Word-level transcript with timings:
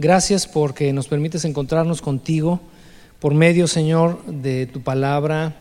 Gracias 0.00 0.46
porque 0.46 0.94
nos 0.94 1.08
permites 1.08 1.44
encontrarnos 1.44 2.00
contigo 2.00 2.58
por 3.18 3.34
medio, 3.34 3.66
Señor, 3.66 4.24
de 4.24 4.64
tu 4.64 4.80
palabra. 4.80 5.56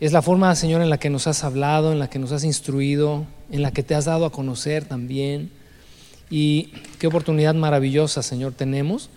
Es 0.00 0.14
la 0.14 0.22
forma, 0.22 0.54
Señor, 0.54 0.80
en 0.80 0.88
la 0.88 0.96
que 0.96 1.10
nos 1.10 1.26
has 1.26 1.44
hablado, 1.44 1.92
en 1.92 1.98
la 1.98 2.08
que 2.08 2.18
nos 2.18 2.32
has 2.32 2.42
instruido, 2.44 3.26
en 3.50 3.60
la 3.60 3.70
que 3.70 3.82
te 3.82 3.94
has 3.94 4.06
dado 4.06 4.24
a 4.24 4.32
conocer 4.32 4.86
también. 4.86 5.50
Y 6.30 6.72
qué 6.98 7.06
oportunidad 7.06 7.54
maravillosa, 7.54 8.22
Señor, 8.22 8.54
tenemos 8.54 9.10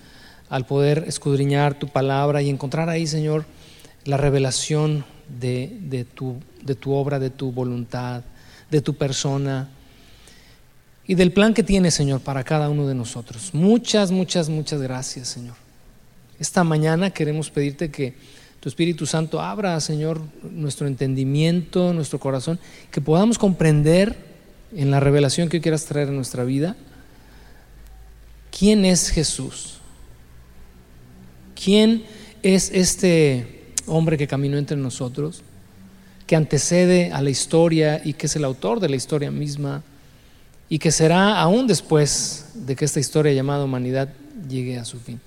al 0.49 0.65
poder 0.65 1.05
escudriñar 1.07 1.79
tu 1.79 1.87
palabra 1.87 2.41
y 2.41 2.49
encontrar 2.49 2.89
ahí, 2.89 3.07
Señor, 3.07 3.45
la 4.03 4.17
revelación 4.17 5.05
de, 5.39 5.77
de 5.79 6.03
tu 6.03 6.91
obra, 6.91 7.17
de 7.19 7.29
tu 7.29 7.53
voluntad, 7.53 8.23
de 8.71 8.81
tu 8.81 8.93
persona 8.95 9.69
y 11.07 11.15
del 11.15 11.31
plan 11.31 11.53
que 11.53 11.63
tienes, 11.63 11.93
Señor, 11.93 12.19
para 12.19 12.43
cada 12.43 12.69
uno 12.69 12.85
de 12.85 12.93
nosotros. 12.93 13.51
Muchas, 13.53 14.11
muchas, 14.11 14.49
muchas 14.49 14.81
gracias, 14.81 15.29
Señor. 15.29 15.55
Esta 16.37 16.63
mañana 16.65 17.11
queremos 17.11 17.49
pedirte 17.49 17.89
que 17.89 18.13
tu 18.59 18.67
Espíritu 18.67 19.05
Santo 19.05 19.39
abra, 19.39 19.79
Señor, 19.79 20.21
nuestro 20.51 20.85
entendimiento, 20.85 21.93
nuestro 21.93 22.19
corazón, 22.19 22.59
que 22.91 22.99
podamos 22.99 23.37
comprender 23.37 24.17
en 24.75 24.91
la 24.91 24.99
revelación 24.99 25.47
que 25.47 25.61
quieras 25.61 25.85
traer 25.85 26.09
en 26.09 26.15
nuestra 26.15 26.43
vida 26.43 26.75
quién 28.51 28.83
es 28.83 29.09
Jesús. 29.09 29.77
¿Quién 31.55 32.03
es 32.43 32.69
este 32.71 33.73
hombre 33.87 34.17
que 34.17 34.27
caminó 34.27 34.57
entre 34.57 34.77
nosotros, 34.77 35.41
que 36.27 36.35
antecede 36.35 37.11
a 37.11 37.21
la 37.21 37.29
historia 37.29 38.01
y 38.03 38.13
que 38.13 38.27
es 38.27 38.35
el 38.35 38.43
autor 38.43 38.79
de 38.79 38.89
la 38.89 38.97
historia 38.97 39.31
misma 39.31 39.83
y 40.69 40.79
que 40.79 40.91
será 40.91 41.39
aún 41.39 41.67
después 41.67 42.47
de 42.53 42.75
que 42.75 42.85
esta 42.85 42.99
historia 42.99 43.33
llamada 43.33 43.63
humanidad 43.63 44.09
llegue 44.49 44.77
a 44.77 44.85
su 44.85 44.99
fin? 44.99 45.19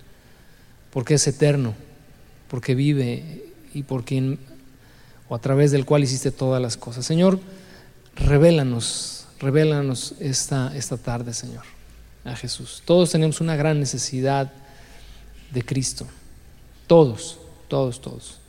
Porque 0.90 1.14
es 1.14 1.26
eterno, 1.26 1.74
porque 2.48 2.74
vive 2.74 3.44
y 3.74 3.82
por 3.82 4.04
quien 4.04 4.38
o 5.28 5.34
a 5.36 5.38
través 5.38 5.70
del 5.70 5.86
cual 5.86 6.02
hiciste 6.02 6.32
todas 6.32 6.60
las 6.60 6.76
cosas. 6.76 7.06
Señor, 7.06 7.38
revélanos, 8.16 9.26
revélanos 9.38 10.14
esta, 10.18 10.76
esta 10.76 10.96
tarde, 10.96 11.32
Señor, 11.32 11.62
a 12.24 12.34
Jesús. 12.34 12.82
Todos 12.84 13.12
tenemos 13.12 13.40
una 13.40 13.54
gran 13.54 13.78
necesidad 13.78 14.52
de 15.52 15.64
Cristo. 15.64 16.06
Todos, 16.88 17.38
todos, 17.68 18.00
todos. 18.00 18.40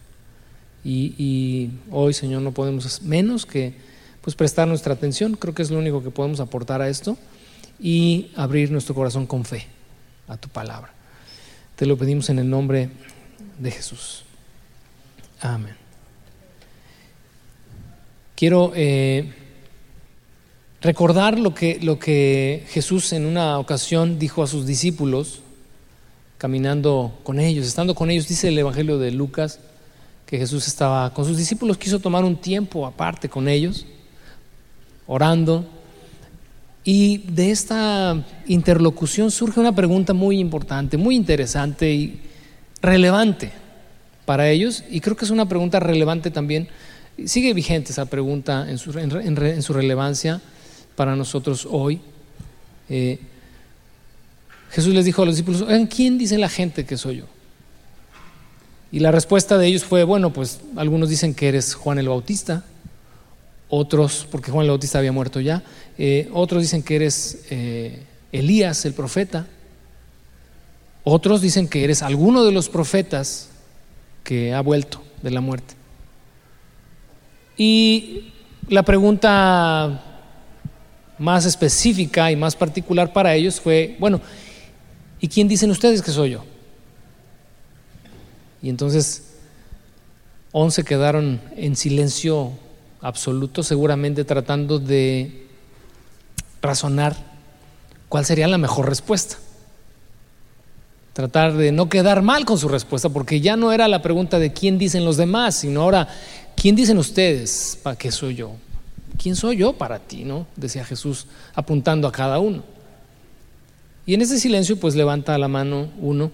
Y, 0.83 1.69
hoy, 1.91 2.13
Señor, 2.13 2.41
no 2.41 2.51
podemos 2.51 3.03
menos 3.03 3.45
que 3.45 3.75
pues, 4.21 4.35
prestar 4.35 4.67
nuestra 4.67 4.93
atención. 4.93 5.35
Creo 5.35 5.53
que 5.53 5.61
es 5.61 5.71
lo 5.71 5.79
único 5.79 6.03
que 6.03 6.11
podemos 6.11 6.39
aportar 6.39 6.81
a 6.81 6.89
esto 6.89 7.17
y 7.79 8.31
abrir 8.35 8.71
nuestro 8.71 8.95
corazón 8.95 9.25
con 9.25 9.45
fe 9.45 9.67
a 10.27 10.37
tu 10.37 10.49
palabra. 10.49 10.93
Te 11.75 11.85
lo 11.85 11.97
pedimos 11.97 12.29
en 12.29 12.39
el 12.39 12.49
nombre 12.49 12.89
de 13.57 13.71
Jesús. 13.71 14.23
Amén. 15.41 15.75
Quiero 18.35 18.71
eh, 18.75 19.33
recordar 20.81 21.39
lo 21.39 21.53
que, 21.53 21.79
lo 21.81 21.99
que 21.99 22.65
Jesús 22.69 23.13
en 23.13 23.25
una 23.25 23.59
ocasión 23.59 24.19
dijo 24.19 24.43
a 24.43 24.47
sus 24.47 24.65
discípulos, 24.65 25.41
caminando 26.37 27.19
con 27.23 27.39
ellos, 27.39 27.67
estando 27.67 27.93
con 27.93 28.09
ellos, 28.09 28.27
dice 28.27 28.47
el 28.47 28.57
Evangelio 28.57 28.97
de 28.97 29.11
Lucas, 29.11 29.59
que 30.25 30.37
Jesús 30.37 30.67
estaba 30.67 31.13
con 31.13 31.25
sus 31.25 31.37
discípulos, 31.37 31.77
quiso 31.77 31.99
tomar 31.99 32.23
un 32.23 32.35
tiempo 32.35 32.85
aparte 32.85 33.29
con 33.29 33.47
ellos, 33.47 33.85
orando, 35.07 35.65
y 36.83 37.19
de 37.19 37.51
esta 37.51 38.25
interlocución 38.47 39.29
surge 39.29 39.59
una 39.59 39.75
pregunta 39.75 40.13
muy 40.13 40.39
importante, 40.39 40.97
muy 40.97 41.15
interesante 41.15 41.93
y 41.93 42.21
relevante 42.81 43.51
para 44.25 44.49
ellos, 44.49 44.83
y 44.89 44.99
creo 44.99 45.15
que 45.15 45.25
es 45.25 45.31
una 45.31 45.47
pregunta 45.47 45.79
relevante 45.79 46.31
también, 46.31 46.67
sigue 47.25 47.53
vigente 47.53 47.91
esa 47.91 48.05
pregunta 48.05 48.69
en 48.69 48.77
su, 48.77 48.97
en, 48.97 49.61
su 49.61 49.73
relevancia 49.73 50.41
para 50.95 51.15
nosotros 51.15 51.67
hoy. 51.69 52.01
Eh, 52.89 53.19
Jesús 54.71 54.93
les 54.93 55.05
dijo 55.05 55.21
a 55.21 55.25
los 55.25 55.35
discípulos, 55.35 55.65
¿quién 55.93 56.17
dice 56.17 56.37
la 56.37 56.49
gente 56.49 56.85
que 56.85 56.97
soy 56.97 57.17
yo? 57.17 57.25
Y 58.91 58.99
la 58.99 59.11
respuesta 59.11 59.57
de 59.57 59.67
ellos 59.67 59.83
fue, 59.83 60.03
bueno, 60.03 60.33
pues 60.33 60.61
algunos 60.75 61.09
dicen 61.09 61.33
que 61.33 61.47
eres 61.47 61.75
Juan 61.75 61.99
el 61.99 62.09
Bautista, 62.09 62.63
otros, 63.71 64.27
porque 64.29 64.51
Juan 64.51 64.65
el 64.65 64.69
Bautista 64.69 64.99
había 64.99 65.13
muerto 65.13 65.39
ya, 65.39 65.63
eh, 65.97 66.29
otros 66.33 66.61
dicen 66.61 66.83
que 66.83 66.97
eres 66.97 67.45
eh, 67.49 68.03
Elías 68.33 68.85
el 68.85 68.93
profeta, 68.93 69.47
otros 71.05 71.41
dicen 71.41 71.69
que 71.69 71.83
eres 71.83 72.03
alguno 72.03 72.43
de 72.43 72.51
los 72.51 72.67
profetas 72.67 73.49
que 74.25 74.53
ha 74.53 74.61
vuelto 74.61 75.01
de 75.23 75.31
la 75.31 75.39
muerte. 75.39 75.73
Y 77.57 78.33
la 78.67 78.83
pregunta 78.83 80.03
más 81.17 81.45
específica 81.45 82.29
y 82.29 82.35
más 82.35 82.57
particular 82.57 83.13
para 83.13 83.33
ellos 83.35 83.61
fue, 83.61 83.95
bueno, 83.99 84.19
¿y 85.21 85.29
quién 85.29 85.47
dicen 85.47 85.71
ustedes 85.71 86.01
que 86.01 86.11
soy 86.11 86.31
yo? 86.31 86.43
Y 88.61 88.69
entonces 88.69 89.31
once 90.51 90.83
quedaron 90.83 91.39
en 91.55 91.77
silencio 91.77 92.51
absoluto, 93.01 93.63
seguramente 93.63 94.23
tratando 94.23 94.79
de 94.79 95.47
razonar 96.61 97.15
cuál 98.09 98.25
sería 98.25 98.47
la 98.47 98.57
mejor 98.57 98.87
respuesta. 98.87 99.37
Tratar 101.13 101.53
de 101.53 101.71
no 101.71 101.89
quedar 101.89 102.21
mal 102.21 102.45
con 102.45 102.57
su 102.57 102.69
respuesta, 102.69 103.09
porque 103.09 103.41
ya 103.41 103.57
no 103.57 103.71
era 103.71 103.87
la 103.87 104.01
pregunta 104.01 104.39
de 104.39 104.53
quién 104.53 104.77
dicen 104.77 105.03
los 105.03 105.17
demás, 105.17 105.55
sino 105.55 105.81
ahora, 105.81 106.07
¿quién 106.55 106.75
dicen 106.75 106.97
ustedes 106.97 107.79
para 107.83 107.97
qué 107.97 108.11
soy 108.11 108.35
yo? 108.35 108.53
¿Quién 109.21 109.35
soy 109.35 109.57
yo 109.57 109.73
para 109.73 109.99
ti? 109.99 110.23
¿No? 110.23 110.47
Decía 110.55 110.85
Jesús 110.85 111.27
apuntando 111.53 112.07
a 112.07 112.11
cada 112.11 112.39
uno. 112.39 112.63
Y 114.05 114.13
en 114.13 114.21
ese 114.21 114.39
silencio 114.39 114.79
pues 114.79 114.95
levanta 114.95 115.37
la 115.37 115.47
mano 115.47 115.89
uno, 115.99 116.31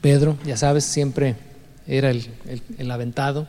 Pedro, 0.00 0.36
ya 0.44 0.56
sabes, 0.56 0.84
siempre 0.84 1.36
era 1.86 2.10
el, 2.10 2.26
el 2.78 2.90
aventado, 2.90 3.46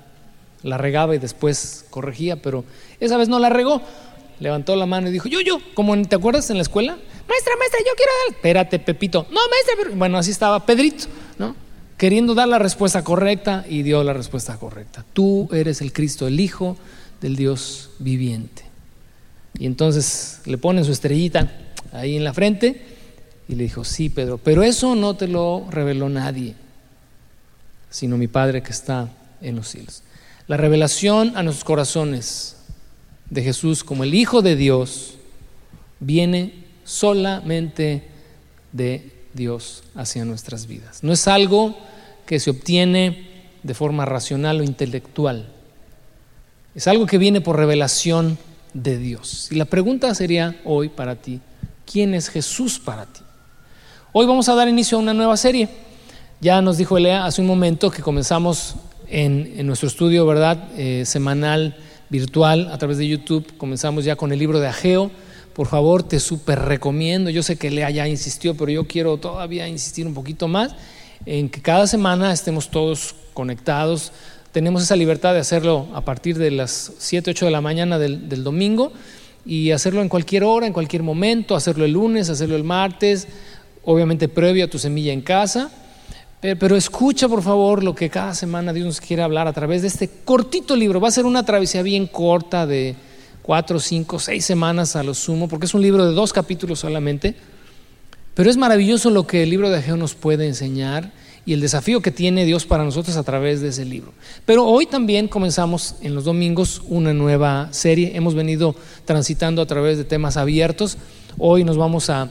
la 0.64 0.78
regaba 0.78 1.16
y 1.16 1.20
después 1.20 1.86
corregía, 1.90 2.42
pero 2.42 2.64
esa 3.00 3.18
vez 3.18 3.30
no 3.30 3.40
la 3.40 3.50
regó. 3.50 3.82
Levantó 4.40 4.76
la 4.76 4.86
mano 4.86 5.10
y 5.10 5.12
dijo, 5.12 5.28
yo, 5.30 5.42
yo, 5.42 5.60
como 5.74 6.00
te 6.02 6.16
acuerdas 6.16 6.50
en 6.50 6.58
la 6.58 6.64
escuela, 6.64 6.94
maestra, 6.94 7.54
maestra, 7.58 7.80
yo 7.80 7.92
quiero 7.96 8.12
dar. 8.26 8.36
Espérate, 8.36 8.80
Pepito. 8.80 9.28
No, 9.30 9.40
maestra, 9.50 9.96
bueno, 9.96 10.18
así 10.18 10.32
estaba 10.32 10.66
Pedrito, 10.66 11.06
¿no? 11.38 11.56
Queriendo 11.98 12.34
dar 12.34 12.48
la 12.48 12.60
respuesta 12.60 13.04
correcta 13.04 13.66
y 13.70 13.84
dio 13.84 14.04
la 14.04 14.14
respuesta 14.14 14.58
correcta. 14.58 15.06
Tú 15.14 15.48
eres 15.54 15.82
el 15.82 15.94
Cristo, 15.94 16.28
el 16.28 16.40
Hijo 16.40 16.78
del 17.22 17.36
Dios 17.36 17.92
viviente. 18.00 18.64
Y 19.58 19.66
entonces 19.66 20.42
le 20.46 20.58
ponen 20.58 20.84
su 20.84 20.92
estrellita 20.92 21.52
ahí 21.92 22.18
en 22.18 22.24
la 22.24 22.34
frente 22.34 22.82
y 23.48 23.56
le 23.56 23.64
dijo, 23.64 23.84
sí, 23.84 24.10
Pedro, 24.10 24.38
pero 24.38 24.64
eso 24.64 24.96
no 24.96 25.16
te 25.16 25.28
lo 25.28 25.68
reveló 25.70 26.10
nadie, 26.10 26.56
sino 27.90 28.18
mi 28.18 28.28
Padre 28.28 28.64
que 28.64 28.72
está 28.72 29.10
en 29.42 29.56
los 29.56 29.68
cielos. 29.68 30.02
La 30.48 30.58
revelación 30.58 31.38
a 31.38 31.44
nuestros 31.44 31.64
corazones 31.64 32.58
de 33.30 33.44
Jesús 33.44 33.84
como 33.84 34.04
el 34.04 34.14
Hijo 34.14 34.42
de 34.42 34.58
Dios 34.58 35.16
viene 36.02 36.66
solamente 36.84 38.10
de 38.74 39.14
Dios 39.34 39.84
hacia 39.96 40.26
nuestras 40.26 40.68
vidas. 40.68 41.02
No 41.02 41.14
es 41.14 41.30
algo 41.30 41.78
que 42.26 42.42
se 42.42 42.50
obtiene 42.50 43.28
de 43.64 43.74
forma 43.74 44.06
racional 44.06 44.60
o 44.60 44.64
intelectual. 44.64 45.48
Es 46.76 46.88
algo 46.88 47.06
que 47.06 47.18
viene 47.18 47.40
por 47.40 47.56
revelación 47.56 48.38
de 48.74 48.98
Dios. 48.98 49.48
Y 49.50 49.56
la 49.56 49.66
pregunta 49.66 50.14
sería 50.14 50.60
hoy 50.66 50.90
para 50.90 51.16
ti, 51.16 51.40
¿quién 51.90 52.14
es 52.14 52.28
Jesús 52.28 52.80
para 52.80 53.06
ti? 53.06 53.22
Hoy 54.12 54.26
vamos 54.26 54.50
a 54.50 54.56
dar 54.56 54.68
inicio 54.68 54.98
a 54.98 55.02
una 55.02 55.14
nueva 55.14 55.38
serie. 55.38 55.70
Ya 56.42 56.62
nos 56.62 56.78
dijo 56.78 56.98
Elea 56.98 57.26
hace 57.26 57.40
un 57.40 57.48
momento 57.48 57.90
que 57.90 58.02
comenzamos 58.02 58.76
en, 59.08 59.66
nuestro 59.66 59.88
estudio, 59.88 60.26
¿verdad? 60.26 60.70
Eh, 60.78 61.04
semanal, 61.06 61.76
virtual, 62.10 62.70
a 62.72 62.78
través 62.78 62.98
de 62.98 63.08
YouTube. 63.08 63.58
Comenzamos 63.58 64.06
ya 64.06 64.16
con 64.16 64.32
el 64.32 64.40
libro 64.40 64.60
de 64.60 64.68
Ageo. 64.68 65.12
Por 65.54 65.68
favor, 65.68 66.04
te 66.04 66.20
súper 66.20 66.60
recomiendo. 66.60 67.30
Yo 67.30 67.44
sé 67.44 67.58
que 67.58 67.72
Lea 67.72 67.90
ya 67.90 68.08
insistió, 68.08 68.56
pero 68.56 68.72
yo 68.72 68.88
quiero 68.88 69.18
todavía 69.18 69.68
insistir 69.68 70.08
un 70.08 70.14
poquito 70.14 70.48
más 70.48 70.76
en 71.26 71.50
que 71.50 71.62
cada 71.62 71.88
semana 71.88 72.34
estemos 72.34 72.70
todos 72.70 73.16
conectados. 73.34 74.12
Tenemos 74.52 74.84
esa 74.84 74.96
libertad 74.96 75.34
de 75.34 75.40
hacerlo 75.40 75.88
a 75.94 76.02
partir 76.02 76.38
de 76.38 76.52
las 76.52 76.94
7, 76.98 77.32
8 77.32 77.46
de 77.46 77.52
la 77.52 77.62
mañana 77.62 78.00
del, 78.00 78.30
del 78.30 78.44
domingo 78.44 78.92
y 79.46 79.72
hacerlo 79.72 80.02
en 80.02 80.10
cualquier 80.10 80.44
hora, 80.44 80.68
en 80.68 80.74
cualquier 80.74 81.04
momento, 81.04 81.56
hacerlo 81.56 81.86
el 81.86 81.92
lunes, 81.92 82.30
hacerlo 82.30 82.56
el 82.56 82.64
martes, 82.64 83.28
obviamente 83.84 84.28
previo 84.28 84.66
a 84.66 84.68
tu 84.70 84.80
semilla 84.80 85.12
en 85.14 85.22
casa 85.22 85.72
pero 86.60 86.76
escucha 86.76 87.30
por 87.30 87.42
favor 87.42 87.84
lo 87.84 87.96
que 87.96 88.10
cada 88.10 88.36
semana 88.36 88.74
Dios 88.74 88.86
nos 88.86 89.00
quiere 89.00 89.24
hablar 89.24 89.48
a 89.48 89.54
través 89.54 89.82
de 89.82 89.88
este 89.88 90.10
cortito 90.10 90.76
libro. 90.76 91.00
Va 91.00 91.08
a 91.08 91.12
ser 91.12 91.26
una 91.26 91.46
travesía 91.46 91.82
bien 91.82 92.06
corta 92.06 92.68
de 92.68 92.96
cuatro, 93.42 93.80
cinco, 93.80 94.20
seis 94.20 94.44
semanas 94.44 94.98
a 94.98 95.04
lo 95.04 95.14
sumo, 95.14 95.48
porque 95.48 95.68
es 95.68 95.74
un 95.74 95.82
libro 95.82 96.06
de 96.06 96.12
dos 96.12 96.34
capítulos 96.34 96.80
solamente. 96.80 97.36
Pero 98.34 98.50
es 98.50 98.58
maravilloso 98.58 99.10
lo 99.10 99.26
que 99.26 99.44
el 99.44 99.52
libro 99.52 99.70
de 99.70 99.78
Ageo 99.78 99.96
nos 99.96 100.16
puede 100.16 100.46
enseñar 100.46 101.14
y 101.46 101.54
el 101.54 101.62
desafío 101.62 102.02
que 102.02 102.12
tiene 102.12 102.44
Dios 102.44 102.66
para 102.66 102.84
nosotros 102.84 103.16
a 103.16 103.24
través 103.24 103.62
de 103.62 103.70
ese 103.70 103.86
libro. 103.86 104.12
Pero 104.46 104.66
hoy 104.66 104.86
también 104.86 105.30
comenzamos 105.30 105.96
en 106.02 106.14
los 106.14 106.26
domingos 106.26 106.82
una 106.88 107.14
nueva 107.14 107.70
serie. 107.72 108.18
Hemos 108.18 108.36
venido 108.36 108.76
transitando 109.06 109.62
a 109.62 109.66
través 109.66 109.98
de 109.98 110.04
temas 110.04 110.36
abiertos. 110.36 110.98
Hoy 111.38 111.64
nos 111.64 111.78
vamos 111.78 112.10
a, 112.10 112.30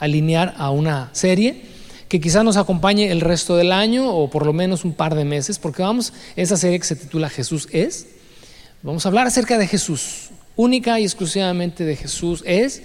alinear 0.00 0.54
a 0.58 0.70
una 0.70 1.10
serie 1.12 1.62
que 2.10 2.20
quizás 2.20 2.42
nos 2.42 2.56
acompañe 2.56 3.12
el 3.12 3.20
resto 3.20 3.56
del 3.56 3.70
año 3.70 4.12
o 4.12 4.28
por 4.28 4.44
lo 4.44 4.52
menos 4.52 4.84
un 4.84 4.94
par 4.94 5.14
de 5.14 5.24
meses, 5.24 5.60
porque 5.60 5.82
vamos, 5.82 6.12
esa 6.34 6.56
serie 6.56 6.80
que 6.80 6.84
se 6.84 6.96
titula 6.96 7.30
Jesús 7.30 7.68
es, 7.70 8.08
vamos 8.82 9.06
a 9.06 9.10
hablar 9.10 9.28
acerca 9.28 9.56
de 9.58 9.68
Jesús, 9.68 10.30
única 10.56 10.98
y 10.98 11.04
exclusivamente 11.04 11.84
de 11.84 11.94
Jesús 11.94 12.42
es, 12.44 12.82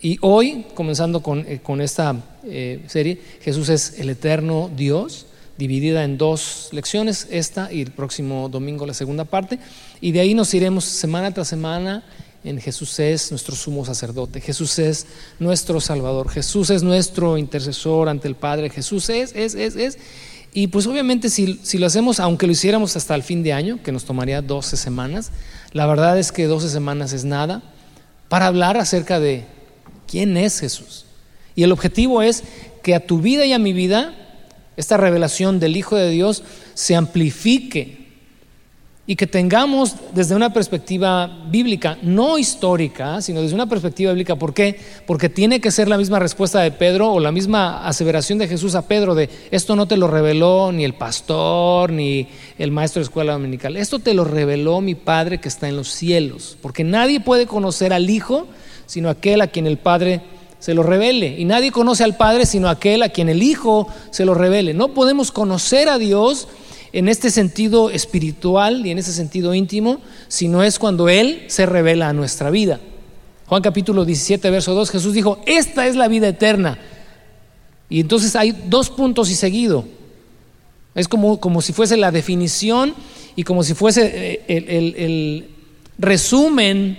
y 0.00 0.18
hoy, 0.20 0.64
comenzando 0.76 1.24
con, 1.24 1.44
eh, 1.48 1.60
esta 1.80 2.24
eh, 2.44 2.84
serie, 2.86 3.20
Jesús 3.40 3.68
es 3.68 3.98
el 3.98 4.10
eterno 4.10 4.70
Dios, 4.76 5.26
dividida 5.58 6.04
en 6.04 6.16
dos 6.16 6.68
lecciones, 6.70 7.26
esta 7.32 7.72
y 7.72 7.82
el 7.82 7.90
próximo 7.90 8.48
domingo 8.48 8.86
la 8.86 8.94
segunda 8.94 9.24
parte, 9.24 9.58
y 10.00 10.12
de 10.12 10.20
ahí 10.20 10.34
nos 10.34 10.54
iremos 10.54 10.84
semana 10.84 11.34
tras 11.34 11.48
semana 11.48 12.04
en 12.48 12.60
Jesús 12.60 12.98
es 12.98 13.30
nuestro 13.30 13.54
sumo 13.54 13.84
sacerdote, 13.84 14.40
Jesús 14.40 14.78
es 14.78 15.06
nuestro 15.38 15.80
Salvador, 15.80 16.30
Jesús 16.30 16.70
es 16.70 16.82
nuestro 16.82 17.36
intercesor 17.36 18.08
ante 18.08 18.28
el 18.28 18.34
Padre, 18.34 18.70
Jesús 18.70 19.08
es, 19.10 19.34
es, 19.34 19.54
es, 19.54 19.76
es. 19.76 19.98
Y 20.54 20.68
pues 20.68 20.86
obviamente 20.86 21.28
si, 21.28 21.60
si 21.62 21.78
lo 21.78 21.86
hacemos, 21.86 22.20
aunque 22.20 22.46
lo 22.46 22.52
hiciéramos 22.52 22.96
hasta 22.96 23.14
el 23.14 23.22
fin 23.22 23.42
de 23.42 23.52
año, 23.52 23.82
que 23.82 23.92
nos 23.92 24.04
tomaría 24.04 24.40
12 24.40 24.76
semanas, 24.76 25.30
la 25.72 25.86
verdad 25.86 26.18
es 26.18 26.32
que 26.32 26.46
12 26.46 26.70
semanas 26.70 27.12
es 27.12 27.24
nada 27.24 27.62
para 28.28 28.46
hablar 28.46 28.76
acerca 28.76 29.20
de 29.20 29.44
quién 30.06 30.36
es 30.36 30.60
Jesús. 30.60 31.04
Y 31.54 31.64
el 31.64 31.72
objetivo 31.72 32.22
es 32.22 32.44
que 32.82 32.94
a 32.94 33.06
tu 33.06 33.20
vida 33.20 33.44
y 33.44 33.52
a 33.52 33.58
mi 33.58 33.72
vida 33.72 34.14
esta 34.76 34.96
revelación 34.96 35.58
del 35.60 35.76
Hijo 35.76 35.96
de 35.96 36.08
Dios 36.08 36.44
se 36.74 36.94
amplifique 36.94 37.97
y 39.10 39.16
que 39.16 39.26
tengamos 39.26 39.94
desde 40.12 40.36
una 40.36 40.52
perspectiva 40.52 41.26
bíblica, 41.48 41.96
no 42.02 42.36
histórica, 42.36 43.22
sino 43.22 43.40
desde 43.40 43.54
una 43.54 43.66
perspectiva 43.66 44.12
bíblica. 44.12 44.36
¿Por 44.36 44.52
qué? 44.52 44.78
Porque 45.06 45.30
tiene 45.30 45.62
que 45.62 45.70
ser 45.70 45.88
la 45.88 45.96
misma 45.96 46.18
respuesta 46.18 46.60
de 46.60 46.72
Pedro 46.72 47.12
o 47.12 47.18
la 47.18 47.32
misma 47.32 47.88
aseveración 47.88 48.38
de 48.38 48.48
Jesús 48.48 48.74
a 48.74 48.82
Pedro 48.82 49.14
de 49.14 49.30
esto 49.50 49.76
no 49.76 49.88
te 49.88 49.96
lo 49.96 50.08
reveló 50.08 50.72
ni 50.72 50.84
el 50.84 50.92
pastor 50.92 51.90
ni 51.90 52.28
el 52.58 52.70
maestro 52.70 53.00
de 53.00 53.04
escuela 53.04 53.32
dominical, 53.32 53.78
esto 53.78 53.98
te 53.98 54.12
lo 54.12 54.24
reveló 54.24 54.82
mi 54.82 54.94
Padre 54.94 55.40
que 55.40 55.48
está 55.48 55.70
en 55.70 55.76
los 55.76 55.88
cielos, 55.88 56.58
porque 56.60 56.84
nadie 56.84 57.18
puede 57.18 57.46
conocer 57.46 57.94
al 57.94 58.10
Hijo 58.10 58.46
sino 58.84 59.08
aquel 59.08 59.40
a 59.40 59.46
quien 59.46 59.66
el 59.66 59.78
Padre 59.78 60.20
se 60.58 60.74
lo 60.74 60.82
revele. 60.82 61.36
Y 61.38 61.46
nadie 61.46 61.72
conoce 61.72 62.04
al 62.04 62.16
Padre 62.16 62.44
sino 62.44 62.68
aquel 62.68 63.02
a 63.02 63.08
quien 63.08 63.30
el 63.30 63.42
Hijo 63.42 63.88
se 64.10 64.26
lo 64.26 64.34
revele. 64.34 64.74
No 64.74 64.88
podemos 64.88 65.32
conocer 65.32 65.88
a 65.88 65.98
Dios 65.98 66.48
en 66.98 67.08
este 67.08 67.30
sentido 67.30 67.90
espiritual 67.90 68.84
y 68.84 68.90
en 68.90 68.98
ese 68.98 69.12
sentido 69.12 69.54
íntimo, 69.54 70.00
sino 70.26 70.64
es 70.64 70.80
cuando 70.80 71.08
Él 71.08 71.44
se 71.46 71.64
revela 71.64 72.08
a 72.08 72.12
nuestra 72.12 72.50
vida. 72.50 72.80
Juan 73.46 73.62
capítulo 73.62 74.04
17, 74.04 74.50
verso 74.50 74.74
2, 74.74 74.90
Jesús 74.90 75.14
dijo, 75.14 75.38
esta 75.46 75.86
es 75.86 75.94
la 75.94 76.08
vida 76.08 76.26
eterna. 76.26 76.76
Y 77.88 78.00
entonces 78.00 78.34
hay 78.34 78.50
dos 78.66 78.90
puntos 78.90 79.30
y 79.30 79.36
seguido. 79.36 79.84
Es 80.96 81.06
como, 81.06 81.38
como 81.38 81.62
si 81.62 81.72
fuese 81.72 81.96
la 81.96 82.10
definición 82.10 82.94
y 83.36 83.44
como 83.44 83.62
si 83.62 83.74
fuese 83.74 84.04
eh, 84.04 84.44
el, 84.48 84.94
el 84.96 85.50
resumen 85.98 86.98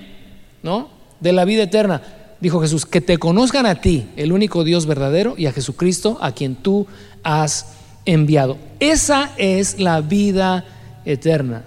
¿no? 0.64 0.92
de 1.20 1.34
la 1.34 1.44
vida 1.44 1.64
eterna. 1.64 2.02
Dijo 2.40 2.62
Jesús, 2.62 2.86
que 2.86 3.02
te 3.02 3.18
conozcan 3.18 3.66
a 3.66 3.82
ti, 3.82 4.06
el 4.16 4.32
único 4.32 4.64
Dios 4.64 4.86
verdadero, 4.86 5.36
y 5.38 5.48
a 5.48 5.52
Jesucristo, 5.52 6.18
a 6.22 6.32
quien 6.32 6.56
tú 6.56 6.88
has 7.22 7.79
enviado. 8.06 8.58
Esa 8.80 9.34
es 9.38 9.80
la 9.80 10.02
vida 10.02 10.66
eterna. 11.06 11.66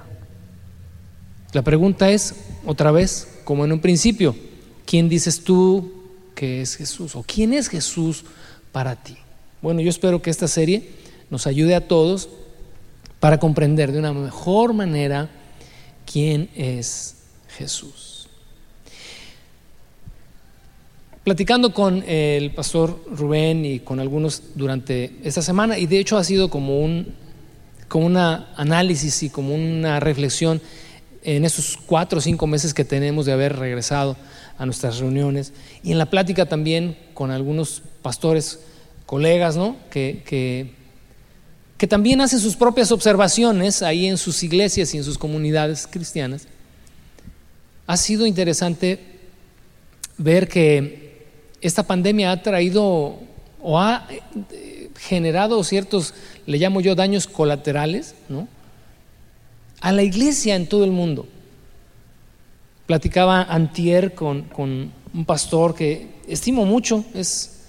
La 1.53 1.63
pregunta 1.63 2.11
es, 2.11 2.35
otra 2.65 2.93
vez, 2.93 3.41
como 3.45 3.65
en 3.65 3.73
un 3.73 3.81
principio, 3.81 4.35
¿quién 4.87 5.09
dices 5.09 5.45
tú 5.45 5.93
que 6.35 6.63
es 6.63 6.77
Jesús? 6.77 7.15
¿O 7.17 7.23
quién 7.23 7.53
es 7.53 7.69
Jesús 7.69 8.25
para 8.73 8.97
ti? 8.97 9.17
Bueno, 9.61 9.81
yo 9.81 9.91
espero 9.91 10.23
que 10.23 10.31
esta 10.31 10.49
serie 10.49 10.91
nos 11.31 11.47
ayude 11.47 11.75
a 11.75 11.87
todos 11.87 12.29
para 13.21 13.39
comprender 13.39 13.93
de 13.93 13.99
una 13.99 14.13
mejor 14.13 14.73
manera 14.73 15.31
quién 16.11 16.49
es 16.57 17.17
Jesús. 17.57 18.12
Platicando 21.25 21.73
con 21.73 22.03
el 22.07 22.53
pastor 22.53 23.05
Rubén 23.11 23.65
y 23.65 23.81
con 23.81 24.01
algunos 24.01 24.43
durante 24.55 25.17
esta 25.23 25.43
semana, 25.43 25.79
y 25.79 25.87
de 25.87 25.99
hecho 25.99 26.17
ha 26.17 26.25
sido 26.25 26.51
como 26.51 26.81
un 26.81 27.15
como 27.89 28.07
una 28.07 28.49
análisis 28.57 29.23
y 29.23 29.29
como 29.29 29.55
una 29.55 30.01
reflexión 30.01 30.63
en 31.25 31.45
esos 31.45 31.77
cuatro 31.77 32.21
o 32.21 32.23
cinco 32.23 32.47
meses 32.47 32.73
que 32.73 32.87
tenemos 32.87 33.27
de 33.27 33.33
haber 33.33 33.57
regresado 33.57 34.17
a 34.57 34.65
nuestras 34.65 34.99
reuniones 34.99 35.53
y 35.83 35.93
en 35.93 35.99
la 35.99 36.07
plática 36.07 36.47
también 36.47 36.97
con 37.13 37.31
algunos 37.31 37.83
pastores, 38.01 38.61
colegas, 39.05 39.59
¿no? 39.59 39.77
que, 39.91 40.23
que, 40.25 40.73
que 41.77 41.87
también 41.87 42.23
hacen 42.23 42.41
sus 42.41 42.57
propias 42.57 42.93
observaciones 42.93 43.83
ahí 43.83 44.07
en 44.07 44.17
sus 44.17 44.43
iglesias 44.43 44.95
y 44.95 44.97
en 44.97 45.05
sus 45.05 45.19
comunidades 45.19 45.87
cristianas. 45.87 46.47
Ha 47.87 47.99
sido 47.99 48.25
interesante 48.25 49.01
ver 50.17 50.49
que 50.49 51.02
esta 51.63 51.85
pandemia 51.85 52.33
ha 52.33 52.43
traído 52.43 53.19
o 53.63 53.79
ha 53.79 54.07
eh, 54.51 54.91
generado 54.99 55.63
ciertos, 55.65 56.13
le 56.47 56.59
llamo 56.59 56.81
yo, 56.81 56.95
daños 56.95 57.27
colaterales, 57.27 58.15
¿no? 58.29 58.49
A 59.81 59.93
la 59.93 60.03
iglesia 60.03 60.57
en 60.57 60.69
todo 60.69 60.85
el 60.85 60.91
mundo. 60.91 61.27
Platicaba 62.87 63.43
antier 63.43 64.15
con, 64.15 64.45
un 64.59 65.25
pastor 65.25 65.75
que 65.75 66.09
estimo 66.27 66.65
mucho, 66.65 67.05
es, 67.15 67.63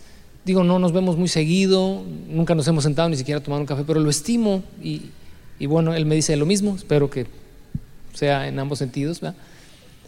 digo, 0.44 0.63
no 0.63 0.79
nos 0.79 0.91
vemos 0.91 1.18
muy 1.18 1.27
seguido, 1.27 2.03
nunca 2.29 2.56
nos 2.56 2.68
hemos 2.68 2.84
sentado 2.84 3.10
ni 3.10 3.18
siquiera 3.18 3.39
a 3.39 3.44
tomar 3.44 3.60
un 3.60 3.65
café, 3.65 3.84
pero 3.86 4.00
lo 4.00 4.10
estimo 4.10 4.63
y, 4.82 5.10
y 5.60 5.65
bueno, 5.68 5.94
él 5.94 6.06
me 6.06 6.15
dice 6.15 6.36
lo 6.36 6.46
mismo, 6.46 6.75
espero 6.75 7.10
que 7.10 7.27
sea 8.13 8.48
en 8.48 8.60
ambos 8.60 8.79
sentidos, 8.79 9.22
¿verdad? 9.22 9.38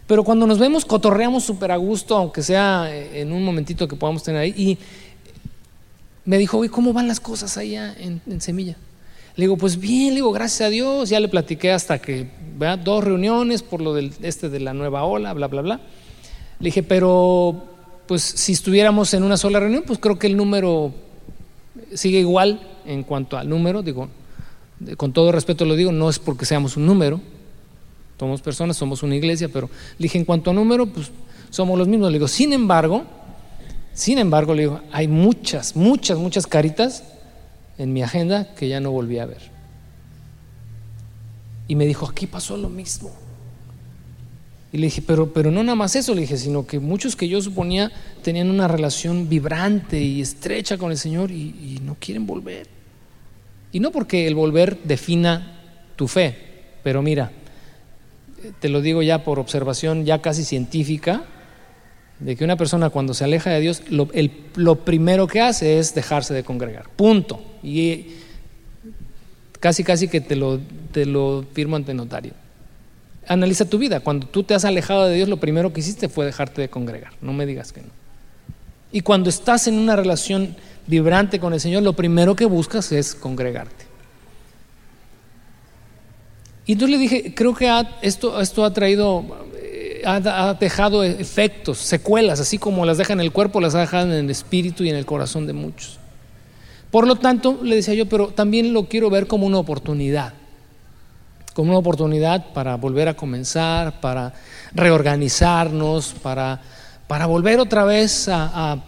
Pero 0.08 0.24
cuando 0.24 0.46
nos 0.46 0.60
vemos, 0.60 0.86
cotorreamos 0.86 1.44
súper 1.44 1.72
a 1.72 1.78
gusto, 1.78 2.16
aunque 2.16 2.44
sea 2.44 2.88
eh, 2.92 3.22
en 3.22 3.32
un 3.32 3.44
momentito 3.44 3.88
que 3.88 3.96
podamos 3.96 4.24
tener 4.24 4.42
ahí. 4.42 4.54
Y 4.56 4.78
me 6.26 6.38
dijo, 6.38 6.60
oye, 6.60 6.70
¿cómo 6.70 6.94
van 6.94 7.08
las 7.08 7.20
cosas 7.20 7.58
allá 7.58 7.96
en, 7.98 8.42
Semilla? 8.42 8.76
Le 9.36 9.46
digo, 9.46 9.58
pues 9.58 9.80
bien, 9.80 10.10
le 10.10 10.16
digo, 10.16 10.32
gracias 10.32 10.68
a 10.68 10.70
Dios. 10.70 11.10
Ya 11.10 11.20
le 11.20 11.28
platiqué 11.28 11.72
hasta 11.72 12.00
que, 12.00 12.30
¿verdad? 12.58 12.80
Dos 12.80 13.04
reuniones 13.04 13.64
por 13.64 13.82
lo 13.82 13.94
del 13.94 14.14
este 14.22 14.50
de 14.50 14.60
la 14.60 14.74
nueva 14.74 15.04
ola, 15.04 15.34
bla, 15.34 15.48
bla, 15.48 15.62
bla. 15.62 15.82
Le 16.60 16.66
dije, 16.66 16.84
pero 16.84 17.64
pues 18.08 18.22
si 18.22 18.54
estuviéramos 18.54 19.14
en 19.14 19.24
una 19.24 19.38
sola 19.38 19.60
reunión, 19.60 19.84
pues 19.86 20.00
creo 20.00 20.20
que 20.20 20.28
el 20.28 20.38
número 20.38 20.94
sigue 21.94 22.20
igual 22.20 22.62
en 22.86 23.04
cuanto 23.04 23.38
al 23.38 23.50
número. 23.50 23.82
Digo, 23.82 24.10
con 24.98 25.14
todo 25.14 25.32
respeto 25.32 25.66
lo 25.66 25.76
digo, 25.76 25.92
no 25.92 26.10
es 26.10 26.20
porque 26.20 26.46
seamos 26.46 26.78
un 26.78 26.86
número, 26.86 27.20
somos 28.20 28.42
personas, 28.42 28.78
somos 28.78 29.04
una 29.04 29.16
iglesia, 29.16 29.50
pero 29.50 29.70
le 29.98 30.04
dije, 30.04 30.18
en 30.18 30.26
cuanto 30.26 30.52
a 30.52 30.54
número, 30.54 30.86
pues 30.86 31.12
somos 31.50 31.78
los 31.78 31.88
mismos. 31.88 32.12
Le 32.12 32.18
digo, 32.18 32.28
sin 32.28 32.54
embargo, 32.54 33.04
sin 33.94 34.18
embargo, 34.18 34.54
le 34.54 34.64
digo, 34.64 34.82
hay 34.92 35.08
muchas, 35.08 35.76
muchas, 35.76 36.18
muchas 36.18 36.48
caritas 36.48 37.04
en 37.78 37.94
mi 37.94 38.04
agenda 38.04 38.54
que 38.56 38.68
ya 38.68 38.80
no 38.80 38.92
volví 38.92 39.20
a 39.20 39.26
ver. 39.26 39.42
Y 41.68 41.76
me 41.76 41.86
dijo, 41.86 42.08
aquí 42.08 42.28
pasó 42.28 42.58
lo 42.58 42.70
mismo. 42.70 43.12
Y 44.72 44.78
le 44.78 44.88
dije, 44.88 45.02
pero, 45.02 45.32
pero 45.34 45.52
no 45.52 45.64
nada 45.64 45.76
más 45.76 45.96
eso, 45.96 46.14
le 46.14 46.22
dije, 46.22 46.38
sino 46.38 46.68
que 46.68 46.80
muchos 46.80 47.16
que 47.16 47.28
yo 47.28 47.42
suponía 47.42 47.92
tenían 48.22 48.50
una 48.50 48.68
relación 48.68 49.30
vibrante 49.30 50.02
y 50.02 50.22
estrecha 50.22 50.78
con 50.78 50.92
el 50.92 50.98
Señor 50.98 51.32
y 51.32 51.80
no 51.84 51.96
quieren 52.00 52.28
volver. 52.28 52.68
Y 53.72 53.80
no 53.80 53.92
porque 53.92 54.28
el 54.28 54.36
volver 54.36 54.84
defina 54.84 55.60
tu 55.96 56.08
fe, 56.08 56.38
pero 56.84 57.02
mira, 57.02 57.32
te 58.60 58.70
lo 58.70 58.82
digo 58.82 59.02
ya 59.02 59.24
por 59.24 59.40
observación 59.40 60.06
ya 60.06 60.22
casi 60.22 60.44
científica, 60.44 61.24
de 62.20 62.36
que 62.36 62.44
una 62.44 62.56
persona 62.56 62.90
cuando 62.90 63.14
se 63.14 63.24
aleja 63.24 63.50
de 63.50 63.60
Dios, 63.60 63.84
lo, 63.90 64.76
primero 64.86 65.28
que 65.28 65.42
hace 65.42 65.80
es 65.80 65.94
dejarse 65.94 66.34
de 66.34 66.44
congregar. 66.44 66.90
Punto. 66.96 67.42
Y 67.62 68.08
casi, 69.60 69.84
casi 69.84 70.08
que 70.08 70.22
te 70.22 70.36
lo 70.36 71.46
firmo 71.54 71.76
ante 71.76 71.94
notario. 71.94 72.34
Analiza 73.28 73.66
tu 73.66 73.78
vida. 73.78 74.00
Cuando 74.00 74.28
tú 74.28 74.44
te 74.44 74.54
has 74.54 74.66
alejado 74.66 75.06
de 75.06 75.16
Dios, 75.16 75.30
lo 75.30 75.38
primero 75.38 75.74
que 75.74 75.80
hiciste 75.80 76.10
fue 76.10 76.26
dejarte 76.26 76.62
de 76.62 76.70
congregar. 76.70 77.14
No 77.22 77.34
me 77.34 77.46
digas 77.46 77.72
que 77.72 77.82
no. 77.82 77.90
Y 78.92 79.02
cuando 79.02 79.30
estás 79.30 79.68
en 79.68 79.78
una 79.78 79.96
relación 79.96 80.56
vibrante 80.88 81.40
con 81.40 81.54
el 81.54 81.60
Señor, 81.60 81.84
lo 81.84 81.94
primero 81.94 82.36
que 82.36 82.46
buscas 82.46 82.92
es 82.92 83.16
congregarte. 83.16 83.85
Y 86.66 86.74
entonces 86.74 86.98
le 86.98 87.02
dije, 87.02 87.34
creo 87.36 87.54
que 87.54 87.70
esto, 88.02 88.42
esto 88.42 88.66
ha 88.66 88.74
traído, 88.74 89.24
eh, 89.56 90.02
ha, 90.06 90.56
dejado 90.56 91.04
efectos, 91.04 91.78
secuelas, 91.78 92.40
así 92.40 92.58
como 92.58 92.86
las 92.86 92.98
deja 92.98 93.14
en 93.14 93.20
el 93.20 93.32
cuerpo, 93.32 93.62
las 93.62 93.76
ha 93.76 93.82
dejado 93.82 94.08
en 94.08 94.14
el 94.14 94.30
espíritu 94.32 94.84
y 94.84 94.90
en 94.90 94.96
el 94.96 95.06
corazón 95.06 95.46
de 95.46 95.54
muchos. 95.54 96.00
Por 96.90 97.06
lo 97.08 97.18
tanto, 97.18 97.60
le 97.62 97.76
decía 97.76 97.94
yo, 97.94 98.08
pero 98.08 98.30
también 98.30 98.74
lo 98.74 98.88
quiero 98.88 99.10
ver 99.10 99.28
como 99.28 99.46
una 99.46 99.60
oportunidad, 99.60 100.34
como 101.54 101.70
una 101.70 101.80
oportunidad 101.80 102.54
para 102.54 102.78
volver 102.78 103.10
a 103.10 103.16
comenzar, 103.16 104.00
para 104.02 104.34
reorganizarnos, 104.74 106.16
para, 106.24 106.62
para 107.08 107.28
volver 107.28 107.60
otra 107.60 107.84
vez 107.84 108.28
a, 108.28 108.82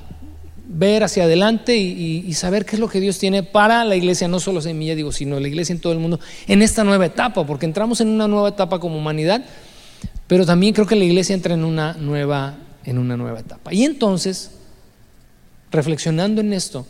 ver 0.68 1.04
hacia 1.04 1.24
adelante 1.24 1.78
y, 1.78 2.32
saber 2.34 2.66
qué 2.66 2.76
es 2.76 2.80
lo 2.80 2.90
que 2.90 3.00
Dios 3.00 3.18
tiene 3.18 3.42
para 3.42 3.84
la 3.86 3.96
iglesia, 3.96 4.28
no 4.28 4.40
solo 4.40 4.62
Semilla, 4.62 4.96
digo, 4.96 5.12
sino 5.12 5.40
la 5.40 5.48
iglesia 5.48 5.74
en 5.74 5.80
todo 5.80 5.94
el 5.94 6.00
mundo, 6.00 6.20
en 6.48 6.62
esta 6.62 6.84
nueva 6.84 7.06
etapa, 7.06 7.46
porque 7.46 7.66
entramos 7.66 8.02
en 8.02 8.10
una 8.10 8.28
nueva 8.28 8.50
etapa 8.50 8.80
como 8.80 8.98
humanidad, 8.98 9.44
pero 10.28 10.46
también 10.46 10.74
creo 10.74 10.86
que 10.86 10.96
la 10.96 11.06
iglesia 11.06 11.34
entra 11.34 11.54
en 11.54 11.64
una 11.64 11.94
nueva, 11.94 12.56
en 12.84 12.98
una 12.98 13.16
nueva 13.16 13.40
etapa. 13.40 13.74
Y 13.74 13.86
entonces, 13.86 14.52
reflexionando 15.72 16.42
en 16.42 16.52
esto, 16.52 16.86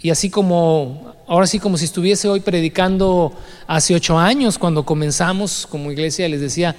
y 0.00 0.10
así 0.10 0.30
como, 0.30 1.12
ahora 1.26 1.48
sí 1.48 1.58
como 1.58 1.76
si 1.76 1.86
estuviese 1.86 2.28
hoy 2.28 2.40
predicando 2.40 3.32
hace 3.66 3.94
ocho 3.94 4.16
años, 4.16 4.58
cuando 4.58 4.84
comenzamos 4.84 5.66
como 5.66 5.90
iglesia, 5.90 6.28
les 6.28 6.40
decía, 6.40 6.76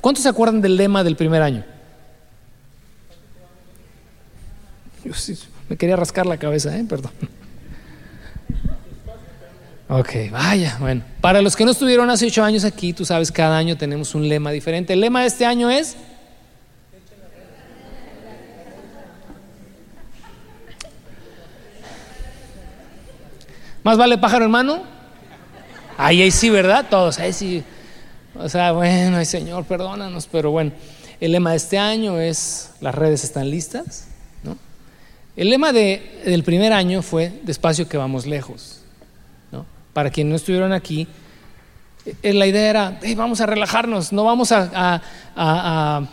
¿cuántos 0.00 0.24
se 0.24 0.28
acuerdan 0.28 0.60
del 0.60 0.76
lema 0.76 1.04
del 1.04 1.14
primer 1.14 1.42
año? 1.42 1.75
Yo 5.06 5.14
sí, 5.14 5.38
me 5.68 5.76
quería 5.76 5.94
rascar 5.94 6.26
la 6.26 6.36
cabeza, 6.36 6.76
¿eh? 6.76 6.84
perdón. 6.88 7.12
Ok, 9.88 10.32
vaya, 10.32 10.78
bueno. 10.80 11.04
Para 11.20 11.40
los 11.40 11.54
que 11.54 11.64
no 11.64 11.70
estuvieron 11.70 12.10
hace 12.10 12.26
ocho 12.26 12.42
años 12.42 12.64
aquí, 12.64 12.92
tú 12.92 13.04
sabes, 13.04 13.30
cada 13.30 13.56
año 13.56 13.76
tenemos 13.76 14.16
un 14.16 14.28
lema 14.28 14.50
diferente. 14.50 14.94
El 14.94 15.00
lema 15.00 15.20
de 15.20 15.28
este 15.28 15.46
año 15.46 15.70
es... 15.70 15.96
Más 23.84 23.96
vale 23.96 24.18
pájaro 24.18 24.46
hermano. 24.46 24.82
Ahí, 25.96 26.20
ahí 26.20 26.32
sí, 26.32 26.50
¿verdad? 26.50 26.86
Todos, 26.90 27.20
ahí 27.20 27.32
sí. 27.32 27.62
O 28.34 28.48
sea, 28.48 28.72
bueno, 28.72 29.18
ay 29.18 29.24
Señor, 29.24 29.64
perdónanos, 29.66 30.26
pero 30.26 30.50
bueno, 30.50 30.72
el 31.20 31.30
lema 31.30 31.52
de 31.52 31.58
este 31.58 31.78
año 31.78 32.18
es, 32.18 32.70
las 32.80 32.92
redes 32.92 33.22
están 33.22 33.48
listas. 33.48 34.05
El 35.36 35.50
lema 35.50 35.72
de, 35.72 36.22
del 36.24 36.42
primer 36.42 36.72
año 36.72 37.02
fue, 37.02 37.32
despacio 37.42 37.88
que 37.88 37.96
vamos 37.96 38.26
lejos, 38.26 38.80
¿no? 39.52 39.66
Para 39.92 40.10
quienes 40.10 40.30
no 40.30 40.36
estuvieron 40.36 40.72
aquí, 40.72 41.06
eh, 42.22 42.32
la 42.32 42.46
idea 42.46 42.70
era, 42.70 43.00
vamos 43.16 43.40
a 43.40 43.46
relajarnos, 43.46 44.12
no 44.12 44.24
vamos 44.24 44.50
a, 44.52 45.02
a 45.36 46.08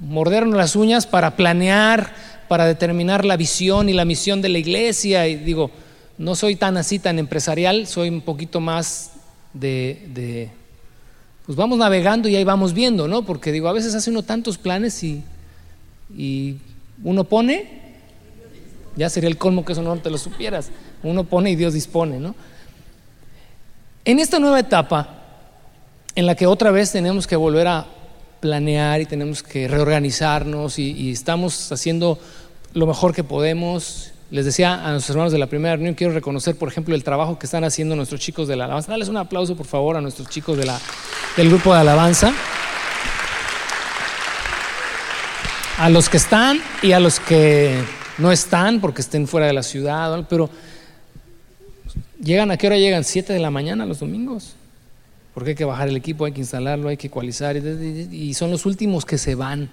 mordernos 0.00 0.56
las 0.56 0.74
uñas 0.74 1.06
para 1.06 1.36
planear, 1.36 2.12
para 2.48 2.66
determinar 2.66 3.24
la 3.24 3.36
visión 3.36 3.88
y 3.88 3.92
la 3.92 4.04
misión 4.04 4.42
de 4.42 4.48
la 4.48 4.58
iglesia, 4.58 5.28
y 5.28 5.36
digo, 5.36 5.70
no 6.18 6.34
soy 6.34 6.56
tan 6.56 6.76
así, 6.76 6.98
tan 6.98 7.18
empresarial, 7.18 7.86
soy 7.86 8.08
un 8.08 8.20
poquito 8.20 8.60
más 8.60 9.12
de, 9.54 10.50
pues 11.46 11.56
vamos 11.56 11.78
navegando 11.78 12.28
y 12.28 12.36
ahí 12.36 12.44
vamos 12.44 12.74
viendo, 12.74 13.08
¿no? 13.08 13.22
Porque 13.22 13.52
digo, 13.52 13.68
a 13.68 13.72
veces 13.72 13.94
hace 13.94 14.10
uno 14.10 14.22
tantos 14.22 14.58
planes 14.58 15.02
y, 15.02 15.22
y 16.16 16.56
uno 17.02 17.24
pone, 17.24 17.89
ya 19.00 19.08
sería 19.08 19.30
el 19.30 19.38
colmo 19.38 19.64
que 19.64 19.72
eso 19.72 19.80
no 19.80 19.96
te 19.96 20.10
lo 20.10 20.18
supieras, 20.18 20.70
uno 21.02 21.24
pone 21.24 21.50
y 21.50 21.56
Dios 21.56 21.72
dispone, 21.72 22.20
¿no? 22.20 22.34
En 24.04 24.18
esta 24.18 24.38
nueva 24.38 24.60
etapa, 24.60 25.22
en 26.14 26.26
la 26.26 26.34
que 26.34 26.46
otra 26.46 26.70
vez 26.70 26.92
tenemos 26.92 27.26
que 27.26 27.34
volver 27.34 27.66
a 27.66 27.86
planear 28.40 29.00
y 29.00 29.06
tenemos 29.06 29.42
que 29.42 29.68
reorganizarnos 29.68 30.78
y, 30.78 31.10
estamos 31.10 31.72
haciendo 31.72 32.18
lo 32.74 32.86
mejor 32.86 33.14
que 33.14 33.24
podemos 33.24 34.12
les 34.30 34.44
decía 34.44 34.86
a 34.86 34.92
nuestros 34.92 35.16
hermanos 35.16 35.32
de 35.32 35.38
la 35.38 35.46
primera 35.46 35.74
reunión, 35.74 35.94
quiero 35.94 36.12
reconocer, 36.12 36.56
por 36.56 36.68
ejemplo, 36.68 36.94
el 36.94 37.02
trabajo 37.02 37.38
que 37.38 37.46
están 37.46 37.64
haciendo 37.64 37.96
nuestros 37.96 38.20
chicos 38.20 38.46
de 38.46 38.54
la 38.54 38.66
alabanza. 38.66 38.92
Dales 38.92 39.08
un 39.08 39.16
aplauso, 39.16 39.56
por 39.56 39.66
favor, 39.66 39.96
a 39.96 40.00
nuestros 40.00 40.28
chicos 40.28 40.56
de 40.56 40.66
la, 40.66 40.78
del 41.36 41.48
grupo 41.48 41.74
de 41.74 41.80
alabanza. 41.80 42.32
A 45.78 45.88
los 45.88 46.08
que 46.08 46.18
están 46.18 46.62
y 46.80 46.92
a 46.92 47.00
los 47.00 47.18
que 47.18 47.82
no 48.20 48.30
están 48.30 48.80
porque 48.80 49.00
estén 49.00 49.26
fuera 49.26 49.46
de 49.46 49.52
la 49.52 49.62
ciudad, 49.62 50.26
pero 50.28 50.50
llegan 52.22 52.50
a 52.50 52.56
qué 52.56 52.66
hora 52.66 52.76
llegan? 52.76 53.04
Siete 53.04 53.32
de 53.32 53.38
la 53.38 53.50
mañana 53.50 53.86
los 53.86 54.00
domingos. 54.00 54.54
Porque 55.34 55.50
hay 55.50 55.56
que 55.56 55.64
bajar 55.64 55.88
el 55.88 55.96
equipo, 55.96 56.24
hay 56.24 56.32
que 56.32 56.40
instalarlo, 56.40 56.88
hay 56.88 56.96
que 56.96 57.06
ecualizar 57.06 57.56
y 57.56 58.34
son 58.34 58.50
los 58.50 58.66
últimos 58.66 59.04
que 59.04 59.16
se 59.16 59.34
van. 59.34 59.70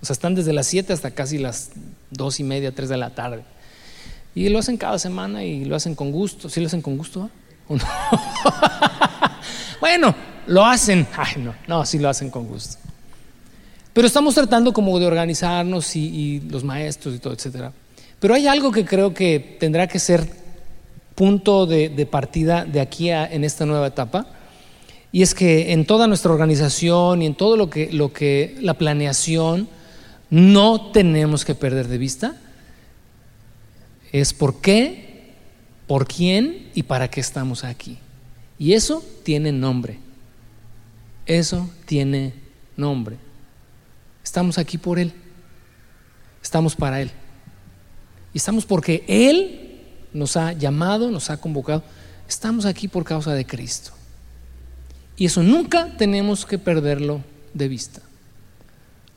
O 0.00 0.06
sea, 0.06 0.14
están 0.14 0.34
desde 0.34 0.52
las 0.52 0.66
siete 0.66 0.92
hasta 0.92 1.10
casi 1.10 1.38
las 1.38 1.70
dos 2.10 2.40
y 2.40 2.44
media, 2.44 2.72
tres 2.72 2.88
de 2.88 2.96
la 2.96 3.10
tarde. 3.10 3.42
Y 4.34 4.48
lo 4.48 4.58
hacen 4.58 4.76
cada 4.76 4.98
semana 4.98 5.44
y 5.44 5.64
lo 5.64 5.76
hacen 5.76 5.94
con 5.94 6.10
gusto. 6.10 6.48
¿Sí 6.48 6.60
lo 6.60 6.66
hacen 6.66 6.82
con 6.82 6.96
gusto? 6.96 7.30
no? 7.68 7.78
bueno, 9.80 10.14
lo 10.46 10.64
hacen. 10.64 11.06
Ay, 11.16 11.42
no, 11.42 11.54
no, 11.68 11.86
sí 11.86 11.98
lo 11.98 12.08
hacen 12.08 12.30
con 12.30 12.46
gusto. 12.46 12.78
Pero 13.92 14.08
estamos 14.08 14.34
tratando 14.34 14.72
como 14.72 14.98
de 14.98 15.06
organizarnos 15.06 15.94
y, 15.94 16.40
los 16.50 16.64
maestros 16.64 17.14
y 17.14 17.18
todo, 17.18 17.32
etcétera. 17.32 17.72
Pero 18.20 18.34
hay 18.34 18.46
algo 18.46 18.72
que 18.72 18.84
creo 18.84 19.12
que 19.12 19.56
tendrá 19.60 19.86
que 19.86 19.98
ser 19.98 20.26
punto 21.14 21.66
de, 21.66 22.08
partida 22.10 22.64
de 22.64 22.80
aquí 22.80 23.10
a, 23.10 23.26
en 23.26 23.44
esta 23.44 23.66
nueva 23.66 23.88
etapa. 23.88 24.26
Y 25.12 25.22
es 25.22 25.34
que 25.34 25.72
en 25.72 25.86
toda 25.86 26.06
nuestra 26.06 26.32
organización 26.32 27.22
y 27.22 27.26
en 27.26 27.34
todo 27.34 27.56
lo 27.56 27.70
que, 27.70 27.92
lo 27.92 28.12
que 28.12 28.56
la 28.60 28.74
planeación, 28.74 29.68
no 30.30 30.90
tenemos 30.90 31.44
que 31.44 31.54
perder 31.54 31.86
de 31.88 31.98
vista 31.98 32.36
es 34.14 34.32
por 34.32 34.60
qué, 34.60 35.34
por 35.88 36.06
quién 36.06 36.70
y 36.72 36.84
para 36.84 37.08
qué 37.08 37.20
estamos 37.20 37.64
aquí. 37.64 37.98
Y 38.60 38.74
eso 38.74 39.04
tiene 39.24 39.50
nombre. 39.50 39.98
Eso 41.26 41.68
tiene 41.84 42.32
nombre. 42.76 43.16
Estamos 44.22 44.56
aquí 44.56 44.78
por 44.78 45.00
Él. 45.00 45.12
Estamos 46.40 46.76
para 46.76 47.00
Él. 47.00 47.10
Y 48.34 48.38
estamos 48.38 48.66
porque 48.66 49.04
Él 49.06 49.80
nos 50.12 50.36
ha 50.36 50.52
llamado, 50.52 51.10
nos 51.10 51.30
ha 51.30 51.38
convocado. 51.38 51.82
Estamos 52.28 52.66
aquí 52.66 52.88
por 52.88 53.04
causa 53.04 53.32
de 53.32 53.46
Cristo. 53.46 53.92
Y 55.16 55.26
eso 55.26 55.42
nunca 55.42 55.96
tenemos 55.96 56.44
que 56.44 56.58
perderlo 56.58 57.22
de 57.54 57.68
vista. 57.68 58.02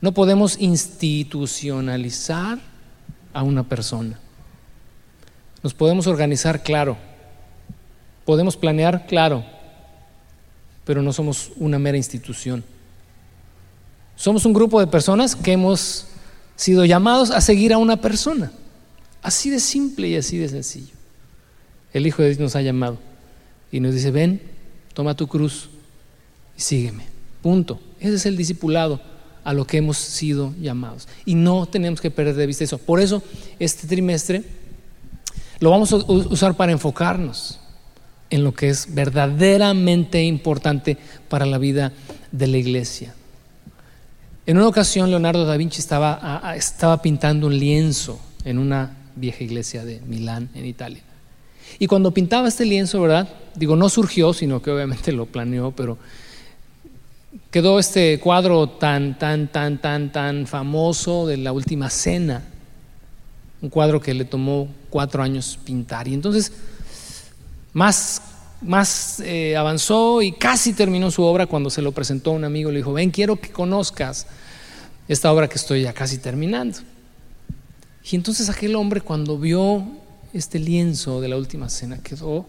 No 0.00 0.12
podemos 0.12 0.58
institucionalizar 0.60 2.60
a 3.32 3.42
una 3.42 3.64
persona. 3.64 4.18
Nos 5.64 5.74
podemos 5.74 6.06
organizar, 6.06 6.62
claro. 6.62 6.96
Podemos 8.24 8.56
planear, 8.56 9.06
claro. 9.06 9.44
Pero 10.84 11.02
no 11.02 11.12
somos 11.12 11.50
una 11.56 11.80
mera 11.80 11.96
institución. 11.96 12.62
Somos 14.14 14.46
un 14.46 14.52
grupo 14.52 14.78
de 14.78 14.86
personas 14.86 15.34
que 15.34 15.52
hemos 15.52 16.06
sido 16.54 16.84
llamados 16.84 17.32
a 17.32 17.40
seguir 17.40 17.72
a 17.72 17.78
una 17.78 18.00
persona. 18.00 18.52
Así 19.22 19.50
de 19.50 19.60
simple 19.60 20.08
y 20.08 20.16
así 20.16 20.38
de 20.38 20.48
sencillo. 20.48 20.94
El 21.92 22.06
Hijo 22.06 22.22
de 22.22 22.28
Dios 22.28 22.40
nos 22.40 22.56
ha 22.56 22.62
llamado 22.62 22.98
y 23.72 23.80
nos 23.80 23.94
dice, 23.94 24.10
ven, 24.10 24.40
toma 24.94 25.16
tu 25.16 25.26
cruz 25.26 25.68
y 26.56 26.60
sígueme. 26.60 27.04
Punto. 27.42 27.80
Ese 28.00 28.14
es 28.14 28.26
el 28.26 28.36
discipulado 28.36 29.00
a 29.44 29.52
lo 29.52 29.66
que 29.66 29.78
hemos 29.78 29.96
sido 29.96 30.54
llamados. 30.60 31.08
Y 31.24 31.34
no 31.34 31.66
tenemos 31.66 32.00
que 32.00 32.10
perder 32.10 32.34
de 32.34 32.46
vista 32.46 32.64
eso. 32.64 32.78
Por 32.78 33.00
eso, 33.00 33.22
este 33.58 33.86
trimestre 33.86 34.44
lo 35.60 35.70
vamos 35.70 35.92
a 35.92 35.96
usar 35.96 36.54
para 36.54 36.72
enfocarnos 36.72 37.58
en 38.30 38.44
lo 38.44 38.52
que 38.52 38.68
es 38.68 38.94
verdaderamente 38.94 40.22
importante 40.22 40.98
para 41.28 41.46
la 41.46 41.58
vida 41.58 41.92
de 42.30 42.46
la 42.46 42.58
iglesia. 42.58 43.14
En 44.46 44.56
una 44.58 44.68
ocasión 44.68 45.10
Leonardo 45.10 45.44
da 45.44 45.56
Vinci 45.56 45.80
estaba, 45.80 46.54
estaba 46.54 47.02
pintando 47.02 47.46
un 47.46 47.58
lienzo 47.58 48.20
en 48.44 48.58
una 48.58 48.97
vieja 49.18 49.44
iglesia 49.44 49.84
de 49.84 50.00
Milán, 50.00 50.50
en 50.54 50.66
Italia. 50.66 51.02
Y 51.78 51.86
cuando 51.86 52.12
pintaba 52.12 52.48
este 52.48 52.64
lienzo, 52.64 53.00
¿verdad? 53.02 53.28
Digo, 53.54 53.76
no 53.76 53.88
surgió, 53.88 54.32
sino 54.32 54.62
que 54.62 54.70
obviamente 54.70 55.12
lo 55.12 55.26
planeó, 55.26 55.72
pero 55.72 55.98
quedó 57.50 57.78
este 57.78 58.18
cuadro 58.20 58.68
tan, 58.68 59.18
tan, 59.18 59.48
tan, 59.48 59.80
tan, 59.80 60.12
tan 60.12 60.46
famoso 60.46 61.26
de 61.26 61.36
la 61.36 61.52
última 61.52 61.90
cena 61.90 62.42
un 63.60 63.70
cuadro 63.70 64.00
que 64.00 64.14
le 64.14 64.24
tomó 64.24 64.68
cuatro 64.90 65.22
años 65.22 65.58
pintar. 65.64 66.08
Y 66.08 66.14
entonces 66.14 66.52
más, 67.72 68.22
más 68.60 69.20
eh, 69.20 69.56
avanzó 69.56 70.22
y 70.22 70.32
casi 70.32 70.72
terminó 70.72 71.10
su 71.10 71.22
obra 71.22 71.46
cuando 71.46 71.70
se 71.70 71.82
lo 71.82 71.92
presentó 71.92 72.30
a 72.30 72.34
un 72.34 72.44
amigo. 72.44 72.70
Le 72.70 72.78
dijo, 72.78 72.92
ven, 72.92 73.10
quiero 73.10 73.36
que 73.36 73.50
conozcas 73.50 74.26
esta 75.08 75.32
obra 75.32 75.48
que 75.48 75.56
estoy 75.56 75.82
ya 75.82 75.92
casi 75.92 76.18
terminando. 76.18 76.78
Y 78.10 78.16
entonces 78.16 78.48
aquel 78.48 78.74
hombre 78.74 79.02
cuando 79.02 79.38
vio 79.38 79.86
este 80.32 80.58
lienzo 80.58 81.20
de 81.20 81.28
la 81.28 81.36
última 81.36 81.68
cena 81.68 81.98
quedó 81.98 82.46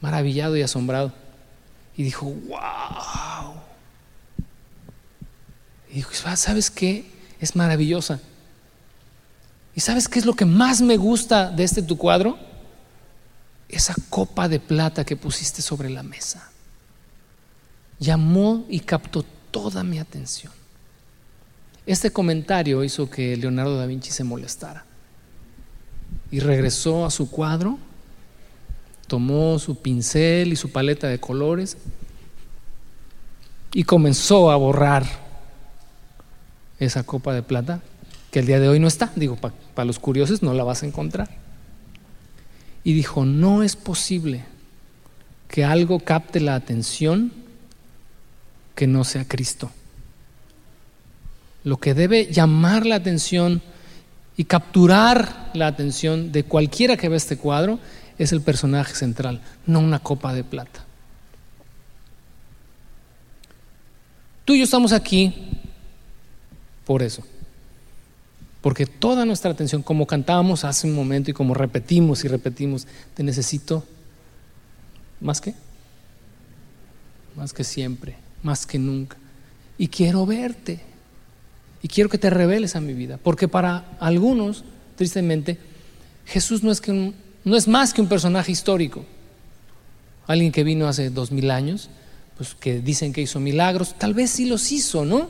maravillado 0.00 0.56
y 0.56 0.62
asombrado. 0.62 1.12
Y 1.96 2.04
dijo, 2.04 2.26
wow, 2.26 3.54
Y 5.90 5.94
dijo, 5.94 6.12
¿sabes 6.36 6.70
qué? 6.70 7.10
Es 7.40 7.56
maravillosa. 7.56 8.20
¿Y 9.74 9.80
sabes 9.80 10.08
qué 10.08 10.18
es 10.18 10.26
lo 10.26 10.34
que 10.34 10.44
más 10.44 10.80
me 10.80 10.96
gusta 10.96 11.50
de 11.50 11.64
este 11.64 11.82
tu 11.82 11.98
cuadro? 11.98 12.38
Esa 13.68 13.94
copa 14.08 14.48
de 14.48 14.60
plata 14.60 15.04
que 15.04 15.16
pusiste 15.16 15.62
sobre 15.62 15.90
la 15.90 16.02
mesa. 16.04 16.50
Llamó 17.98 18.64
y 18.68 18.80
captó 18.80 19.24
toda 19.50 19.82
mi 19.82 19.98
atención. 19.98 20.52
Este 21.86 22.10
comentario 22.10 22.82
hizo 22.82 23.08
que 23.08 23.36
Leonardo 23.36 23.78
da 23.78 23.86
Vinci 23.86 24.10
se 24.10 24.24
molestara 24.24 24.84
y 26.32 26.40
regresó 26.40 27.06
a 27.06 27.10
su 27.10 27.30
cuadro, 27.30 27.78
tomó 29.06 29.60
su 29.60 29.76
pincel 29.76 30.52
y 30.52 30.56
su 30.56 30.72
paleta 30.72 31.06
de 31.06 31.20
colores 31.20 31.76
y 33.72 33.84
comenzó 33.84 34.50
a 34.50 34.56
borrar 34.56 35.06
esa 36.80 37.04
copa 37.04 37.32
de 37.32 37.44
plata 37.44 37.80
que 38.32 38.40
el 38.40 38.46
día 38.46 38.58
de 38.58 38.68
hoy 38.68 38.80
no 38.80 38.88
está. 38.88 39.12
Digo, 39.14 39.36
para 39.36 39.84
los 39.84 40.00
curiosos 40.00 40.42
no 40.42 40.54
la 40.54 40.64
vas 40.64 40.82
a 40.82 40.86
encontrar. 40.86 41.30
Y 42.82 42.94
dijo, 42.94 43.24
no 43.24 43.62
es 43.62 43.76
posible 43.76 44.44
que 45.48 45.64
algo 45.64 46.00
capte 46.00 46.40
la 46.40 46.54
atención 46.56 47.32
que 48.74 48.86
no 48.86 49.04
sea 49.04 49.26
Cristo. 49.26 49.70
Lo 51.66 51.78
que 51.78 51.94
debe 51.94 52.32
llamar 52.32 52.86
la 52.86 52.94
atención 52.94 53.60
y 54.36 54.44
capturar 54.44 55.50
la 55.52 55.66
atención 55.66 56.30
de 56.30 56.44
cualquiera 56.44 56.96
que 56.96 57.08
ve 57.08 57.16
este 57.16 57.38
cuadro 57.38 57.80
es 58.18 58.30
el 58.30 58.40
personaje 58.40 58.94
central, 58.94 59.40
no 59.66 59.80
una 59.80 59.98
copa 59.98 60.32
de 60.32 60.44
plata. 60.44 60.84
Tú 64.44 64.54
y 64.54 64.58
yo 64.58 64.64
estamos 64.64 64.92
aquí 64.92 65.34
por 66.84 67.02
eso. 67.02 67.24
Porque 68.60 68.86
toda 68.86 69.24
nuestra 69.24 69.50
atención, 69.50 69.82
como 69.82 70.06
cantábamos 70.06 70.62
hace 70.62 70.86
un 70.86 70.94
momento 70.94 71.32
y 71.32 71.34
como 71.34 71.52
repetimos 71.52 72.24
y 72.24 72.28
repetimos, 72.28 72.86
te 73.14 73.24
necesito 73.24 73.82
más 75.20 75.40
que, 75.40 75.52
más 77.34 77.52
que 77.52 77.64
siempre, 77.64 78.14
más 78.44 78.66
que 78.66 78.78
nunca. 78.78 79.16
Y 79.78 79.88
quiero 79.88 80.24
verte. 80.26 80.94
Y 81.86 81.88
quiero 81.88 82.10
que 82.10 82.18
te 82.18 82.30
reveles 82.30 82.74
a 82.74 82.80
mi 82.80 82.94
vida. 82.94 83.16
Porque 83.22 83.46
para 83.46 83.96
algunos, 84.00 84.64
tristemente, 84.96 85.56
Jesús 86.24 86.64
no 86.64 86.72
es, 86.72 86.80
que 86.80 87.12
no 87.44 87.56
es 87.56 87.68
más 87.68 87.94
que 87.94 88.00
un 88.00 88.08
personaje 88.08 88.50
histórico. 88.50 89.04
Alguien 90.26 90.50
que 90.50 90.64
vino 90.64 90.88
hace 90.88 91.10
dos 91.10 91.30
mil 91.30 91.48
años, 91.48 91.88
pues 92.36 92.56
que 92.56 92.80
dicen 92.80 93.12
que 93.12 93.20
hizo 93.20 93.38
milagros, 93.38 93.94
tal 93.96 94.14
vez 94.14 94.32
sí 94.32 94.46
los 94.46 94.72
hizo, 94.72 95.04
¿no? 95.04 95.28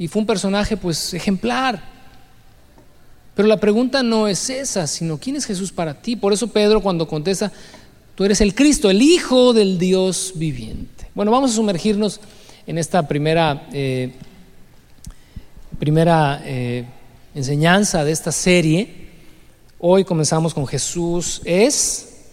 Y 0.00 0.08
fue 0.08 0.18
un 0.18 0.26
personaje 0.26 0.76
pues 0.76 1.14
ejemplar. 1.14 1.80
Pero 3.36 3.46
la 3.46 3.60
pregunta 3.60 4.02
no 4.02 4.26
es 4.26 4.50
esa, 4.50 4.88
sino 4.88 5.18
¿quién 5.18 5.36
es 5.36 5.44
Jesús 5.44 5.70
para 5.70 6.02
ti? 6.02 6.16
Por 6.16 6.32
eso 6.32 6.48
Pedro 6.48 6.80
cuando 6.80 7.06
contesta, 7.06 7.52
tú 8.16 8.24
eres 8.24 8.40
el 8.40 8.52
Cristo, 8.52 8.90
el 8.90 9.00
Hijo 9.00 9.52
del 9.52 9.78
Dios 9.78 10.32
viviente. 10.34 11.06
Bueno, 11.14 11.30
vamos 11.30 11.52
a 11.52 11.54
sumergirnos 11.54 12.20
en 12.66 12.78
esta 12.78 13.06
primera, 13.06 13.68
eh, 13.72 14.12
primera 15.78 16.40
eh, 16.44 16.84
enseñanza 17.34 18.04
de 18.04 18.12
esta 18.12 18.32
serie. 18.32 19.04
Hoy 19.78 20.04
comenzamos 20.04 20.54
con 20.54 20.66
Jesús 20.66 21.42
es 21.44 22.30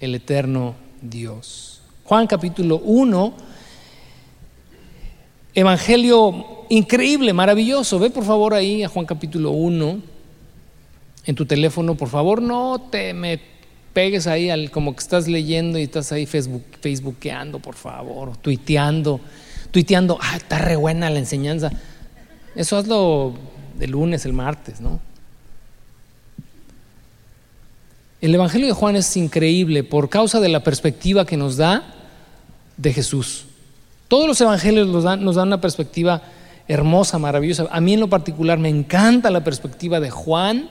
el 0.00 0.14
eterno 0.14 0.74
Dios. 1.02 1.82
Juan 2.04 2.26
capítulo 2.26 2.78
1, 2.78 3.34
Evangelio 5.54 6.64
increíble, 6.68 7.32
maravilloso. 7.32 7.98
Ve 7.98 8.10
por 8.10 8.24
favor 8.24 8.54
ahí 8.54 8.82
a 8.82 8.88
Juan 8.88 9.06
capítulo 9.06 9.50
1 9.50 10.00
en 11.26 11.34
tu 11.34 11.44
teléfono, 11.44 11.94
por 11.94 12.08
favor, 12.08 12.40
no 12.40 12.80
te 12.90 13.12
me 13.12 13.38
pegues 13.92 14.26
ahí 14.26 14.48
al 14.48 14.70
como 14.70 14.94
que 14.94 15.00
estás 15.00 15.28
leyendo 15.28 15.78
y 15.78 15.82
estás 15.82 16.12
ahí 16.12 16.24
Facebook, 16.24 16.64
facebookeando, 16.80 17.58
por 17.58 17.74
favor, 17.74 18.36
tuiteando, 18.38 19.20
tuiteando, 19.70 20.18
ah, 20.22 20.36
está 20.36 20.58
re 20.58 20.76
buena 20.76 21.10
la 21.10 21.18
enseñanza. 21.18 21.70
Eso 22.54 22.76
hazlo 22.76 23.34
el 23.80 23.90
lunes, 23.90 24.24
el 24.24 24.32
martes, 24.32 24.80
¿no? 24.80 25.00
El 28.20 28.34
Evangelio 28.34 28.66
de 28.66 28.72
Juan 28.72 28.96
es 28.96 29.16
increíble 29.16 29.84
por 29.84 30.08
causa 30.08 30.40
de 30.40 30.48
la 30.48 30.64
perspectiva 30.64 31.24
que 31.24 31.36
nos 31.36 31.56
da 31.56 31.94
de 32.76 32.92
Jesús. 32.92 33.46
Todos 34.08 34.26
los 34.26 34.40
evangelios 34.40 34.88
nos 34.88 35.04
dan, 35.04 35.22
nos 35.22 35.36
dan 35.36 35.48
una 35.48 35.60
perspectiva 35.60 36.22
hermosa, 36.66 37.18
maravillosa. 37.18 37.66
A 37.70 37.80
mí 37.80 37.94
en 37.94 38.00
lo 38.00 38.08
particular 38.08 38.58
me 38.58 38.68
encanta 38.68 39.30
la 39.30 39.44
perspectiva 39.44 40.00
de 40.00 40.10
Juan 40.10 40.68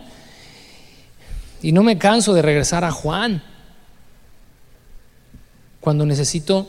y 1.61 1.71
no 1.71 1.83
me 1.83 1.97
canso 1.97 2.33
de 2.33 2.41
regresar 2.41 2.83
a 2.83 2.91
Juan 2.91 3.41
cuando 5.79 6.05
necesito 6.05 6.67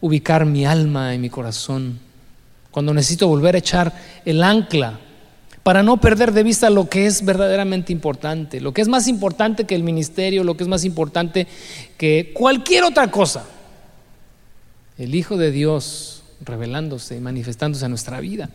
ubicar 0.00 0.46
mi 0.46 0.64
alma 0.64 1.14
y 1.14 1.18
mi 1.18 1.28
corazón, 1.28 2.00
cuando 2.76 2.92
necesito 2.92 3.26
volver 3.26 3.54
a 3.54 3.58
echar 3.58 3.90
el 4.26 4.42
ancla 4.42 5.00
para 5.62 5.82
no 5.82 5.96
perder 5.96 6.32
de 6.32 6.42
vista 6.42 6.68
lo 6.68 6.90
que 6.90 7.06
es 7.06 7.24
verdaderamente 7.24 7.90
importante, 7.90 8.60
lo 8.60 8.74
que 8.74 8.82
es 8.82 8.88
más 8.88 9.08
importante 9.08 9.64
que 9.64 9.74
el 9.74 9.82
ministerio, 9.82 10.44
lo 10.44 10.58
que 10.58 10.64
es 10.64 10.68
más 10.68 10.84
importante 10.84 11.46
que 11.96 12.32
cualquier 12.34 12.84
otra 12.84 13.10
cosa. 13.10 13.46
El 14.98 15.14
Hijo 15.14 15.38
de 15.38 15.52
Dios 15.52 16.22
revelándose 16.44 17.16
y 17.16 17.20
manifestándose 17.20 17.86
a 17.86 17.88
nuestra 17.88 18.20
vida. 18.20 18.50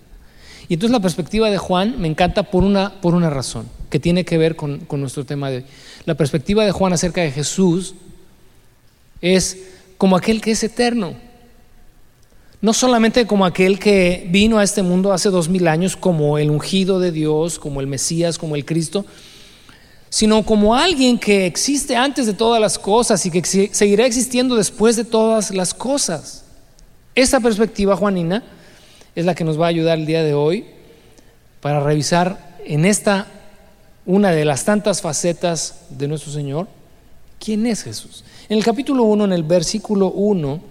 Y 0.70 0.76
entonces 0.76 0.92
la 0.94 1.02
perspectiva 1.02 1.50
de 1.50 1.58
Juan 1.58 2.00
me 2.00 2.08
encanta 2.08 2.44
por 2.44 2.64
una, 2.64 3.02
por 3.02 3.16
una 3.16 3.32
razón, 3.32 3.68
que 3.90 4.00
tiene 4.00 4.24
que 4.24 4.38
ver 4.38 4.56
con, 4.56 4.82
con 4.82 5.02
nuestro 5.02 5.26
tema 5.26 5.50
de 5.50 5.58
hoy. 5.58 5.66
La 6.06 6.14
perspectiva 6.14 6.64
de 6.64 6.72
Juan 6.72 6.94
acerca 6.94 7.22
de 7.22 7.32
Jesús 7.32 7.96
es 9.20 9.58
como 9.98 10.16
aquel 10.16 10.42
que 10.42 10.52
es 10.52 10.64
eterno. 10.64 11.31
No 12.62 12.74
solamente 12.74 13.26
como 13.26 13.46
aquel 13.46 13.80
que 13.80 14.28
vino 14.30 14.60
a 14.60 14.64
este 14.64 14.84
mundo 14.84 15.12
hace 15.12 15.30
dos 15.30 15.50
mil 15.50 15.68
años 15.68 15.96
como 15.96 16.38
el 16.38 16.52
ungido 16.52 17.00
de 17.00 17.12
Dios, 17.12 17.58
como 17.58 17.82
el 17.82 17.88
Mesías, 17.88 18.38
como 18.38 18.56
el 18.56 18.66
Cristo, 18.66 19.06
sino 20.10 20.46
como 20.46 20.76
alguien 20.76 21.18
que 21.18 21.48
existe 21.48 21.96
antes 21.96 22.28
de 22.28 22.34
todas 22.34 22.62
las 22.62 22.78
cosas 22.78 23.26
y 23.26 23.32
que 23.32 23.44
seguirá 23.44 24.06
existiendo 24.06 24.56
después 24.56 24.96
de 24.96 25.06
todas 25.06 25.52
las 25.52 25.74
cosas. 25.74 26.44
Esta 27.16 27.40
perspectiva, 27.40 27.96
Juanina, 27.96 28.44
es 29.16 29.26
la 29.26 29.34
que 29.34 29.44
nos 29.44 29.60
va 29.60 29.66
a 29.66 29.70
ayudar 29.70 29.98
el 29.98 30.06
día 30.06 30.24
de 30.24 30.34
hoy 30.34 30.66
para 31.62 31.80
revisar 31.80 32.58
en 32.66 32.86
esta 32.86 33.28
una 34.06 34.32
de 34.32 34.46
las 34.46 34.66
tantas 34.66 35.02
facetas 35.02 35.86
de 35.90 36.08
nuestro 36.08 36.32
Señor, 36.32 36.68
¿quién 37.40 37.66
es 37.66 37.84
Jesús? 37.84 38.24
En 38.50 38.58
el 38.58 38.64
capítulo 38.64 39.04
1, 39.04 39.26
en 39.26 39.34
el 39.34 39.44
versículo 39.44 40.12
1, 40.12 40.71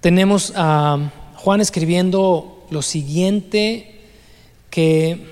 tenemos 0.00 0.52
a 0.56 1.12
Juan 1.36 1.60
escribiendo 1.60 2.66
lo 2.70 2.82
siguiente 2.82 4.00
que 4.70 5.30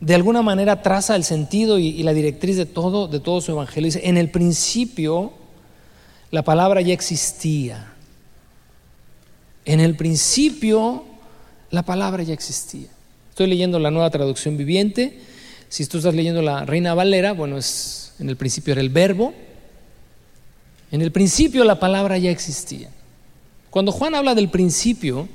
de 0.00 0.14
alguna 0.14 0.42
manera 0.42 0.82
traza 0.82 1.16
el 1.16 1.24
sentido 1.24 1.78
y, 1.78 2.02
la 2.02 2.12
directriz 2.12 2.56
de 2.56 2.66
todo, 2.66 3.08
de 3.08 3.20
todo 3.20 3.40
su 3.40 3.52
evangelio. 3.52 3.86
Dice, 3.86 4.08
en 4.08 4.16
el 4.16 4.30
principio 4.30 5.32
la 6.30 6.42
palabra 6.42 6.80
ya 6.80 6.92
existía. 6.92 7.92
En 9.64 9.80
el 9.80 9.96
principio, 9.96 11.04
la 11.70 11.82
palabra 11.82 12.22
ya 12.22 12.34
existía. 12.34 12.88
Estoy 13.30 13.48
leyendo 13.48 13.78
la 13.78 13.90
nueva 13.90 14.10
traducción 14.10 14.56
viviente. 14.56 15.18
Si 15.68 15.84
tú 15.86 15.98
estás 15.98 16.14
leyendo 16.14 16.42
la 16.42 16.64
Reina 16.64 16.94
Valera, 16.94 17.32
bueno, 17.32 17.58
en 17.58 18.28
el 18.28 18.36
principio 18.36 18.72
era 18.72 18.80
el 18.80 18.90
verbo. 18.90 19.34
En 20.90 21.02
el 21.02 21.12
principio 21.12 21.64
la 21.64 21.80
palabra 21.80 22.18
ya 22.18 22.30
existía. 22.30 22.90
Cuando 23.70 23.92
Juan 23.92 24.14
habla 24.14 24.34
del 24.34 24.48
principio, 24.48 25.28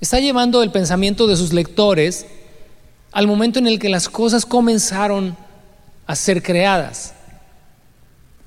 está 0.00 0.20
llevando 0.20 0.62
el 0.62 0.70
pensamiento 0.70 1.26
de 1.26 1.36
sus 1.36 1.52
lectores 1.52 2.26
al 3.12 3.26
momento 3.26 3.58
en 3.58 3.66
el 3.66 3.78
que 3.78 3.88
las 3.88 4.08
cosas 4.08 4.46
comenzaron 4.46 5.36
a 6.06 6.16
ser 6.16 6.42
creadas. 6.42 7.14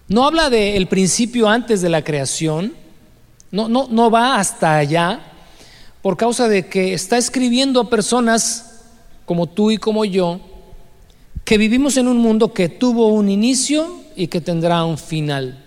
No 0.07 0.25
habla 0.25 0.49
del 0.49 0.87
principio 0.87 1.49
antes 1.49 1.81
de 1.81 1.89
la 1.89 2.03
creación, 2.03 2.73
no 3.51 4.11
va 4.11 4.39
hasta 4.39 4.77
allá, 4.77 5.19
por 6.01 6.15
causa 6.15 6.47
de 6.47 6.67
que 6.67 6.93
está 6.93 7.17
escribiendo 7.17 7.81
a 7.81 7.89
personas 7.89 8.81
como 9.25 9.47
tú 9.47 9.71
y 9.71 9.77
como 9.77 10.05
yo, 10.05 10.39
que 11.43 11.57
vivimos 11.57 11.97
en 11.97 12.07
un 12.07 12.17
mundo 12.17 12.53
que 12.53 12.69
tuvo 12.69 13.07
un 13.09 13.29
inicio 13.29 14.01
y 14.15 14.27
que 14.27 14.41
tendrá 14.41 14.85
un 14.85 14.97
final. 14.97 15.65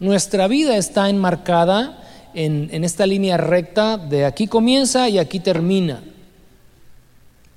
Nuestra 0.00 0.48
vida 0.48 0.76
está 0.76 1.08
enmarcada 1.08 2.02
en, 2.34 2.68
en 2.72 2.84
esta 2.84 3.06
línea 3.06 3.36
recta 3.36 3.96
de 3.96 4.24
aquí 4.24 4.46
comienza 4.46 5.08
y 5.08 5.18
aquí 5.18 5.40
termina 5.40 6.02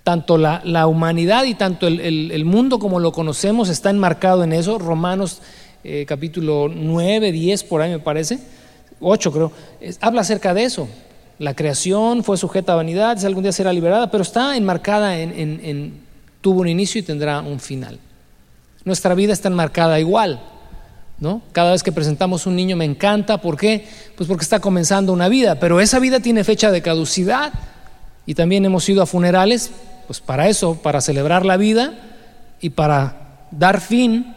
tanto 0.10 0.39
la, 0.39 0.88
humanidad 0.88 1.43
y 1.43 1.54
tanto 1.54 1.86
el, 1.86 2.43
mundo 2.43 2.80
como 2.80 2.99
lo 2.99 3.12
conocemos 3.12 3.69
está 3.69 3.91
enmarcado 3.91 4.43
en 4.43 4.54
eso. 4.54 4.80
Romanos 4.80 5.39
eh, 5.84 6.04
capítulo 6.08 6.67
9, 6.67 7.32
10, 7.32 7.63
por 7.65 7.84
ahí 7.84 7.91
me 7.91 7.99
parece, 7.99 8.39
8 9.02 9.32
creo, 9.32 9.52
habla 10.02 10.21
acerca 10.21 10.56
de 10.56 10.63
eso. 10.63 10.88
La 11.38 11.54
creación 11.54 12.23
fue 12.23 12.38
sujeta 12.38 12.73
a 12.73 12.78
vanidad, 12.78 13.23
algún 13.23 13.43
día 13.43 13.52
será 13.52 13.71
liberada, 13.71 14.10
pero 14.10 14.23
está 14.23 14.58
enmarcada 14.58 15.15
en, 15.15 16.02
tuvo 16.41 16.62
un 16.62 16.69
inicio 16.69 16.97
y 16.97 17.04
tendrá 17.04 17.41
un 17.41 17.60
final. 17.60 17.99
Nuestra 18.86 19.13
vida 19.13 19.32
está 19.32 19.49
enmarcada 19.49 19.99
igual. 19.99 20.41
¿No? 21.20 21.42
Cada 21.52 21.72
vez 21.72 21.84
que 21.84 21.92
presentamos 21.92 22.46
un 22.46 22.56
niño 22.56 22.78
me 22.78 22.86
encanta, 22.86 23.42
¿por 23.42 23.58
qué? 23.58 23.86
Pues 24.16 24.28
porque 24.30 24.44
está 24.44 24.62
comenzando 24.62 25.12
una 25.12 25.28
vida, 25.28 25.60
pero 25.60 25.82
esa 25.82 26.00
vida 26.00 26.22
tiene 26.22 26.46
fecha 26.46 26.72
de 26.72 26.82
caducidad 26.82 27.52
y 28.26 28.36
también 28.36 28.64
hemos 28.64 28.88
ido 28.88 29.02
a 29.02 29.06
funerales, 29.06 29.72
pues 30.08 30.22
para 30.22 30.48
eso, 30.48 30.76
para 30.82 31.02
celebrar 31.02 31.46
la 31.46 31.58
vida 31.58 31.94
y 32.62 32.70
para 32.70 33.48
dar 33.52 33.82
fin 33.82 34.34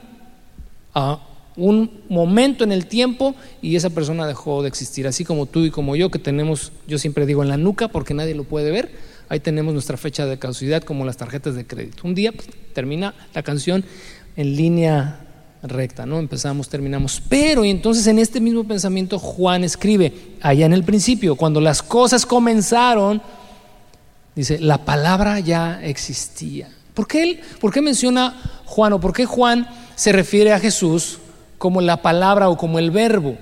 a 0.95 1.21
un 1.57 2.03
momento 2.09 2.65
en 2.65 2.73
el 2.73 2.87
tiempo 2.87 3.35
y 3.61 3.77
esa 3.77 3.91
persona 3.91 4.27
dejó 4.27 4.63
de 4.63 4.69
existir, 4.69 5.07
así 5.07 5.25
como 5.25 5.47
tú 5.47 5.65
y 5.65 5.71
como 5.71 5.97
yo 5.97 6.11
que 6.11 6.19
tenemos, 6.19 6.73
yo 6.87 6.99
siempre 6.99 7.27
digo 7.27 7.43
en 7.43 7.49
la 7.49 7.57
nuca 7.57 7.89
porque 7.89 8.15
nadie 8.15 8.35
lo 8.35 8.45
puede 8.45 8.71
ver, 8.71 8.91
ahí 9.29 9.41
tenemos 9.41 9.73
nuestra 9.73 9.97
fecha 9.97 10.27
de 10.27 10.39
caducidad 10.39 10.83
como 10.83 11.05
las 11.05 11.17
tarjetas 11.17 11.55
de 11.55 11.67
crédito. 11.67 12.03
Un 12.05 12.15
día 12.15 12.33
pues, 12.33 12.49
termina 12.73 13.15
la 13.35 13.43
canción 13.43 13.85
en 14.37 14.57
línea 14.57 15.21
recta, 15.63 16.07
¿no? 16.07 16.19
Empezamos, 16.19 16.69
terminamos. 16.69 17.23
Pero 17.29 17.65
y 17.65 17.71
entonces 17.71 18.07
en 18.07 18.19
este 18.19 18.41
mismo 18.41 18.65
pensamiento 18.65 19.19
Juan 19.19 19.65
escribe, 19.65 20.37
allá 20.41 20.67
en 20.67 20.73
el 20.73 20.85
principio, 20.85 21.37
cuando 21.37 21.61
las 21.61 21.83
cosas 21.83 22.27
comenzaron, 22.27 23.23
dice, 24.35 24.59
la 24.59 24.85
palabra 24.85 25.41
ya 25.41 25.83
existía. 25.83 26.69
¿Por 26.95 27.07
qué, 27.07 27.23
él, 27.23 27.41
¿Por 27.61 27.73
qué 27.73 27.81
menciona 27.81 28.63
Juan 28.67 28.93
o 28.93 29.01
por 29.01 29.13
qué 29.13 29.25
Juan 29.25 29.69
se 29.95 30.13
refiere 30.13 30.53
a 30.53 30.61
Jesús 30.61 31.19
como 31.59 31.81
la 31.81 32.03
palabra 32.03 32.49
o 32.49 32.57
como 32.57 32.79
el 32.79 32.91
verbo? 32.91 33.39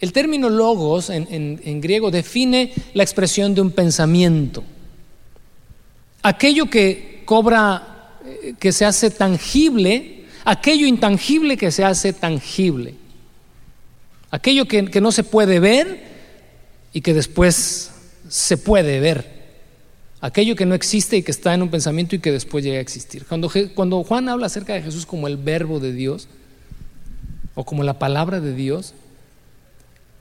El 0.00 0.12
término 0.12 0.48
logos 0.48 1.10
en, 1.10 1.80
griego 1.80 2.10
define 2.10 2.72
la 2.94 3.02
expresión 3.02 3.54
de 3.54 3.60
un 3.60 3.72
pensamiento. 3.72 4.62
Aquello 6.22 6.70
que 6.70 7.22
cobra, 7.24 7.97
que 8.58 8.72
se 8.72 8.84
hace 8.84 9.10
tangible, 9.10 10.24
aquello 10.44 10.86
intangible 10.86 11.56
que 11.56 11.70
se 11.70 11.84
hace 11.84 12.12
tangible. 12.12 12.94
Aquello 14.30 14.66
que, 14.66 14.86
que 14.86 15.00
no 15.00 15.12
se 15.12 15.24
puede 15.24 15.60
ver 15.60 16.02
y 16.92 17.00
que 17.00 17.14
después 17.14 17.92
se 18.28 18.56
puede 18.58 19.00
ver 19.00 19.38
aquello 20.20 20.56
que 20.56 20.66
no 20.66 20.74
existe 20.74 21.16
y 21.16 21.22
que 21.22 21.30
está 21.30 21.54
en 21.54 21.62
un 21.62 21.70
pensamiento 21.70 22.16
y 22.16 22.18
que 22.18 22.32
después 22.32 22.64
llega 22.64 22.78
a 22.78 22.82
existir. 22.82 23.24
Cuando, 23.26 23.50
cuando 23.74 24.02
Juan 24.04 24.28
habla 24.28 24.46
acerca 24.46 24.74
de 24.74 24.82
Jesús 24.82 25.06
como 25.06 25.26
el 25.28 25.36
verbo 25.36 25.80
de 25.80 25.92
Dios 25.92 26.28
o 27.54 27.64
como 27.64 27.84
la 27.84 27.98
palabra 27.98 28.40
de 28.40 28.54
Dios, 28.54 28.94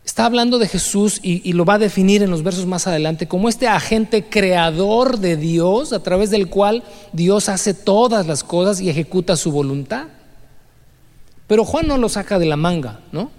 está 0.08 0.26
hablando 0.26 0.58
de 0.58 0.70
Jesús 0.70 1.20
y, 1.22 1.52
lo 1.52 1.65
va 1.65 1.74
a 1.74 1.80
definir 1.80 2.24
en 2.24 2.32
los 2.32 2.41
versos 2.41 2.65
más 2.65 2.88
adelante 2.88 3.28
como 3.28 3.50
este 3.50 3.67
agente 3.67 4.24
creador 4.24 5.20
de 5.20 5.36
Dios 5.36 5.91
a 5.91 6.02
través 6.02 6.32
del 6.32 6.48
cual 6.48 6.84
Dios 7.12 7.50
hace 7.50 7.74
todas 7.74 8.26
las 8.26 8.41
cosas 8.41 8.80
y 8.80 8.89
ejecuta 8.89 9.36
su 9.36 9.52
voluntad. 9.52 10.06
Pero 11.46 11.65
Juan 11.65 11.88
no 11.88 11.98
lo 11.98 12.08
saca 12.08 12.39
de 12.39 12.46
la 12.46 12.56
manga, 12.56 13.02
¿no? 13.12 13.32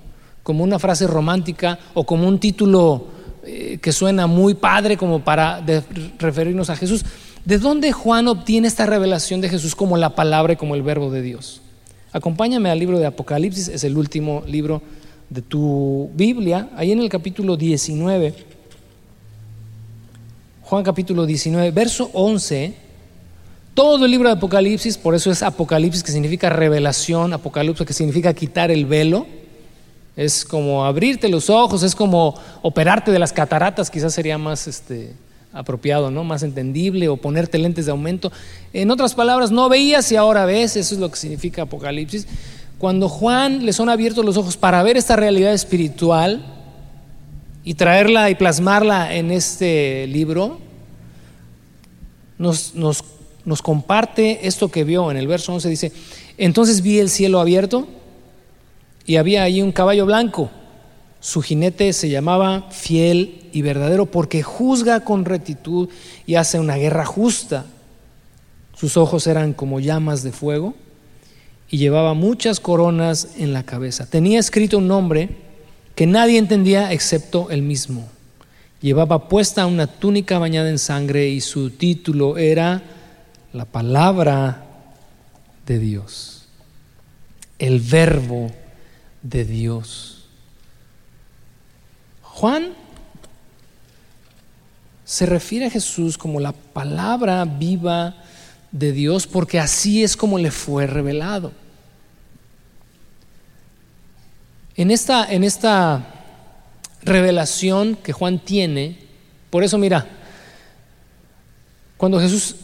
Como 0.43 0.63
una 0.63 0.79
frase 0.79 1.07
romántica 1.07 1.79
o 1.95 2.05
como 2.05 2.29
un 2.29 2.39
título 2.39 3.07
eh, 3.45 3.79
que 3.81 3.91
suena 3.91 4.27
muy 4.27 4.53
padre 4.53 4.99
como 4.99 5.25
para 5.25 5.65
referirnos 6.19 6.69
a 6.69 6.77
Jesús. 6.77 7.03
¿De 7.47 7.59
dónde 7.59 7.93
Juan 7.93 8.29
obtiene 8.29 8.69
esta 8.69 8.85
revelación 8.85 9.41
de 9.41 9.49
Jesús 9.49 9.75
como 9.75 9.97
la 9.97 10.15
palabra 10.15 10.53
y 10.53 10.57
como 10.57 10.75
el 10.75 10.83
verbo 10.83 11.11
de 11.11 11.23
Dios? 11.23 11.63
Acompáñame 12.13 12.71
al 12.71 12.79
libro 12.79 12.99
de 12.99 13.07
Apocalipsis, 13.07 13.69
es 13.69 13.85
el 13.85 13.97
último 13.97 14.43
libro 14.47 14.83
de 15.31 15.43
tu 15.43 16.11
Biblia, 16.15 16.71
ahí 16.77 16.93
en 16.93 17.01
el 17.01 17.09
capítulo 17.09 17.57
19, 17.57 18.35
Juan 20.63 20.85
capítulo 20.85 21.27
19, 21.27 21.71
verso 21.71 22.11
11, 22.13 22.75
todo 23.75 24.05
el 24.05 24.11
libro 24.11 24.29
de 24.29 24.35
Apocalipsis, 24.35 24.99
por 24.99 25.15
eso 25.15 25.31
es 25.31 25.43
Apocalipsis 25.43 26.03
que 26.03 26.13
significa 26.13 26.51
revelación, 26.51 27.33
Apocalipsis 27.33 27.87
que 27.87 27.93
significa 27.93 28.35
quitar 28.35 28.71
el 28.71 28.87
velo, 28.87 29.27
es 30.17 30.45
como 30.45 30.85
abrirte 30.85 31.29
los 31.29 31.49
ojos, 31.49 31.83
es 31.83 31.95
como 31.95 32.35
operarte 32.63 33.13
de 33.13 33.19
las 33.19 33.33
cataratas, 33.33 33.89
quizás 33.89 34.13
sería 34.13 34.37
más 34.37 34.67
este, 34.67 35.15
apropiado, 35.53 36.11
¿no? 36.11 36.25
más 36.25 36.43
entendible, 36.43 37.09
o 37.09 37.17
ponerte 37.17 37.57
lentes 37.57 37.87
de 37.87 37.93
aumento. 37.93 38.33
En 38.73 38.91
otras 38.91 39.15
palabras, 39.15 39.51
no 39.51 39.69
veías 39.69 40.11
y 40.11 40.17
ahora 40.17 40.45
ves, 40.45 40.77
eso 40.77 40.95
es 40.95 41.01
lo 41.01 41.11
que 41.11 41.17
significa 41.17 41.63
Apocalipsis. 41.63 42.27
Cuando 42.79 43.09
Juan 43.09 43.67
le 43.67 43.73
son 43.73 43.89
abiertos 43.89 44.25
los 44.25 44.37
ojos 44.37 44.57
para 44.57 44.83
ver 44.85 44.97
esta 44.97 45.17
realidad 45.17 45.53
espiritual 45.53 46.45
y 47.65 47.75
traerla 47.75 48.31
y 48.31 48.37
plasmarla 48.37 49.15
en 49.17 49.33
este 49.33 50.07
libro, 50.07 50.61
nos, 52.39 52.73
comparte 53.63 54.47
esto 54.47 54.71
que 54.71 54.85
vio 54.85 55.11
en 55.11 55.17
el 55.17 55.27
verso 55.27 55.53
11, 55.53 55.69
dice, 55.69 55.93
entonces 56.37 56.81
vi 56.83 57.01
el 57.01 57.11
cielo 57.11 57.41
abierto 57.41 57.89
y 59.05 59.17
había 59.17 59.43
ahí 59.43 59.61
un 59.61 59.73
caballo 59.73 60.07
blanco. 60.07 60.49
Su 61.19 61.43
jinete 61.43 61.93
se 61.93 62.09
llamaba 62.09 62.69
fiel 62.71 63.49
y 63.53 63.63
verdadero 63.63 64.07
porque 64.07 64.45
juzga 64.45 65.01
con 65.01 65.25
rectitud 65.25 65.89
y 66.27 66.37
hace 66.37 66.61
una 66.61 66.77
guerra 66.77 67.05
justa. 67.05 67.67
Sus 68.77 68.97
ojos 68.97 69.27
eran 69.27 69.53
como 69.53 69.81
llamas 69.81 70.23
de 70.23 70.31
fuego 70.31 70.75
y 71.71 71.79
llevaba 71.79 72.15
muchas 72.15 72.61
coronas 72.61 73.29
en 73.37 73.53
la 73.53 73.63
cabeza. 73.63 74.07
Tenía 74.07 74.39
escrito 74.39 74.79
un 74.79 74.89
nombre 74.89 75.31
que 75.95 76.07
nadie 76.07 76.39
entendía 76.39 76.93
excepto 76.93 77.51
él 77.51 77.63
mismo. 77.63 78.09
Llevaba 78.81 79.29
puesta 79.29 79.67
una 79.67 79.87
túnica 79.87 80.39
bañada 80.39 80.71
en 80.71 80.79
sangre 80.79 81.29
y 81.29 81.41
su 81.41 81.71
título 81.71 82.39
era 82.39 82.83
la 83.53 83.65
palabra 83.65 84.65
de 85.67 85.79
Dios. 85.79 86.47
El 87.59 87.81
verbo 87.81 88.51
de 89.23 89.45
Dios. 89.45 90.27
Juan 92.23 92.69
se 95.05 95.27
refiere 95.27 95.67
a 95.67 95.71
Jesús 95.71 96.17
como 96.17 96.39
la 96.39 96.53
palabra 96.53 97.45
viva 97.45 98.15
de 98.73 98.93
Dios 98.93 99.27
porque 99.27 99.59
así 99.59 100.03
es 100.03 100.17
como 100.17 100.39
le 100.39 100.51
fue 100.51 100.87
revelado. 100.87 101.53
En 104.77 104.91
esta, 104.91 105.31
en 105.31 105.45
esta 105.45 106.15
revelación 107.03 107.97
que 107.97 108.13
Juan 108.13 108.39
tiene, 108.39 108.99
por 109.51 109.65
eso 109.65 109.79
mira, 109.79 110.07
cuando 111.97 112.21
Jesús, 112.21 112.57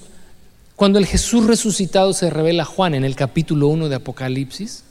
cuando 0.76 0.98
el 0.98 1.06
Jesús 1.06 1.46
resucitado 1.46 2.12
se 2.12 2.30
revela 2.30 2.62
a 2.62 2.66
Juan 2.66 2.94
en 2.94 3.04
el 3.04 3.16
capítulo 3.16 3.68
1 3.68 3.88
de 3.88 3.96
Apocalipsis, 3.96 4.84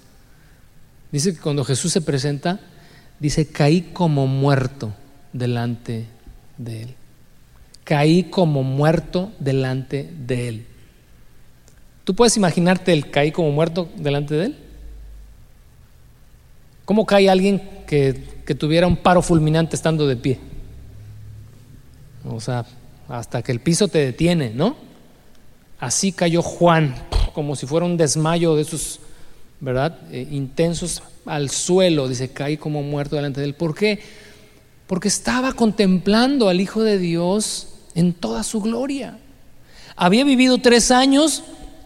Dice 1.14 1.36
que 1.36 1.40
cuando 1.40 1.64
Jesús 1.64 1.94
se 1.94 2.02
presenta, 2.02 2.60
dice, 3.20 3.48
caí 3.48 3.92
como 3.94 4.26
muerto 4.26 4.96
delante 5.32 6.08
de 6.58 6.82
él. 6.82 6.96
Caí 7.84 8.24
como 8.24 8.64
muerto 8.64 9.32
delante 9.38 10.12
de 10.26 10.48
él. 10.48 10.66
¿Tú 12.04 12.16
puedes 12.16 12.36
imaginarte 12.38 12.94
el 12.94 13.10
caí 13.10 13.32
como 13.32 13.52
muerto 13.52 13.90
delante 13.96 14.36
de 14.36 14.46
él? 14.48 14.58
¿Cómo 16.86 17.06
cae 17.06 17.30
alguien 17.30 17.62
que, 17.88 18.24
que 18.46 18.56
tuviera 18.56 18.88
un 18.88 18.98
paro 18.98 19.22
fulminante 19.22 19.76
estando 19.76 20.06
de 20.08 20.18
pie? 20.18 20.40
O 22.26 22.42
sea, 22.42 22.66
hasta 23.08 23.42
que 23.42 23.52
el 23.52 23.60
piso 23.60 23.88
te 23.88 24.00
detiene, 24.00 24.52
¿no? 24.54 24.76
Así 25.80 26.12
cayó 26.12 26.42
Juan, 26.42 26.96
como 27.34 27.56
si 27.56 27.66
fuera 27.66 27.86
un 27.86 27.98
desmayo 27.98 28.56
de 28.56 28.64
esos 28.64 29.00
¿verdad? 29.64 29.98
Eh, 30.12 30.28
intensos 30.30 31.02
al 31.26 31.50
suelo, 31.50 32.10
dice, 32.10 32.28
caí 32.28 32.58
como 32.58 32.84
muerto 32.84 33.16
delante 33.16 33.40
de 33.40 33.48
él. 33.48 33.54
¿Por 33.54 33.74
qué? 33.74 34.02
Porque 34.88 35.08
estaba 35.08 35.54
contemplando 35.54 36.50
al 36.50 36.60
Hijo 36.60 36.84
de 36.84 36.98
Dios 36.98 37.70
en 37.96 38.12
toda 38.12 38.44
su 38.44 38.60
gloria. 38.60 39.20
Había 39.96 40.26
vivido 40.26 40.58
tres 40.58 40.92
años, 40.92 41.44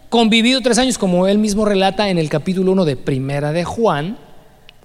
convivido 0.10 0.62
tres 0.62 0.78
años, 0.78 0.98
como 0.98 1.28
él 1.28 1.38
mismo 1.38 1.66
relata 1.66 2.10
en 2.10 2.18
el 2.18 2.30
capítulo 2.30 2.72
1 2.72 2.86
de 2.86 2.96
Primera 2.96 3.52
de 3.52 3.64
Juan. 3.64 4.18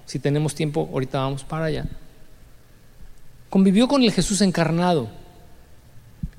Si 0.05 0.19
tenemos 0.19 0.55
tiempo, 0.55 0.89
ahorita 0.91 1.19
vamos 1.19 1.43
para 1.43 1.65
allá. 1.65 1.85
Convivió 3.49 3.87
con 3.87 4.03
el 4.03 4.11
Jesús 4.11 4.41
encarnado. 4.41 5.09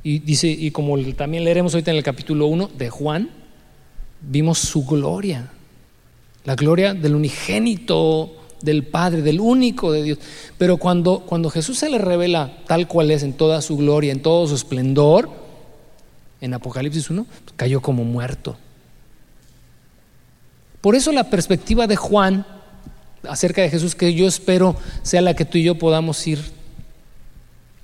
Y 0.02 0.18
dice, 0.18 0.48
y 0.48 0.70
como 0.70 0.98
también 1.14 1.44
leeremos 1.44 1.74
ahorita 1.74 1.90
en 1.90 1.96
el 1.96 2.02
capítulo 2.02 2.46
1 2.46 2.70
de 2.76 2.90
Juan, 2.90 3.30
vimos 4.20 4.58
su 4.58 4.84
gloria 4.84 5.50
la 6.44 6.54
gloria 6.54 6.94
del 6.94 7.14
unigénito 7.14 8.32
del 8.60 8.84
Padre, 8.84 9.22
del 9.22 9.40
único 9.40 9.92
de 9.92 10.02
Dios. 10.02 10.18
Pero 10.56 10.76
cuando, 10.76 11.20
cuando 11.20 11.50
Jesús 11.50 11.78
se 11.78 11.90
le 11.90 11.98
revela 11.98 12.58
tal 12.66 12.86
cual 12.86 13.10
es 13.10 13.22
en 13.22 13.32
toda 13.32 13.60
su 13.60 13.76
gloria, 13.76 14.12
en 14.12 14.22
todo 14.22 14.46
su 14.46 14.54
esplendor, 14.54 15.30
en 16.40 16.54
Apocalipsis 16.54 17.10
1, 17.10 17.26
cayó 17.56 17.80
como 17.80 18.04
muerto. 18.04 18.56
Por 20.84 20.96
eso 20.96 21.12
la 21.12 21.30
perspectiva 21.30 21.86
de 21.86 21.96
Juan 21.96 22.44
acerca 23.26 23.62
de 23.62 23.70
Jesús 23.70 23.94
que 23.94 24.12
yo 24.12 24.28
espero 24.28 24.76
sea 25.02 25.22
la 25.22 25.34
que 25.34 25.46
tú 25.46 25.56
y 25.56 25.62
yo 25.62 25.76
podamos 25.76 26.26
ir 26.26 26.38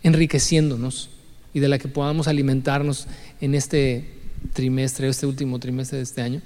enriqueciéndonos 0.02 1.08
y 1.54 1.60
de 1.60 1.68
la 1.68 1.78
que 1.78 1.88
podamos 1.88 2.28
alimentarnos 2.28 3.06
en 3.40 3.54
este 3.54 4.04
trimestre, 4.52 5.08
este 5.08 5.24
último 5.24 5.58
trimestre 5.58 5.96
de 5.96 6.04
este 6.04 6.20
año. 6.20 6.42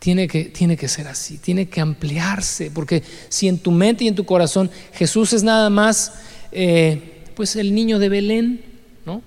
Tiene 0.00 0.26
que, 0.26 0.46
tiene 0.46 0.76
que 0.76 0.88
ser 0.88 1.06
así, 1.06 1.38
tiene 1.38 1.68
que 1.68 1.80
ampliarse, 1.80 2.72
porque 2.72 3.04
si 3.28 3.46
en 3.46 3.60
tu 3.60 3.70
mente 3.70 4.02
y 4.02 4.08
en 4.08 4.16
tu 4.16 4.24
corazón 4.24 4.72
Jesús 4.94 5.32
es 5.32 5.44
nada 5.44 5.70
más, 5.70 6.14
eh, 6.50 7.22
pues 7.36 7.54
el 7.54 7.72
niño 7.72 8.00
de 8.00 8.08
Belén, 8.08 8.62
¿no? 9.06 9.22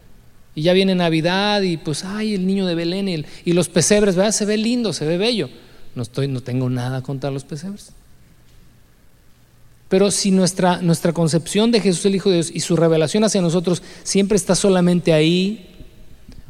Y 0.53 0.63
ya 0.63 0.73
viene 0.73 0.95
Navidad 0.95 1.61
y 1.61 1.77
pues, 1.77 2.03
ay, 2.03 2.35
el 2.35 2.45
niño 2.45 2.65
de 2.65 2.75
Belén 2.75 3.07
y, 3.07 3.25
y 3.45 3.53
los 3.53 3.69
pesebres, 3.69 4.17
¿verdad? 4.17 4.33
Se 4.33 4.43
ve 4.43 4.57
lindo, 4.57 4.91
se 4.91 5.05
ve 5.05 5.17
bello. 5.17 5.49
No, 5.95 6.03
estoy, 6.03 6.27
no 6.27 6.41
tengo 6.41 6.69
nada 6.69 7.01
contra 7.01 7.31
los 7.31 7.43
pesebres. 7.43 7.91
Pero 9.89 10.09
si 10.09 10.31
nuestra, 10.31 10.81
nuestra 10.81 11.11
concepción 11.11 11.69
de 11.71 11.81
Jesús 11.81 12.05
el 12.05 12.15
Hijo 12.15 12.29
de 12.29 12.35
Dios 12.35 12.51
y 12.53 12.61
su 12.61 12.77
revelación 12.77 13.25
hacia 13.25 13.41
nosotros 13.41 13.83
siempre 14.03 14.37
está 14.37 14.55
solamente 14.55 15.11
ahí, 15.11 15.67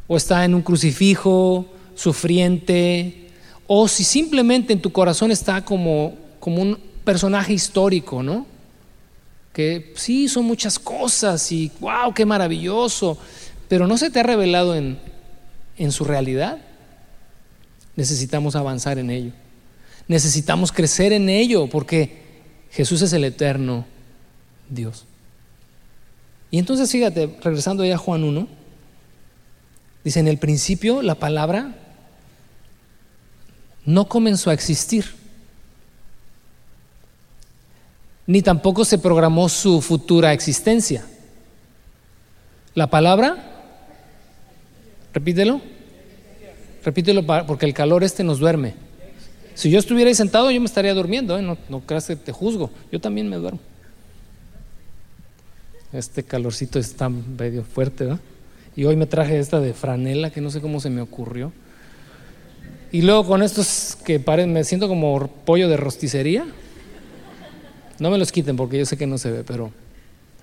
o 0.07 0.15
está 0.15 0.45
en 0.45 0.53
un 0.53 0.61
crucifijo, 0.61 1.65
sufriente, 1.95 3.29
o 3.65 3.87
si 3.87 4.03
simplemente 4.03 4.73
en 4.73 4.81
tu 4.81 4.91
corazón 4.91 5.31
está 5.31 5.65
como, 5.65 6.15
como 6.39 6.61
un 6.61 6.77
personaje 7.03 7.53
histórico, 7.53 8.21
¿no? 8.21 8.45
Que 9.53 9.93
sí, 9.95 10.27
son 10.27 10.45
muchas 10.45 10.77
cosas 10.77 11.51
y 11.51 11.71
wow, 11.79 12.13
qué 12.13 12.25
maravilloso, 12.25 13.17
pero 13.67 13.87
no 13.87 13.97
se 13.97 14.11
te 14.11 14.19
ha 14.19 14.23
revelado 14.23 14.75
en, 14.75 14.99
en 15.77 15.91
su 15.91 16.03
realidad. 16.03 16.59
Necesitamos 18.01 18.55
avanzar 18.55 18.97
en 18.97 19.11
ello. 19.11 19.31
Necesitamos 20.07 20.71
crecer 20.71 21.13
en 21.13 21.29
ello 21.29 21.67
porque 21.67 22.17
Jesús 22.71 23.03
es 23.03 23.13
el 23.13 23.23
eterno 23.23 23.85
Dios. 24.67 25.05
Y 26.49 26.57
entonces 26.57 26.91
fíjate, 26.91 27.37
regresando 27.43 27.85
ya 27.85 27.93
a 27.93 27.99
Juan 27.99 28.23
1, 28.23 28.47
dice, 30.03 30.19
en 30.19 30.27
el 30.27 30.39
principio 30.39 31.03
la 31.03 31.13
palabra 31.13 31.75
no 33.85 34.09
comenzó 34.09 34.49
a 34.49 34.55
existir, 34.55 35.05
ni 38.25 38.41
tampoco 38.41 38.83
se 38.83 38.97
programó 38.97 39.47
su 39.47 39.79
futura 39.79 40.33
existencia. 40.33 41.05
La 42.73 42.89
palabra, 42.89 43.77
repítelo, 45.13 45.61
repítelo 46.83 47.25
porque 47.45 47.65
el 47.65 47.73
calor 47.73 48.03
este 48.03 48.23
nos 48.23 48.39
duerme. 48.39 48.73
Si 49.53 49.69
yo 49.69 49.79
estuviera 49.79 50.07
ahí 50.07 50.15
sentado, 50.15 50.49
yo 50.51 50.59
me 50.59 50.65
estaría 50.65 50.93
durmiendo, 50.93 51.37
¿eh? 51.37 51.41
no, 51.41 51.79
creas 51.81 52.07
que 52.07 52.15
te 52.15 52.31
juzgo, 52.31 52.71
yo 52.91 52.99
también 52.99 53.29
me 53.29 53.35
duermo. 53.35 53.59
Este 55.93 56.23
calorcito 56.23 56.79
está 56.79 57.09
medio 57.09 57.63
fuerte, 57.63 58.05
¿verdad? 58.05 58.21
Y 58.75 58.85
hoy 58.85 58.95
me 58.95 59.05
traje 59.05 59.37
esta 59.37 59.59
de 59.59 59.73
franela, 59.73 60.29
que 60.29 60.39
no 60.39 60.49
sé 60.49 60.61
cómo 60.61 60.79
se 60.79 60.89
me 60.89 61.01
ocurrió. 61.01 61.51
Y 62.93 63.01
luego 63.01 63.25
con 63.25 63.43
estos 63.43 63.97
que 64.05 64.19
parecen, 64.19 64.53
me 64.53 64.63
siento 64.63 64.87
como 64.87 65.27
pollo 65.27 65.67
de 65.67 65.77
rosticería. 65.77 66.45
No 67.99 68.09
me 68.09 68.17
los 68.17 68.31
quiten 68.31 68.55
porque 68.55 68.77
yo 68.77 68.85
sé 68.85 68.97
que 68.97 69.05
no 69.05 69.17
se 69.17 69.31
ve, 69.31 69.43
pero 69.43 69.71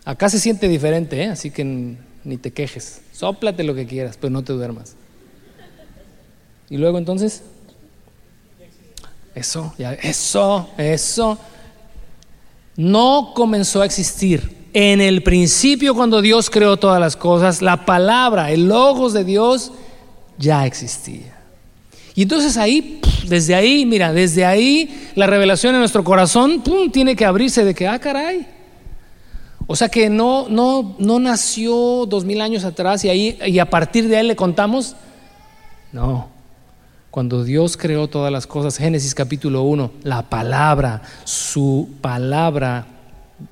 acá 0.05 0.29
se 0.29 0.39
siente 0.39 0.69
diferente, 0.69 1.23
¿eh? 1.23 1.27
así 1.29 1.51
que 1.51 1.65
ni 1.65 2.37
te 2.37 2.53
quejes. 2.53 3.01
Sóplate 3.13 3.65
lo 3.65 3.75
que 3.75 3.87
quieras, 3.87 4.19
pero 4.21 4.31
no 4.31 4.45
te 4.45 4.53
duermas. 4.53 4.95
Y 6.71 6.77
luego 6.77 6.99
entonces, 6.99 7.43
eso, 9.35 9.73
ya, 9.79 9.95
eso, 9.95 10.69
eso. 10.77 11.39
No 12.77 13.33
comenzó 13.35 13.83
a 13.83 13.87
existir. 13.87 14.57
En 14.75 15.01
el 15.01 15.23
principio, 15.23 15.95
cuando 15.95 16.21
Dios 16.21 16.51
creó 16.51 16.77
todas 16.77 17.01
las 17.01 17.17
cosas, 17.17 17.63
la 17.63 17.85
palabra, 17.87 18.53
el 18.53 18.69
logos 18.69 19.13
de 19.13 19.25
Dios 19.25 19.73
ya 20.39 20.67
existía. 20.67 21.37
Y 22.15 22.23
entonces 22.23 22.57
ahí, 22.57 23.01
desde 23.29 23.55
ahí, 23.55 23.87
mira, 23.87 24.13
desde 24.13 24.45
ahí 24.45 25.11
la 25.15 25.27
revelación 25.27 25.75
en 25.75 25.81
nuestro 25.81 26.05
corazón 26.05 26.63
pum, 26.63 26.91
tiene 26.91 27.17
que 27.17 27.25
abrirse 27.25 27.65
de 27.65 27.75
que, 27.75 27.87
ah, 27.87 27.99
caray. 27.99 28.47
O 29.67 29.77
sea 29.77 29.89
que 29.89 30.09
no, 30.11 30.49
no, 30.49 30.97
no 30.99 31.19
nació 31.19 32.07
dos 32.07 32.25
mil 32.25 32.41
años 32.41 32.65
atrás 32.65 33.05
y 33.05 33.09
ahí 33.09 33.39
y 33.47 33.59
a 33.59 33.71
partir 33.71 34.09
de 34.09 34.19
él 34.19 34.29
le 34.29 34.37
contamos. 34.37 34.97
No, 35.93 36.29
cuando 37.19 37.43
Dios 37.43 37.77
creó 37.77 38.07
todas 38.07 38.31
las 38.31 38.47
cosas, 38.47 38.77
Génesis 38.77 39.13
capítulo 39.13 39.63
1, 39.63 39.91
la 40.05 40.31
palabra, 40.31 41.03
su 41.25 41.97
palabra 42.01 42.87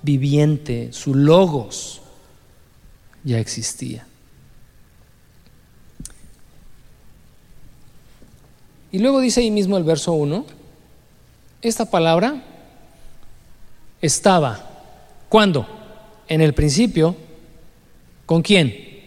viviente, 0.03 0.93
su 0.93 1.17
logos, 1.17 2.01
ya 3.25 3.41
existía. 3.41 4.07
Y 8.93 9.01
luego 9.01 9.19
dice 9.19 9.41
ahí 9.41 9.51
mismo 9.51 9.77
el 9.77 9.83
verso 9.83 10.13
1, 10.13 10.47
esta 11.61 11.91
palabra 11.91 12.45
estaba, 14.01 14.61
¿cuándo? 15.29 15.67
En 16.29 16.41
el 16.41 16.55
principio, 16.55 17.17
¿con 18.27 18.43
quién? 18.43 19.01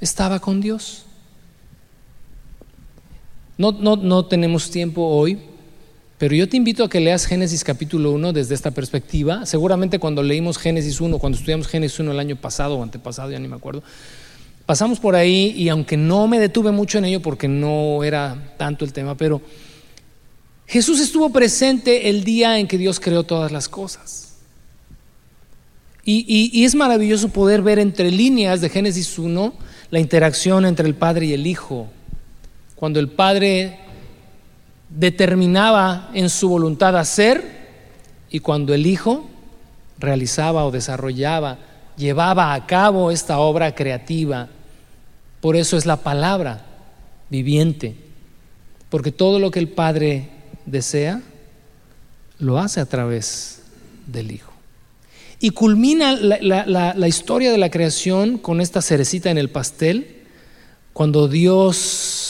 Estaba 0.00 0.38
con 0.38 0.60
Dios. 0.60 1.03
No, 3.56 3.72
no, 3.72 3.96
no 3.96 4.24
tenemos 4.26 4.70
tiempo 4.70 5.02
hoy, 5.02 5.38
pero 6.18 6.34
yo 6.34 6.48
te 6.48 6.56
invito 6.56 6.84
a 6.84 6.88
que 6.88 7.00
leas 7.00 7.26
Génesis 7.26 7.62
capítulo 7.62 8.10
1 8.12 8.32
desde 8.32 8.54
esta 8.54 8.72
perspectiva. 8.72 9.46
Seguramente 9.46 9.98
cuando 9.98 10.22
leímos 10.22 10.58
Génesis 10.58 11.00
1, 11.00 11.18
cuando 11.18 11.38
estudiamos 11.38 11.68
Génesis 11.68 12.00
1 12.00 12.10
el 12.12 12.18
año 12.18 12.36
pasado 12.36 12.76
o 12.76 12.82
antepasado, 12.82 13.30
ya 13.30 13.38
ni 13.38 13.46
me 13.46 13.56
acuerdo, 13.56 13.82
pasamos 14.66 14.98
por 14.98 15.14
ahí 15.14 15.54
y 15.56 15.68
aunque 15.68 15.96
no 15.96 16.26
me 16.26 16.40
detuve 16.40 16.72
mucho 16.72 16.98
en 16.98 17.04
ello 17.04 17.20
porque 17.20 17.46
no 17.46 18.02
era 18.02 18.54
tanto 18.56 18.84
el 18.84 18.92
tema, 18.92 19.16
pero 19.16 19.40
Jesús 20.66 21.00
estuvo 21.00 21.30
presente 21.30 22.08
el 22.08 22.24
día 22.24 22.58
en 22.58 22.66
que 22.66 22.78
Dios 22.78 22.98
creó 22.98 23.22
todas 23.22 23.52
las 23.52 23.68
cosas. 23.68 24.34
Y, 26.06 26.24
y, 26.52 26.64
es 26.64 26.74
maravilloso 26.74 27.30
poder 27.30 27.62
ver 27.62 27.78
entre 27.78 28.10
líneas 28.10 28.60
de 28.60 28.68
Génesis 28.68 29.18
1 29.18 29.54
la 29.90 30.00
interacción 30.00 30.66
entre 30.66 30.86
el 30.86 30.94
Padre 30.94 31.26
y 31.26 31.32
el 31.32 31.46
Hijo 31.46 31.88
cuando 32.74 33.00
el 33.00 33.08
Padre 33.08 33.78
determinaba 34.88 36.10
en 36.14 36.28
su 36.30 36.48
voluntad 36.48 36.96
hacer 36.96 37.64
y 38.30 38.40
cuando 38.40 38.74
el 38.74 38.86
Hijo 38.86 39.28
realizaba 39.98 40.64
o 40.64 40.70
desarrollaba, 40.70 41.58
llevaba 41.96 42.54
a 42.54 42.66
cabo 42.66 43.10
esta 43.10 43.38
obra 43.38 43.74
creativa. 43.74 44.48
Por 45.40 45.56
eso 45.56 45.76
es 45.76 45.86
la 45.86 45.96
palabra 45.96 46.64
viviente, 47.30 47.96
porque 48.90 49.12
todo 49.12 49.38
lo 49.38 49.50
que 49.50 49.60
el 49.60 49.68
Padre 49.68 50.28
desea, 50.66 51.22
lo 52.38 52.58
hace 52.58 52.80
a 52.80 52.86
través 52.86 53.62
del 54.06 54.32
Hijo. 54.32 54.52
Y 55.40 55.50
culmina 55.50 56.12
la, 56.12 56.94
la 56.94 57.08
historia 57.08 57.52
de 57.52 57.58
la 57.58 57.70
creación 57.70 58.38
con 58.38 58.60
esta 58.60 58.80
cerecita 58.80 59.30
en 59.30 59.38
el 59.38 59.50
pastel, 59.50 60.22
cuando 60.92 61.28
Dios 61.28 62.23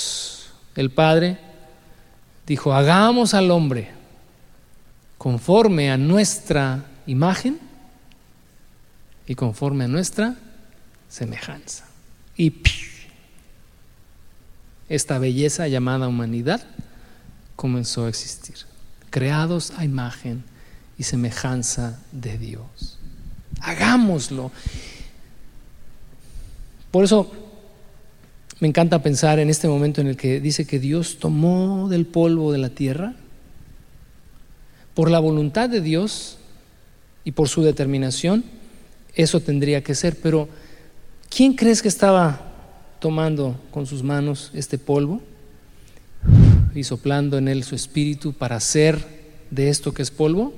el 0.76 0.90
Padre, 0.90 1.38
dijo, 2.46 2.74
hagamos 2.74 3.34
al 3.34 3.50
hombre 3.50 3.90
conforme 5.18 5.90
a 5.90 5.96
nuestra 5.96 6.84
imagen 7.06 7.58
y 9.26 9.34
conforme 9.34 9.84
a 9.84 9.88
nuestra 9.88 10.36
semejanza. 11.08 11.86
Y 12.36 12.52
esta 14.88 15.18
belleza 15.18 15.68
llamada 15.68 16.08
humanidad 16.08 16.66
comenzó 17.56 18.04
a 18.04 18.08
existir, 18.08 18.56
creados 19.10 19.72
a 19.76 19.84
imagen 19.84 20.44
y 20.98 21.04
semejanza 21.04 21.98
de 22.12 22.36
Dios. 22.36 22.98
Hagámoslo. 23.60 24.50
Por 26.90 27.04
eso 27.04 27.43
me 28.64 28.68
encanta 28.68 29.02
pensar 29.02 29.40
en 29.40 29.50
este 29.50 29.68
momento 29.68 30.00
en 30.00 30.06
el 30.06 30.16
que 30.16 30.40
dice 30.40 30.66
que 30.66 30.78
Dios 30.78 31.18
tomó 31.18 31.86
del 31.90 32.06
polvo 32.06 32.50
de 32.50 32.56
la 32.56 32.70
tierra 32.70 33.12
por 34.94 35.10
la 35.10 35.18
voluntad 35.18 35.68
de 35.68 35.82
Dios 35.82 36.38
y 37.24 37.32
por 37.32 37.50
su 37.50 37.60
determinación, 37.60 38.42
eso 39.14 39.40
tendría 39.40 39.82
que 39.82 39.94
ser. 39.94 40.16
Pero, 40.18 40.48
¿quién 41.28 41.52
crees 41.52 41.82
que 41.82 41.88
estaba 41.88 42.40
tomando 43.00 43.60
con 43.70 43.84
sus 43.84 44.02
manos 44.02 44.50
este 44.54 44.78
polvo 44.78 45.20
y 46.74 46.84
soplando 46.84 47.36
en 47.36 47.48
él 47.48 47.64
su 47.64 47.74
espíritu 47.74 48.32
para 48.32 48.56
hacer 48.56 49.06
de 49.50 49.68
esto 49.68 49.92
que 49.92 50.00
es 50.00 50.10
polvo 50.10 50.54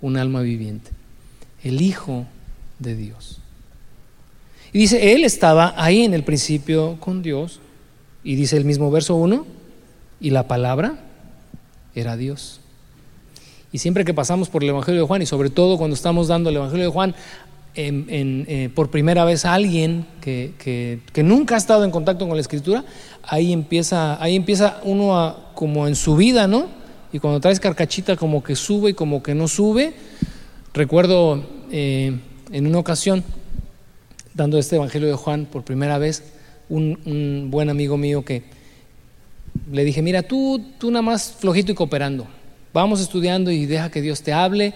un 0.00 0.16
alma 0.16 0.40
viviente? 0.40 0.92
El 1.62 1.82
Hijo 1.82 2.26
de 2.78 2.96
Dios. 2.96 3.39
Y 4.72 4.78
dice, 4.78 5.12
él 5.12 5.24
estaba 5.24 5.74
ahí 5.76 6.02
en 6.04 6.14
el 6.14 6.22
principio 6.22 6.96
con 7.00 7.22
Dios. 7.22 7.60
Y 8.22 8.34
dice 8.34 8.56
el 8.56 8.64
mismo 8.64 8.90
verso 8.90 9.16
1, 9.16 9.46
y 10.20 10.30
la 10.30 10.46
palabra 10.46 10.98
era 11.94 12.16
Dios. 12.16 12.60
Y 13.72 13.78
siempre 13.78 14.04
que 14.04 14.14
pasamos 14.14 14.48
por 14.48 14.62
el 14.62 14.68
Evangelio 14.68 15.00
de 15.00 15.06
Juan, 15.06 15.22
y 15.22 15.26
sobre 15.26 15.50
todo 15.50 15.78
cuando 15.78 15.94
estamos 15.94 16.28
dando 16.28 16.50
el 16.50 16.56
Evangelio 16.56 16.86
de 16.86 16.92
Juan 16.92 17.14
eh, 17.76 18.68
por 18.74 18.90
primera 18.90 19.24
vez 19.24 19.44
a 19.44 19.54
alguien 19.54 20.04
que, 20.20 21.00
nunca 21.24 21.54
ha 21.54 21.58
estado 21.58 21.84
en 21.84 21.90
contacto 21.90 22.26
con 22.26 22.36
la 22.36 22.40
Escritura, 22.40 22.84
ahí 23.22 23.52
empieza, 23.52 24.20
ahí 24.22 24.36
empieza 24.36 24.80
uno 24.84 25.18
a, 25.18 25.52
como 25.54 25.86
en 25.86 25.94
su 25.94 26.16
vida, 26.16 26.46
¿no? 26.46 26.66
Y 27.12 27.18
cuando 27.20 27.40
traes 27.40 27.60
carcachita 27.60 28.16
como 28.16 28.42
que 28.42 28.56
sube 28.56 28.90
y 28.90 28.94
como 28.94 29.22
que 29.22 29.34
no 29.34 29.48
sube. 29.48 29.94
Recuerdo 30.72 31.44
eh, 31.70 32.18
en 32.52 32.66
una 32.66 32.78
ocasión, 32.78 33.24
dando 34.40 34.58
este 34.58 34.76
Evangelio 34.76 35.06
de 35.06 35.14
Juan 35.14 35.44
por 35.44 35.64
primera 35.64 35.98
vez, 35.98 36.22
un, 36.70 37.48
buen 37.50 37.68
amigo 37.68 37.98
mío 37.98 38.24
que 38.24 38.42
le 39.70 39.84
dije, 39.84 40.00
mira, 40.00 40.22
tú, 40.22 40.64
tú 40.78 40.90
nada 40.90 41.02
más 41.02 41.36
flojito 41.38 41.72
y 41.72 41.74
cooperando, 41.74 42.26
vamos 42.72 43.02
estudiando 43.02 43.50
y 43.50 43.66
deja 43.66 43.90
que 43.90 44.00
Dios 44.00 44.22
te 44.22 44.32
hable. 44.32 44.72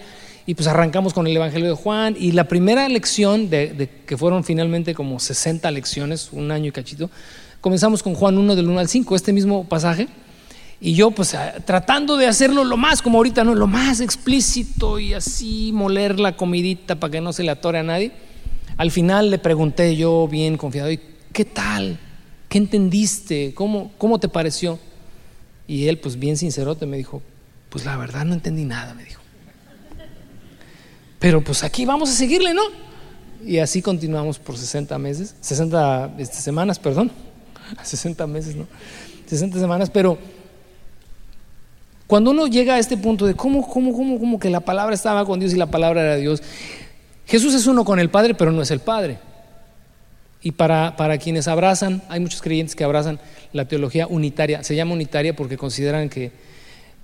Y 0.47 0.53
pues 0.53 0.67
arrancamos 0.67 1.15
con 1.15 1.25
el 1.25 1.35
Evangelio 1.35 1.69
de 1.69 1.73
Juan 1.73 2.15
y 2.19 2.33
la 2.33 2.47
primera 2.47 2.87
lección, 2.87 3.49
de, 3.49 3.89
que 4.05 4.15
fueron 4.15 4.43
finalmente 4.43 4.93
como 4.93 5.19
60 5.19 5.71
lecciones, 5.71 6.29
un 6.31 6.51
año 6.51 6.67
y 6.67 6.71
cachito, 6.71 7.09
comenzamos 7.59 8.03
con 8.03 8.13
Juan 8.13 8.37
1 8.37 8.55
del 8.55 8.69
1 8.69 8.79
al 8.79 8.87
5, 8.87 9.15
este 9.15 9.33
mismo 9.33 9.63
pasaje. 9.63 10.07
Y 10.79 10.93
yo 10.93 11.09
pues 11.09 11.35
tratando 11.65 12.17
de 12.17 12.27
hacerlo 12.27 12.63
lo 12.63 12.77
más, 12.77 13.01
como 13.01 13.17
ahorita, 13.17 13.43
¿no? 13.43 13.55
Lo 13.55 13.65
más 13.65 13.99
explícito 13.99 14.99
y 14.99 15.15
así 15.15 15.71
moler 15.73 16.19
la 16.19 16.37
comidita 16.37 16.99
para 16.99 17.09
que 17.09 17.21
no 17.21 17.33
se 17.33 17.41
le 17.41 17.49
atore 17.49 17.79
a 17.79 17.83
nadie. 17.83 18.11
Al 18.77 18.91
final 18.91 19.31
le 19.31 19.39
pregunté 19.39 19.95
yo 19.95 20.27
bien 20.27 20.57
confiado, 20.57 20.91
¿y 20.91 20.99
qué 21.31 21.45
tal? 21.45 21.97
¿Qué 22.49 22.57
entendiste? 22.57 23.53
¿Cómo, 23.53 23.91
cómo 23.97 24.19
te 24.19 24.27
pareció? 24.27 24.79
Y 25.67 25.87
él 25.87 25.97
pues 25.99 26.19
bien 26.19 26.37
sincerote 26.37 26.85
me 26.85 26.97
dijo, 26.97 27.21
pues 27.69 27.85
la 27.85 27.97
verdad 27.97 28.25
no 28.25 28.33
entendí 28.33 28.65
nada, 28.65 28.93
me 28.93 29.03
dijo. 29.03 29.21
Pero 31.19 31.41
pues 31.43 31.63
aquí 31.63 31.85
vamos 31.85 32.09
a 32.09 32.13
seguirle, 32.13 32.53
¿no? 32.53 32.63
Y 33.45 33.59
así 33.59 33.81
continuamos 33.81 34.39
por 34.39 34.57
60 34.57 34.97
meses, 34.97 35.35
60 35.39 36.15
este, 36.17 36.37
semanas, 36.37 36.77
perdón, 36.79 37.11
60 37.83 38.27
meses, 38.27 38.55
¿no? 38.55 38.67
60 39.27 39.59
semanas, 39.59 39.89
pero 39.89 40.17
cuando 42.07 42.31
uno 42.31 42.47
llega 42.47 42.75
a 42.75 42.79
este 42.79 42.97
punto 42.97 43.25
de 43.25 43.33
cómo, 43.33 43.67
cómo, 43.67 43.93
cómo, 43.93 44.19
cómo 44.19 44.39
que 44.39 44.49
la 44.49 44.59
palabra 44.59 44.93
estaba 44.93 45.25
con 45.25 45.39
Dios 45.39 45.53
y 45.53 45.57
la 45.57 45.71
palabra 45.71 46.01
era 46.03 46.15
Dios, 46.17 46.43
Jesús 47.25 47.53
es 47.53 47.67
uno 47.67 47.85
con 47.85 47.99
el 47.99 48.09
Padre, 48.09 48.35
pero 48.35 48.51
no 48.51 48.61
es 48.61 48.71
el 48.71 48.79
Padre. 48.79 49.17
Y 50.41 50.51
para, 50.51 50.95
para 50.95 51.17
quienes 51.17 51.47
abrazan, 51.47 52.03
hay 52.07 52.19
muchos 52.19 52.41
creyentes 52.41 52.75
que 52.75 52.83
abrazan 52.83 53.19
la 53.51 53.67
teología 53.67 54.05
unitaria, 54.05 54.63
se 54.63 54.75
llama 54.75 54.93
unitaria 54.93 55.35
porque 55.35 55.57
consideran 55.57 56.07
que 56.07 56.31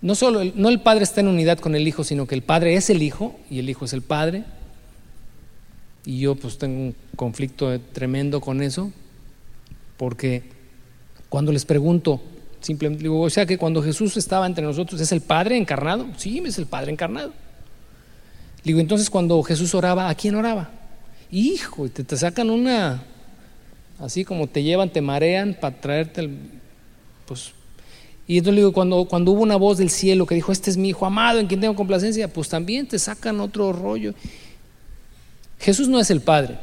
no 0.01 0.15
solo 0.15 0.41
el, 0.41 0.53
no 0.55 0.69
el 0.69 0.79
Padre 0.79 1.03
está 1.03 1.21
en 1.21 1.27
unidad 1.27 1.59
con 1.59 1.75
el 1.75 1.87
Hijo, 1.87 2.03
sino 2.03 2.27
que 2.27 2.35
el 2.35 2.43
Padre 2.43 2.75
es 2.75 2.89
el 2.89 3.01
Hijo 3.01 3.39
y 3.49 3.59
el 3.59 3.69
Hijo 3.69 3.85
es 3.85 3.93
el 3.93 4.01
Padre. 4.01 4.43
Y 6.05 6.19
yo 6.19 6.35
pues 6.35 6.57
tengo 6.57 6.79
un 6.79 6.95
conflicto 7.15 7.79
tremendo 7.93 8.41
con 8.41 8.61
eso, 8.61 8.91
porque 9.97 10.43
cuando 11.29 11.51
les 11.51 11.65
pregunto, 11.65 12.21
simplemente 12.59 13.03
digo, 13.03 13.21
o 13.21 13.29
sea 13.29 13.45
que 13.45 13.57
cuando 13.57 13.81
Jesús 13.81 14.17
estaba 14.17 14.45
entre 14.45 14.63
nosotros, 14.63 14.99
¿es 14.99 15.11
el 15.11 15.21
Padre 15.21 15.57
encarnado? 15.57 16.07
Sí, 16.17 16.41
es 16.45 16.57
el 16.57 16.65
Padre 16.65 16.91
encarnado. 16.91 17.33
Digo, 18.63 18.79
entonces 18.79 19.09
cuando 19.09 19.41
Jesús 19.43 19.73
oraba, 19.73 20.09
¿a 20.09 20.15
quién 20.15 20.35
oraba? 20.35 20.69
Hijo, 21.31 21.89
te, 21.89 22.03
te 22.03 22.17
sacan 22.17 22.49
una, 22.49 23.03
así 23.99 24.23
como 24.23 24.47
te 24.47 24.63
llevan, 24.63 24.89
te 24.91 25.01
marean 25.01 25.57
para 25.59 25.79
traerte 25.79 26.21
el, 26.21 26.37
pues, 27.25 27.53
y 28.27 28.37
entonces 28.37 28.55
le 28.55 28.61
digo, 28.61 28.71
cuando, 28.71 29.05
cuando 29.05 29.31
hubo 29.31 29.41
una 29.41 29.57
voz 29.57 29.77
del 29.77 29.89
cielo 29.89 30.25
que 30.25 30.35
dijo, 30.35 30.51
este 30.51 30.69
es 30.69 30.77
mi 30.77 30.89
hijo 30.89 31.05
amado 31.05 31.39
en 31.39 31.47
quien 31.47 31.59
tengo 31.59 31.75
complacencia, 31.75 32.31
pues 32.31 32.47
también 32.47 32.87
te 32.87 32.97
sacan 32.97 33.41
otro 33.41 33.73
rollo. 33.73 34.13
Jesús 35.59 35.89
no 35.89 35.99
es 35.99 36.09
el 36.11 36.21
Padre, 36.21 36.57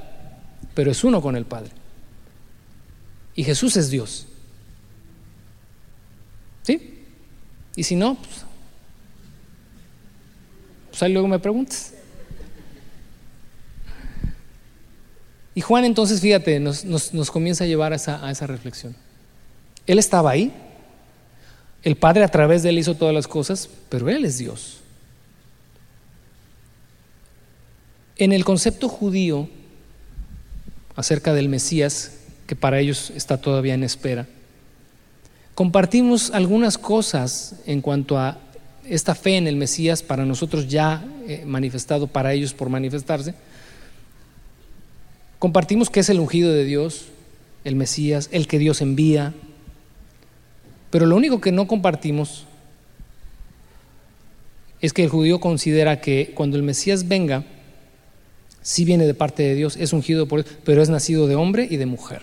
pero 0.73 0.91
es 0.91 1.05
uno 1.05 1.21
con 1.21 1.37
el 1.37 1.45
Padre. 1.45 1.71
Y 3.35 3.45
Jesús 3.45 3.77
es 3.77 3.91
Dios. 3.91 4.27
¿Sí? 6.63 7.05
Y 7.77 7.83
si 7.83 7.97
no, 7.97 8.15
pues 8.15 8.47
pues 10.99 11.13
luego 11.13 11.29
me 11.29 11.39
preguntas. 11.39 11.93
Y 15.55 15.61
Juan 15.61 15.85
entonces, 15.85 16.21
fíjate, 16.21 16.61
nos, 16.61 17.31
comienza 17.31 17.65
a 17.65 17.67
llevar 17.67 17.93
a 17.93 17.97
esa, 17.97 18.25
a 18.25 18.31
esa 18.31 18.47
reflexión. 18.47 18.95
Él 19.87 19.99
estaba 19.99 20.31
ahí, 20.31 20.53
el 21.83 21.97
Padre 21.97 22.25
a 22.25 22.29
través 22.29 22.63
de 22.63 22.71
él 22.71 22.79
hizo 22.79 22.95
todas 22.95 23.15
las 23.15 23.29
cosas, 23.29 23.69
pero 23.89 24.09
Él 24.09 24.25
es 24.25 24.39
Dios. 24.39 24.79
En 28.17 28.33
el 28.33 28.45
concepto 28.45 28.89
judío 28.89 29.49
acerca 30.97 31.33
del 31.33 31.49
Mesías, 31.49 32.19
que 32.47 32.57
para 32.57 32.81
ellos 32.81 33.11
está 33.11 33.41
todavía 33.41 33.75
en 33.75 33.85
espera, 33.85 34.27
compartimos 35.55 36.31
algunas 36.33 36.77
cosas 36.77 37.55
en 37.67 37.81
cuanto 37.81 38.19
a 38.19 38.39
esta 38.89 39.15
fe 39.15 39.37
en 39.37 39.47
el 39.47 39.57
Mesías 39.57 40.03
para 40.03 40.25
nosotros 40.25 40.69
ya 40.69 41.07
eh, 41.27 41.45
manifestado, 41.47 42.07
para 42.07 42.33
ellos 42.33 42.55
por 42.55 42.69
manifestarse, 42.69 43.35
compartimos 45.39 45.91
que 45.91 46.01
es 46.01 46.09
el 46.09 46.21
ungido 46.21 46.53
de 46.53 46.65
Dios, 46.65 47.07
el 47.65 47.77
Mesías, 47.77 48.29
el 48.33 48.47
que 48.47 48.59
Dios 48.59 48.81
envía, 48.81 49.35
pero 50.91 51.07
lo 51.07 51.17
único 51.17 51.41
que 51.41 51.53
no 51.53 51.67
compartimos 51.67 52.47
es 54.81 54.93
que 54.93 55.05
el 55.05 55.11
judío 55.11 55.41
considera 55.41 56.01
que 56.01 56.33
cuando 56.35 56.57
el 56.57 56.63
Mesías 56.63 57.09
venga, 57.09 57.45
sí 58.63 58.85
viene 58.85 59.07
de 59.07 59.15
parte 59.15 59.43
de 59.43 59.55
Dios, 59.55 59.77
es 59.77 59.93
ungido 59.93 60.27
por 60.27 60.45
Dios, 60.45 60.57
pero 60.65 60.83
es 60.83 60.89
nacido 60.89 61.27
de 61.27 61.35
hombre 61.35 61.67
y 61.69 61.77
de 61.77 61.87
mujer. 61.87 62.23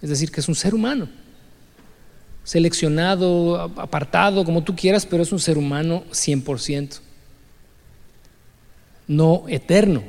Es 0.00 0.08
decir, 0.08 0.30
que 0.30 0.40
es 0.40 0.48
un 0.48 0.54
ser 0.54 0.74
humano 0.74 1.08
seleccionado, 2.50 3.60
apartado, 3.76 4.44
como 4.44 4.64
tú 4.64 4.74
quieras, 4.74 5.06
pero 5.06 5.22
es 5.22 5.30
un 5.30 5.38
ser 5.38 5.56
humano 5.56 6.02
100%, 6.10 6.98
no 9.06 9.44
eterno. 9.46 10.02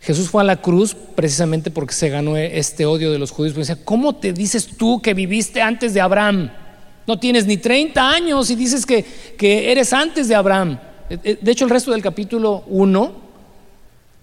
Jesús 0.00 0.30
fue 0.30 0.42
a 0.42 0.44
la 0.44 0.60
cruz 0.60 0.96
precisamente 1.14 1.70
porque 1.70 1.94
se 1.94 2.08
ganó 2.08 2.36
este 2.36 2.86
odio 2.86 3.12
de 3.12 3.20
los 3.20 3.30
judíos. 3.30 3.54
Porque 3.54 3.68
decía, 3.68 3.84
¿cómo 3.84 4.16
te 4.16 4.32
dices 4.32 4.66
tú 4.76 5.00
que 5.00 5.14
viviste 5.14 5.62
antes 5.62 5.94
de 5.94 6.00
Abraham? 6.00 6.50
No 7.06 7.20
tienes 7.20 7.46
ni 7.46 7.56
30 7.56 8.10
años 8.10 8.50
y 8.50 8.56
dices 8.56 8.84
que, 8.84 9.04
que 9.38 9.70
eres 9.70 9.92
antes 9.92 10.26
de 10.26 10.34
Abraham. 10.34 10.80
De 11.08 11.52
hecho, 11.52 11.64
el 11.64 11.70
resto 11.70 11.92
del 11.92 12.02
capítulo 12.02 12.64
1, 12.66 13.12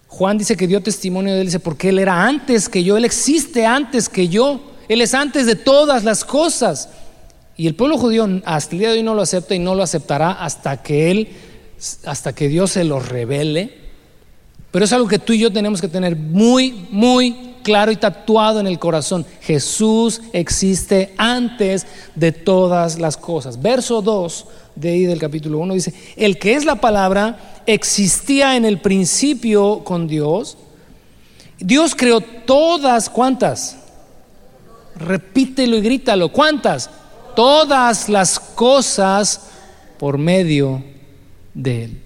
Juan 0.09 0.37
dice 0.37 0.57
que 0.57 0.67
dio 0.67 0.83
testimonio 0.83 1.33
de 1.33 1.39
él, 1.39 1.47
dice, 1.47 1.61
porque 1.61 1.87
él 1.89 1.99
era 1.99 2.25
antes 2.25 2.67
que 2.67 2.83
yo, 2.83 2.97
él 2.97 3.05
existe 3.05 3.65
antes 3.65 4.09
que 4.09 4.27
yo, 4.27 4.59
él 4.89 4.99
es 4.99 5.13
antes 5.13 5.45
de 5.45 5.55
todas 5.55 6.03
las 6.03 6.25
cosas. 6.25 6.89
Y 7.57 7.67
el 7.67 7.75
pueblo 7.75 7.97
judío 7.97 8.27
hasta 8.45 8.75
el 8.75 8.79
día 8.79 8.89
de 8.89 8.97
hoy 8.97 9.03
no 9.03 9.15
lo 9.15 9.21
acepta 9.21 9.55
y 9.55 9.59
no 9.59 9.75
lo 9.75 9.83
aceptará 9.83 10.31
hasta 10.31 10.81
que 10.83 11.11
él, 11.11 11.29
hasta 12.05 12.33
que 12.33 12.47
Dios 12.47 12.71
se 12.71 12.83
lo 12.83 12.99
revele. 12.99 13.85
Pero 14.71 14.85
es 14.85 14.91
algo 14.91 15.07
que 15.07 15.19
tú 15.19 15.31
y 15.31 15.39
yo 15.39 15.53
tenemos 15.53 15.79
que 15.79 15.87
tener 15.87 16.17
muy, 16.17 16.87
muy 16.91 17.55
claro 17.63 17.91
y 17.91 17.95
tatuado 17.95 18.59
en 18.59 18.67
el 18.67 18.77
corazón. 18.77 19.25
Jesús 19.41 20.21
existe 20.33 21.13
antes 21.17 21.87
de 22.13 22.31
todas 22.31 22.99
las 22.99 23.15
cosas. 23.15 23.61
Verso 23.61 24.01
2 24.01 24.45
de 24.75 24.89
ahí 24.89 25.05
del 25.05 25.19
capítulo 25.19 25.59
1 25.59 25.73
dice, 25.73 25.93
el 26.17 26.37
que 26.37 26.55
es 26.55 26.65
la 26.65 26.75
palabra 26.75 27.61
existía 27.65 28.55
en 28.55 28.65
el 28.65 28.81
principio 28.81 29.83
con 29.83 30.07
Dios. 30.07 30.57
Dios 31.57 31.95
creó 31.95 32.19
todas, 32.19 33.09
¿cuántas? 33.09 33.77
Repítelo 34.97 35.77
y 35.77 35.81
grítalo, 35.81 36.33
¿cuántas? 36.33 36.89
Todas 37.35 38.09
las 38.09 38.39
cosas 38.39 39.41
por 39.99 40.17
medio 40.17 40.83
de 41.53 41.83
Él. 41.85 42.01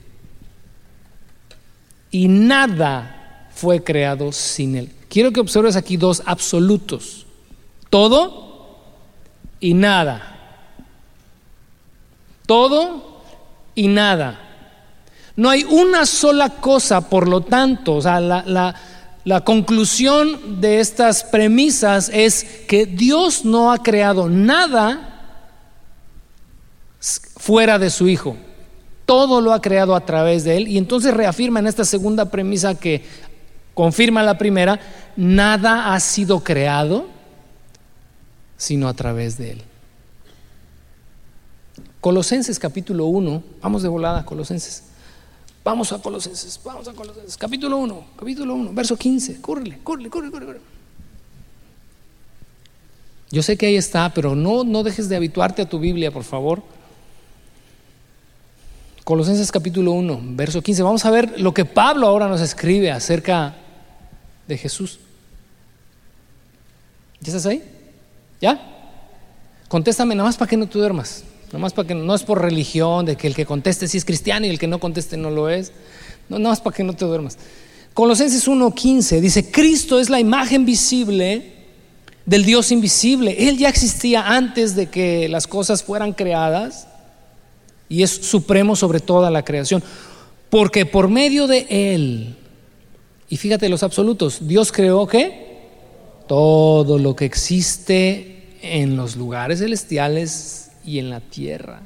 Y 2.12 2.28
nada 2.28 3.50
fue 3.54 3.84
creado 3.84 4.32
sin 4.32 4.76
Él. 4.76 4.92
Quiero 5.10 5.32
que 5.32 5.40
observes 5.40 5.76
aquí 5.76 5.98
dos 5.98 6.22
absolutos. 6.26 7.26
Todo 7.90 8.78
y 9.60 9.74
nada. 9.74 10.38
Todo 12.46 13.22
y 13.76 13.88
nada. 13.88 14.40
No 15.36 15.50
hay 15.50 15.64
una 15.64 16.06
sola 16.06 16.50
cosa, 16.50 17.10
por 17.10 17.28
lo 17.28 17.42
tanto, 17.42 17.96
o 17.96 18.02
sea, 18.02 18.20
la, 18.20 18.44
la, 18.46 18.76
la 19.24 19.44
conclusión 19.44 20.60
de 20.60 20.80
estas 20.80 21.24
premisas 21.24 22.10
es 22.14 22.44
que 22.68 22.86
Dios 22.86 23.46
no 23.46 23.72
ha 23.72 23.82
creado 23.82 24.30
nada 24.30 25.09
fuera 27.50 27.80
de 27.80 27.89
su 27.89 28.08
Hijo. 28.08 28.38
Todo 29.08 29.41
lo 29.41 29.54
ha 29.54 29.60
creado 29.60 29.95
a 29.95 30.06
través 30.06 30.43
de 30.43 30.56
Él. 30.56 30.68
Y 30.68 30.78
entonces 30.78 31.12
reafirma 31.16 31.60
en 31.60 31.66
esta 31.66 31.84
segunda 31.84 32.26
premisa 32.30 32.76
que 32.76 33.04
confirma 33.74 34.22
la 34.22 34.38
primera, 34.38 34.80
nada 35.16 35.95
ha 35.95 36.00
sido 36.00 36.43
creado 36.43 37.08
sino 38.56 38.88
a 38.88 38.93
través 38.93 39.39
de 39.39 39.54
Él. 39.54 39.64
Colosenses 42.00 42.60
capítulo 42.60 43.08
1, 43.08 43.41
vamos 43.64 43.82
de 43.82 43.89
volada, 43.89 44.24
Colosenses. 44.24 44.84
Vamos 45.64 45.91
a 45.91 46.00
Colosenses, 46.00 46.60
vamos 46.64 46.88
a 46.88 46.93
Colosenses, 46.93 47.36
capítulo 47.36 47.78
1, 47.78 48.06
capítulo 48.16 48.54
1, 48.54 48.74
verso 48.74 48.95
15. 48.95 49.41
Córrele, 49.41 49.80
córrele, 49.84 50.12
córrele, 50.12 50.32
córrele. 50.32 50.60
Yo 53.32 53.41
sé 53.41 53.58
que 53.58 53.66
ahí 53.66 53.76
está, 53.76 54.14
pero 54.14 54.36
no, 54.36 54.64
no 54.64 54.84
dejes 54.84 55.10
de 55.10 55.16
habituarte 55.16 55.64
a 55.64 55.68
tu 55.68 55.80
Biblia, 55.80 56.12
por 56.12 56.24
favor. 56.24 56.62
Colosenses 59.10 59.51
capítulo 59.51 59.93
1, 59.93 60.22
verso 60.36 60.62
15. 60.62 60.84
Vamos 60.84 61.03
a 61.03 61.10
ver 61.10 61.41
lo 61.41 61.51
que 61.51 61.66
Pablo 61.66 62.05
ahora 62.05 62.28
nos 62.28 62.41
escribe 62.41 62.91
acerca 62.91 63.55
de 64.47 64.55
Jesús. 64.55 64.99
¿Ya 67.20 67.30
estás 67.30 67.47
ahí? 67.47 67.64
¿Ya? 68.39 68.62
Contéstame 69.68 70.14
nada 70.14 70.30
más 70.30 70.38
para 70.38 70.47
que 70.47 70.57
no 70.57 70.70
te 70.70 70.78
duermas. 70.78 71.24
Nada 71.47 71.57
más 71.57 71.74
para 71.74 71.88
que 71.88 71.95
no 71.95 72.14
es 72.14 72.22
por 72.22 72.39
religión, 72.39 73.03
de 73.07 73.16
que 73.16 73.26
el 73.26 73.34
que 73.34 73.47
conteste 73.47 73.88
sí 73.88 73.97
es 73.97 74.05
cristiano 74.05 74.45
y 74.45 74.49
el 74.49 74.60
que 74.60 74.68
no 74.68 74.80
conteste 74.80 75.18
no 75.18 75.32
lo 75.32 75.49
es. 75.49 75.72
No, 76.30 76.38
nada 76.38 76.51
más 76.51 76.62
para 76.62 76.76
que 76.76 76.84
no 76.84 76.93
te 76.93 77.03
duermas. 77.03 77.39
Colosenses 77.95 78.47
1:15 78.47 79.22
dice, 79.22 79.49
Cristo 79.49 79.99
es 79.99 80.12
la 80.12 80.20
imagen 80.20 80.68
visible 80.68 81.51
del 82.28 82.45
Dios 82.45 82.72
invisible. 82.72 83.49
Él 83.49 83.57
ya 83.57 83.70
existía 83.70 84.28
antes 84.28 84.76
de 84.76 84.86
que 84.86 85.28
las 85.30 85.47
cosas 85.47 85.82
fueran 85.82 86.14
creadas 86.14 86.89
y 87.90 88.04
es 88.04 88.12
supremo 88.12 88.76
sobre 88.76 89.00
toda 89.00 89.32
la 89.32 89.44
creación. 89.44 89.84
Porque 90.50 90.86
por 90.86 91.10
medio 91.10 91.48
de 91.48 91.66
Él, 91.70 92.36
y 93.28 93.38
fíjate 93.38 93.68
los 93.68 93.84
absolutos, 93.84 94.48
Dios 94.48 94.72
creó 94.72 95.08
qué? 95.08 95.48
Todo 96.28 96.98
lo 97.00 97.16
que 97.16 97.26
existe 97.26 98.48
en 98.62 98.96
los 98.96 99.16
lugares 99.16 99.60
celestiales 99.60 100.72
y 100.86 101.00
en 101.00 101.10
la 101.10 101.20
tierra. 101.20 101.82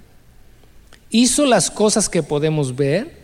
Hizo 1.10 1.45
las 1.45 1.72
cosas 1.72 2.10
que 2.10 2.24
podemos 2.24 2.76
ver 2.76 3.24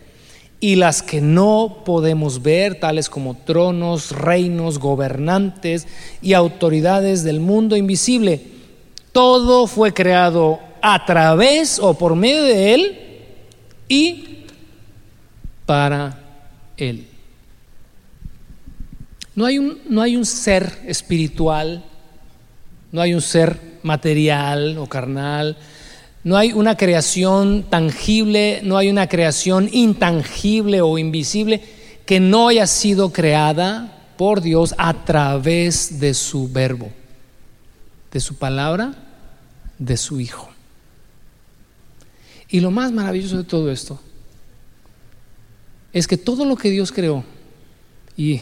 y 0.60 0.76
las 0.76 1.02
que 1.02 1.20
no 1.20 1.82
podemos 1.84 2.42
ver, 2.42 2.78
tales 2.78 3.08
como 3.08 3.34
tronos, 3.34 4.12
reinos, 4.12 4.78
gobernantes 4.78 5.86
y 6.20 6.34
autoridades 6.34 7.24
del 7.24 7.40
mundo 7.40 7.76
invisible. 7.76 8.42
Todo 9.12 9.66
fue 9.66 9.94
creado 9.94 10.60
a 10.82 11.04
través 11.04 11.78
o 11.78 11.94
por 11.94 12.14
medio 12.14 12.42
de 12.42 12.74
Él 12.74 12.98
y 13.88 14.44
para 15.66 16.18
Él. 16.76 17.06
No 19.34 19.46
hay 19.46 19.58
un, 19.58 19.78
no 19.88 20.02
hay 20.02 20.16
un 20.16 20.26
ser 20.26 20.80
espiritual, 20.86 21.84
no 22.92 23.00
hay 23.00 23.14
un 23.14 23.20
ser 23.20 23.58
material 23.82 24.76
o 24.78 24.86
carnal, 24.86 25.56
no 26.22 26.36
hay 26.36 26.52
una 26.52 26.76
creación 26.76 27.64
tangible, 27.70 28.60
no 28.62 28.76
hay 28.76 28.90
una 28.90 29.08
creación 29.08 29.68
intangible 29.72 30.82
o 30.82 30.98
invisible 30.98 31.62
que 32.04 32.20
no 32.20 32.48
haya 32.48 32.66
sido 32.66 33.12
creada 33.12 33.96
por 34.18 34.42
Dios 34.42 34.74
a 34.76 34.92
través 35.04 35.98
de 36.00 36.12
su 36.12 36.48
verbo, 36.48 36.90
de 38.12 38.20
su 38.20 38.36
palabra, 38.36 38.92
de 39.78 39.96
su 39.96 40.20
Hijo. 40.20 40.49
Y 42.50 42.60
lo 42.60 42.70
más 42.70 42.90
maravilloso 42.92 43.38
de 43.38 43.44
todo 43.44 43.70
esto 43.70 44.00
es 45.92 46.06
que 46.06 46.16
todo 46.16 46.44
lo 46.44 46.56
que 46.56 46.70
Dios 46.70 46.92
creó, 46.92 47.24
y 48.16 48.40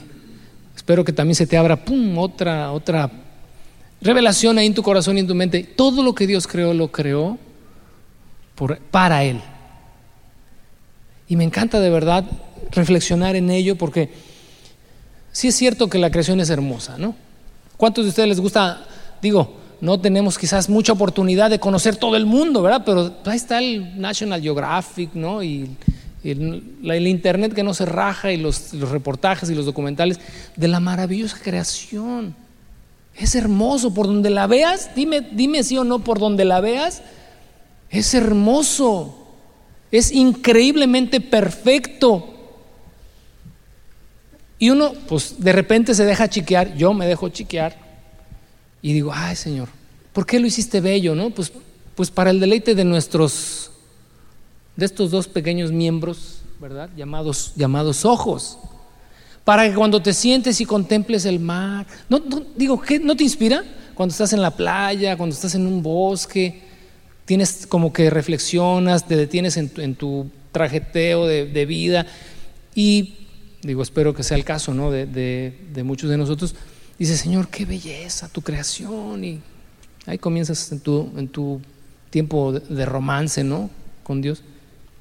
espero 0.74 1.04
que 1.04 1.12
también 1.12 1.34
se 1.34 1.46
te 1.46 1.56
abra 1.56 1.82
pum, 1.84 2.16
otra, 2.18 2.72
otra 2.72 3.10
revelación 4.00 4.58
ahí 4.58 4.66
en 4.66 4.74
tu 4.74 4.82
corazón 4.82 5.16
y 5.16 5.20
en 5.20 5.26
tu 5.26 5.34
mente, 5.34 5.62
todo 5.62 6.02
lo 6.02 6.14
que 6.14 6.26
Dios 6.26 6.46
creó 6.46 6.74
lo 6.74 6.90
creó 6.90 7.38
por, 8.54 8.78
para 8.78 9.24
Él. 9.24 9.40
Y 11.28 11.36
me 11.36 11.44
encanta 11.44 11.80
de 11.80 11.90
verdad 11.90 12.24
reflexionar 12.70 13.36
en 13.36 13.50
ello 13.50 13.76
porque 13.76 14.10
sí 15.32 15.48
es 15.48 15.54
cierto 15.54 15.88
que 15.88 15.98
la 15.98 16.10
creación 16.10 16.40
es 16.40 16.50
hermosa, 16.50 16.96
¿no? 16.98 17.14
¿Cuántos 17.76 18.04
de 18.04 18.08
ustedes 18.10 18.28
les 18.28 18.40
gusta, 18.40 18.86
digo, 19.22 19.56
no 19.80 20.00
tenemos 20.00 20.38
quizás 20.38 20.68
mucha 20.68 20.92
oportunidad 20.92 21.50
de 21.50 21.60
conocer 21.60 21.96
todo 21.96 22.16
el 22.16 22.26
mundo, 22.26 22.62
¿verdad? 22.62 22.82
Pero 22.84 23.14
ahí 23.24 23.36
está 23.36 23.58
el 23.58 24.00
National 24.00 24.42
Geographic, 24.42 25.10
¿no? 25.14 25.42
Y 25.42 25.70
el, 26.24 27.06
internet 27.06 27.54
que 27.54 27.62
no 27.62 27.74
se 27.74 27.86
raja 27.86 28.32
y 28.32 28.36
los, 28.36 28.72
reportajes 28.90 29.48
y 29.50 29.54
los 29.54 29.66
documentales 29.66 30.18
de 30.56 30.68
la 30.68 30.80
maravillosa 30.80 31.38
creación. 31.42 32.34
Es 33.16 33.34
hermoso, 33.34 33.94
por 33.94 34.06
donde 34.06 34.30
la 34.30 34.46
veas, 34.46 34.94
dime, 34.94 35.20
dime 35.20 35.62
sí 35.62 35.78
o 35.78 35.84
no, 35.84 36.00
por 36.00 36.18
donde 36.18 36.44
la 36.44 36.60
veas, 36.60 37.02
es 37.90 38.14
hermoso, 38.14 39.28
es 39.90 40.12
increíblemente 40.12 41.20
perfecto. 41.20 42.34
Y 44.58 44.70
uno, 44.70 44.92
pues 45.08 45.36
de 45.38 45.52
repente 45.52 45.94
se 45.94 46.04
deja 46.04 46.28
chiquear, 46.28 46.74
yo 46.76 46.92
me 46.94 47.06
dejo 47.06 47.28
chiquear 47.28 47.87
y 48.82 48.92
digo, 48.92 49.10
ay 49.14 49.36
Señor, 49.36 49.68
¿por 50.12 50.26
qué 50.26 50.38
lo 50.38 50.46
hiciste 50.46 50.80
bello? 50.80 51.14
No? 51.14 51.30
Pues, 51.30 51.52
pues 51.94 52.10
para 52.10 52.30
el 52.30 52.40
deleite 52.40 52.74
de 52.74 52.84
nuestros, 52.84 53.70
de 54.76 54.86
estos 54.86 55.10
dos 55.10 55.28
pequeños 55.28 55.72
miembros, 55.72 56.40
¿verdad? 56.60 56.90
Llamados, 56.96 57.52
llamados 57.56 58.04
ojos. 58.04 58.58
Para 59.44 59.68
que 59.68 59.74
cuando 59.74 60.02
te 60.02 60.12
sientes 60.12 60.60
y 60.60 60.66
contemples 60.66 61.24
el 61.24 61.40
mar, 61.40 61.86
no, 62.08 62.20
digo, 62.56 62.80
¿qué, 62.80 62.98
¿no 62.98 63.16
te 63.16 63.24
inspira? 63.24 63.64
Cuando 63.94 64.12
estás 64.12 64.32
en 64.32 64.42
la 64.42 64.50
playa, 64.50 65.16
cuando 65.16 65.34
estás 65.34 65.54
en 65.54 65.66
un 65.66 65.82
bosque, 65.82 66.62
tienes 67.24 67.66
como 67.66 67.92
que 67.92 68.10
reflexionas, 68.10 69.06
te 69.06 69.16
detienes 69.16 69.56
en 69.56 69.94
tu, 69.94 70.30
trajeteo 70.52 71.26
de, 71.26 71.66
vida 71.66 72.06
y 72.74 73.14
digo, 73.62 73.82
espero 73.82 74.14
que 74.14 74.22
sea 74.22 74.36
el 74.36 74.44
caso 74.44 74.74
¿no? 74.74 74.90
de, 74.90 75.06
de 75.06 75.82
muchos 75.84 76.10
de 76.10 76.16
nosotros 76.16 76.54
Dice, 76.98 77.16
Señor, 77.16 77.48
qué 77.48 77.64
belleza 77.64 78.28
tu 78.28 78.42
creación. 78.42 79.24
Y 79.24 79.40
ahí 80.06 80.18
comienzas 80.18 80.72
en 80.72 80.80
tu, 80.80 81.12
en 81.16 81.28
tu 81.28 81.60
tiempo 82.10 82.52
de 82.52 82.86
romance, 82.86 83.44
¿no? 83.44 83.70
Con 84.02 84.20
Dios. 84.20 84.42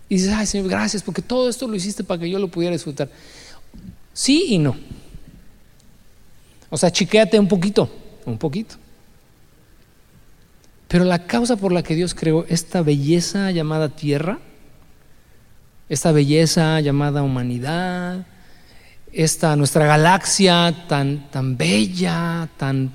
Y 0.09 0.15
dices, 0.15 0.31
ay, 0.33 0.45
Señor, 0.45 0.69
gracias, 0.69 1.03
porque 1.03 1.21
todo 1.21 1.49
esto 1.49 1.67
lo 1.67 1.75
hiciste 1.75 2.03
para 2.03 2.19
que 2.19 2.29
yo 2.29 2.39
lo 2.39 2.47
pudiera 2.47 2.73
disfrutar. 2.73 3.09
Sí 4.13 4.45
y 4.49 4.57
no. 4.57 4.75
O 6.69 6.77
sea, 6.77 6.91
chiquéate 6.91 7.39
un 7.39 7.47
poquito, 7.47 7.89
un 8.25 8.37
poquito. 8.37 8.75
Pero 10.87 11.03
la 11.03 11.25
causa 11.25 11.57
por 11.57 11.71
la 11.71 11.83
que 11.83 11.95
Dios 11.95 12.13
creó 12.13 12.45
esta 12.47 12.81
belleza 12.81 13.51
llamada 13.51 13.89
tierra, 13.89 14.39
esta 15.89 16.11
belleza 16.11 16.79
llamada 16.79 17.23
humanidad, 17.23 18.25
esta 19.17 19.55
nuestra 19.55 19.87
galaxia 19.87 20.85
tan, 20.87 21.27
tan 21.31 21.57
bella, 21.57 22.47
tan 22.55 22.91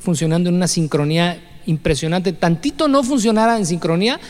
funcionando 0.00 0.48
en 0.48 0.54
una 0.54 0.68
sincronía 0.68 1.42
impresionante, 1.66 2.32
tantito 2.32 2.86
no 2.86 3.02
funcionara 3.02 3.56
en 3.56 3.66
sincronía, 3.66 4.20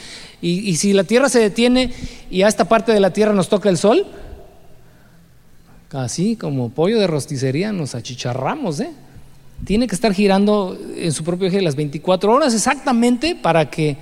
y, 0.40 0.76
si 0.76 0.92
la 0.92 1.04
Tierra 1.04 1.30
se 1.30 1.40
detiene 1.40 1.90
y 2.30 2.42
a 2.42 2.48
esta 2.48 2.66
parte 2.66 2.92
de 2.92 3.00
la 3.00 3.12
Tierra 3.12 3.32
nos 3.32 3.48
toca 3.48 3.68
el 3.68 3.78
Sol, 3.78 4.06
así 5.90 6.36
como 6.36 6.70
pollo 6.70 6.98
de 6.98 7.06
rosticería 7.06 7.72
nos 7.72 7.94
achicharramos, 7.94 8.80
¿eh? 8.80 8.90
Tiene 9.64 9.86
que 9.86 9.94
estar 9.94 10.12
girando 10.12 10.76
en 10.96 11.12
su 11.12 11.22
propio 11.24 11.48
eje 11.48 11.62
las 11.62 11.76
24 11.76 12.32
horas 12.32 12.52
exactamente 12.54 13.34
para 13.34 13.70
que, 13.70 13.96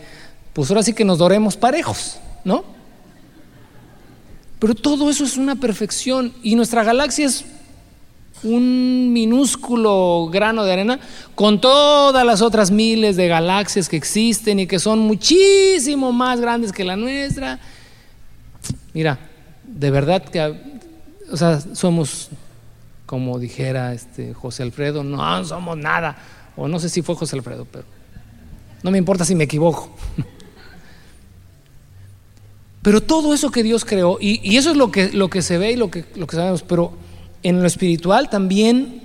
pues 0.53 0.71
ahora 0.71 0.83
sí 0.83 0.95
que 0.95 1.05
nos 1.05 1.19
doremos 1.19 1.57
parejos, 1.57 2.19
¿no? 2.45 2.65
Pero 4.63 4.77
todo 4.77 5.11
eso 5.11 5.25
es 5.25 5.37
una 5.37 5.57
perfección 5.57 6.33
y 6.41 6.55
nuestra 6.55 6.85
galaxia 6.85 7.27
es 7.27 7.45
un 8.45 9.13
minúsculo 9.13 10.29
grano 10.33 10.63
de 10.63 10.73
arena 10.73 11.01
con 11.35 11.61
todas 11.61 12.25
las 12.25 12.43
otras 12.43 12.71
miles 12.71 13.17
de 13.17 13.27
galaxias 13.27 13.89
que 13.89 13.97
existen 13.97 14.61
y 14.61 14.69
que 14.69 14.79
son 14.79 15.01
muchísimo 15.01 16.13
más 16.13 16.41
grandes 16.41 16.71
que 16.71 16.85
la 16.85 16.95
nuestra. 16.95 17.59
Mira, 18.95 19.19
de 19.65 19.91
verdad 19.91 20.23
que, 20.23 20.41
o 21.29 21.37
sea, 21.37 21.59
somos, 21.75 22.31
como 23.05 23.41
dijera 23.41 23.93
este 23.93 24.33
José 24.33 24.63
Alfredo, 24.63 25.03
no 25.03 25.45
somos 25.45 25.77
nada. 25.77 26.17
O 26.55 26.69
no 26.69 26.79
sé 26.79 26.89
si 26.89 27.03
fue 27.03 27.17
José 27.17 27.35
Alfredo, 27.35 27.67
pero 27.69 27.85
no 28.85 28.93
me 28.93 28.99
importa 28.99 29.25
si 29.25 29.35
me 29.35 29.43
equivoco. 29.43 29.93
Pero 32.83 33.01
todo 33.01 33.33
eso 33.33 33.51
que 33.51 33.63
Dios 33.63 33.85
creó, 33.85 34.19
y, 34.21 34.57
eso 34.57 34.71
es 34.71 34.77
lo 34.77 34.91
que, 34.91 35.13
lo 35.13 35.31
que 35.31 35.41
se 35.41 35.57
ve 35.57 35.73
y 35.73 35.77
lo 35.77 35.91
que, 35.91 36.05
lo 36.17 36.27
que 36.27 36.37
sabemos, 36.37 36.63
pero 36.63 36.93
en 37.45 37.61
lo 37.61 37.67
espiritual 37.67 38.29
también 38.29 39.03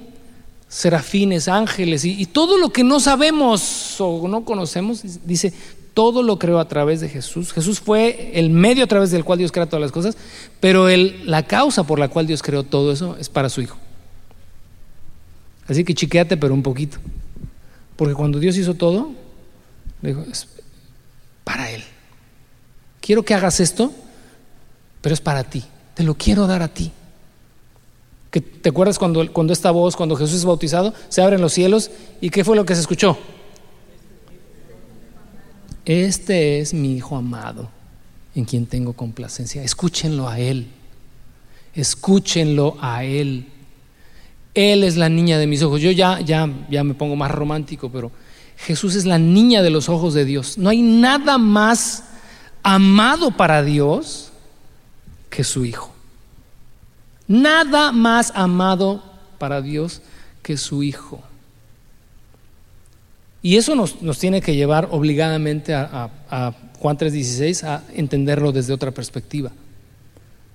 serafines, 0.67 1.47
ángeles, 1.47 2.03
y, 2.03 2.25
todo 2.25 2.57
lo 2.57 2.69
que 2.69 2.83
no 2.83 2.99
sabemos 2.99 3.95
o 3.99 4.27
no 4.27 4.43
conocemos, 4.43 5.03
dice, 5.25 5.53
todo 5.93 6.23
lo 6.23 6.37
creó 6.37 6.59
a 6.59 6.67
través 6.67 7.01
de 7.01 7.09
Jesús. 7.09 7.53
Jesús 7.53 7.79
fue 7.79 8.31
el 8.33 8.49
medio 8.49 8.83
a 8.83 8.87
través 8.87 9.11
del 9.11 9.23
cual 9.23 9.39
Dios 9.39 9.51
crea 9.51 9.67
todas 9.67 9.81
las 9.81 9.91
cosas, 9.91 10.17
pero 10.59 10.87
la 10.89 11.43
causa 11.43 11.83
por 11.85 11.99
la 11.99 12.07
cual 12.07 12.27
Dios 12.27 12.41
creó 12.41 12.63
todo 12.63 12.91
eso 12.91 13.15
es 13.19 13.29
para 13.29 13.49
su 13.49 13.61
Hijo. 13.61 13.77
Así 15.67 15.83
que 15.83 15.93
chiqueate, 15.93 16.37
pero 16.37 16.53
un 16.53 16.63
poquito. 16.63 16.97
Porque 17.95 18.13
cuando 18.13 18.39
Dios 18.39 18.57
hizo 18.57 18.73
todo, 18.75 19.11
dijo, 20.01 20.23
para 21.43 21.71
Él. 21.71 21.83
Quiero 23.07 23.23
que 23.23 23.33
hagas 23.33 23.61
esto, 23.61 23.93
pero 24.99 25.13
es 25.13 25.21
para 25.21 25.45
ti. 25.45 25.63
Te 25.93 26.03
lo 26.03 26.15
quiero 26.15 26.45
dar 26.45 26.61
a 26.61 26.67
ti. 26.67 26.91
¿Que 28.29 28.41
¿Te 28.41 28.67
acuerdas 28.67 28.99
cuando, 28.99 29.31
cuando 29.31 29.53
esta 29.53 29.71
voz, 29.71 29.95
cuando 29.95 30.17
Jesús 30.17 30.35
es 30.35 30.43
bautizado, 30.43 30.93
se 31.07 31.21
abren 31.21 31.39
los 31.39 31.53
cielos? 31.53 31.89
¿Y 32.19 32.29
qué 32.29 32.43
fue 32.43 32.57
lo 32.57 32.65
que 32.65 32.75
se 32.75 32.81
escuchó? 32.81 33.17
Este 35.85 36.59
es 36.59 36.73
mi 36.73 36.97
Hijo 36.97 37.15
amado, 37.15 37.69
en 38.35 38.43
quien 38.43 38.65
tengo 38.65 38.91
complacencia. 38.91 39.63
Escúchenlo 39.63 40.27
a 40.27 40.41
Él. 40.41 40.67
Escúchenlo 41.75 42.75
a 42.81 43.05
Él. 43.05 43.47
Él 44.53 44.83
es 44.83 44.97
la 44.97 45.07
niña 45.07 45.37
de 45.37 45.47
mis 45.47 45.63
ojos. 45.63 45.79
Yo 45.79 45.91
ya, 45.91 46.19
ya, 46.19 46.49
ya 46.69 46.83
me 46.83 46.93
pongo 46.93 47.15
más 47.15 47.31
romántico, 47.31 47.89
pero 47.89 48.11
Jesús 48.57 48.95
es 48.95 49.05
la 49.05 49.17
niña 49.17 49.61
de 49.61 49.69
los 49.69 49.87
ojos 49.87 50.13
de 50.13 50.25
Dios. 50.25 50.57
No 50.57 50.67
hay 50.67 50.81
nada 50.81 51.37
más 51.37 52.03
amado 52.63 53.31
para 53.31 53.63
Dios 53.63 54.31
que 55.29 55.43
su 55.43 55.65
Hijo. 55.65 55.93
Nada 57.27 57.91
más 57.91 58.31
amado 58.35 59.03
para 59.37 59.61
Dios 59.61 60.01
que 60.41 60.57
su 60.57 60.83
Hijo. 60.83 61.21
Y 63.41 63.57
eso 63.57 63.75
nos, 63.75 64.01
nos 64.01 64.19
tiene 64.19 64.41
que 64.41 64.55
llevar 64.55 64.89
obligadamente 64.91 65.73
a, 65.73 66.11
a, 66.29 66.47
a 66.47 66.53
Juan 66.79 66.97
3:16 66.97 67.63
a 67.63 67.83
entenderlo 67.93 68.51
desde 68.51 68.73
otra 68.73 68.91
perspectiva. 68.91 69.51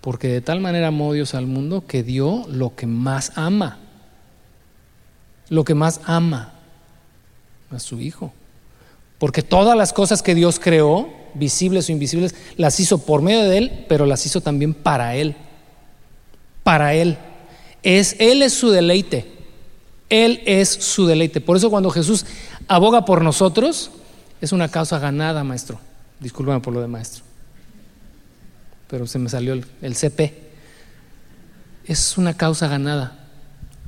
Porque 0.01 0.29
de 0.29 0.41
tal 0.41 0.61
manera 0.61 0.89
amó 0.89 1.13
Dios 1.13 1.35
al 1.35 1.47
mundo 1.47 1.87
que 1.87 2.03
dio 2.03 2.45
lo 2.49 2.75
que 2.75 2.87
más 2.87 3.33
ama. 3.37 3.79
Lo 5.49 5.65
que 5.65 5.75
más 5.75 6.01
ama 6.05 6.55
a 7.71 7.79
su 7.79 8.01
Hijo. 8.01 8.33
Porque 9.19 9.43
todas 9.43 9.77
las 9.77 9.93
cosas 9.93 10.23
que 10.23 10.35
Dios 10.35 10.59
creó, 10.59 11.22
visibles 11.35 11.89
o 11.89 11.93
invisibles, 11.93 12.35
las 12.57 12.79
hizo 12.81 12.99
por 12.99 13.23
medio 13.23 13.43
de 13.43 13.59
Él, 13.59 13.85
pero 13.89 14.07
las 14.07 14.25
hizo 14.27 14.41
también 14.41 14.75
para 14.75 15.17
Él. 15.17 15.37
Para 16.63 16.95
Él. 16.95 17.19
Es, 17.83 18.17
Él 18.19 18.43
es 18.43 18.53
su 18.53 18.71
deleite. 18.71 19.27
Él 20.09 20.43
es 20.45 20.69
su 20.69 21.07
deleite. 21.07 21.41
Por 21.41 21.57
eso 21.57 21.71
cuando 21.71 21.91
Jesús 21.91 22.27
aboga 22.69 23.05
por 23.05 23.23
nosotros, 23.23 23.91
es 24.41 24.53
una 24.53 24.69
causa 24.69 24.99
ganada, 24.99 25.43
maestro. 25.45 25.79
Discúlpame 26.21 26.61
por 26.61 26.75
lo 26.75 26.81
de 26.81 26.89
maestro. 26.89 27.25
Pero 28.89 29.07
se 29.07 29.19
me 29.19 29.29
salió 29.29 29.55
el, 29.55 29.65
el 29.81 29.95
CP. 29.95 30.35
Es 31.87 32.19
una 32.19 32.37
causa 32.37 32.69
ganada. 32.69 33.19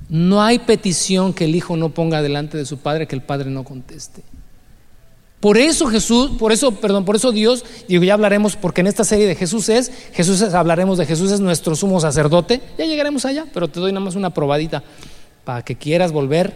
No 0.08 0.42
hay 0.42 0.58
petición 0.58 1.32
que 1.32 1.44
el 1.44 1.54
hijo 1.54 1.76
no 1.76 1.90
ponga 1.90 2.22
delante 2.22 2.56
de 2.56 2.66
su 2.66 2.78
padre 2.78 3.06
que 3.06 3.14
el 3.14 3.22
padre 3.22 3.50
no 3.50 3.64
conteste. 3.64 4.22
Por 5.44 5.58
eso 5.58 5.88
Jesús, 5.88 6.30
por 6.38 6.52
eso, 6.52 6.72
perdón, 6.72 7.04
por 7.04 7.16
eso 7.16 7.30
Dios, 7.30 7.66
digo, 7.86 8.02
ya 8.02 8.14
hablaremos, 8.14 8.56
porque 8.56 8.80
en 8.80 8.86
esta 8.86 9.04
serie 9.04 9.26
de 9.26 9.34
Jesús 9.34 9.68
es, 9.68 9.92
Jesús 10.14 10.40
es, 10.40 10.54
hablaremos 10.54 10.96
de 10.96 11.04
Jesús 11.04 11.30
es 11.32 11.40
nuestro 11.40 11.76
sumo 11.76 12.00
sacerdote, 12.00 12.62
ya 12.78 12.86
llegaremos 12.86 13.26
allá, 13.26 13.44
pero 13.52 13.68
te 13.68 13.78
doy 13.78 13.92
nada 13.92 14.02
más 14.02 14.14
una 14.14 14.30
probadita 14.30 14.82
para 15.44 15.62
que 15.62 15.76
quieras 15.76 16.12
volver. 16.12 16.54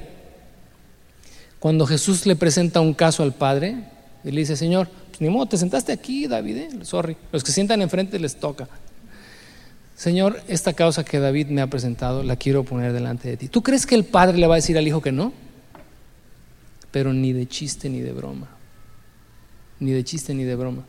Cuando 1.58 1.84
Jesús 1.84 2.24
le 2.24 2.34
presenta 2.34 2.80
un 2.80 2.94
caso 2.94 3.22
al 3.22 3.34
Padre, 3.34 3.76
y 4.24 4.30
le 4.30 4.40
dice, 4.40 4.56
Señor, 4.56 4.88
pues 5.08 5.20
ni 5.20 5.28
modo, 5.28 5.44
te 5.44 5.58
sentaste 5.58 5.92
aquí, 5.92 6.26
David, 6.26 6.56
eh? 6.56 6.68
sorry, 6.80 7.14
los 7.30 7.44
que 7.44 7.52
sientan 7.52 7.82
enfrente 7.82 8.18
les 8.18 8.36
toca. 8.36 8.70
Señor, 9.96 10.40
esta 10.48 10.72
causa 10.72 11.04
que 11.04 11.18
David 11.18 11.48
me 11.48 11.60
ha 11.60 11.66
presentado 11.66 12.22
la 12.22 12.36
quiero 12.36 12.64
poner 12.64 12.94
delante 12.94 13.28
de 13.28 13.36
ti. 13.36 13.48
¿Tú 13.48 13.62
crees 13.62 13.84
que 13.84 13.96
el 13.96 14.04
padre 14.04 14.38
le 14.38 14.46
va 14.46 14.54
a 14.54 14.56
decir 14.56 14.78
al 14.78 14.88
hijo 14.88 15.02
que 15.02 15.12
no? 15.12 15.34
Pero 16.90 17.12
ni 17.12 17.34
de 17.34 17.46
chiste 17.46 17.90
ni 17.90 18.00
de 18.00 18.12
broma. 18.12 18.48
Ni 19.80 19.92
de 19.92 20.04
chiste 20.04 20.34
ni 20.34 20.44
de 20.44 20.56
broma. 20.56 20.84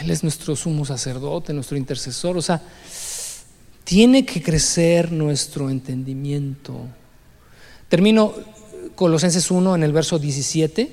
Él 0.00 0.10
es 0.10 0.22
nuestro 0.22 0.54
sumo 0.54 0.84
sacerdote, 0.84 1.52
nuestro 1.52 1.76
intercesor. 1.76 2.36
O 2.36 2.42
sea, 2.42 2.62
tiene 3.84 4.24
que 4.24 4.42
crecer 4.42 5.10
nuestro 5.10 5.70
entendimiento. 5.70 6.78
Termino 7.88 8.34
Colosenses 8.94 9.50
1 9.50 9.76
en 9.76 9.82
el 9.82 9.92
verso 9.92 10.18
17. 10.18 10.92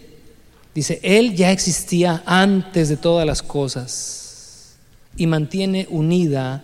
Dice, 0.74 0.99
Él 1.03 1.36
ya 1.36 1.51
existía 1.51 2.24
antes 2.26 2.89
de 2.89 2.97
todas 2.97 3.26
las 3.26 3.41
cosas 3.41 4.76
y 5.18 5.28
mantiene 5.28 5.88
unida 5.89 6.63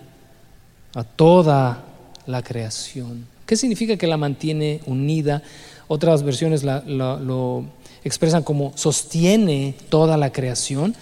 a 0.93 1.04
toda 1.04 1.86
la 2.26 2.43
creación. 2.43 3.26
¿Qué 3.45 3.56
significa 3.56 3.97
que 3.97 4.08
la 4.08 4.18
mantiene 4.18 4.82
unida? 4.86 5.41
Otras 5.88 6.24
versiones 6.24 6.64
la, 6.64 6.82
lo 6.86 7.66
expresan 8.04 8.43
como 8.43 8.74
sostiene 8.76 9.76
toda 9.89 10.18
la 10.18 10.32
creación. 10.32 10.95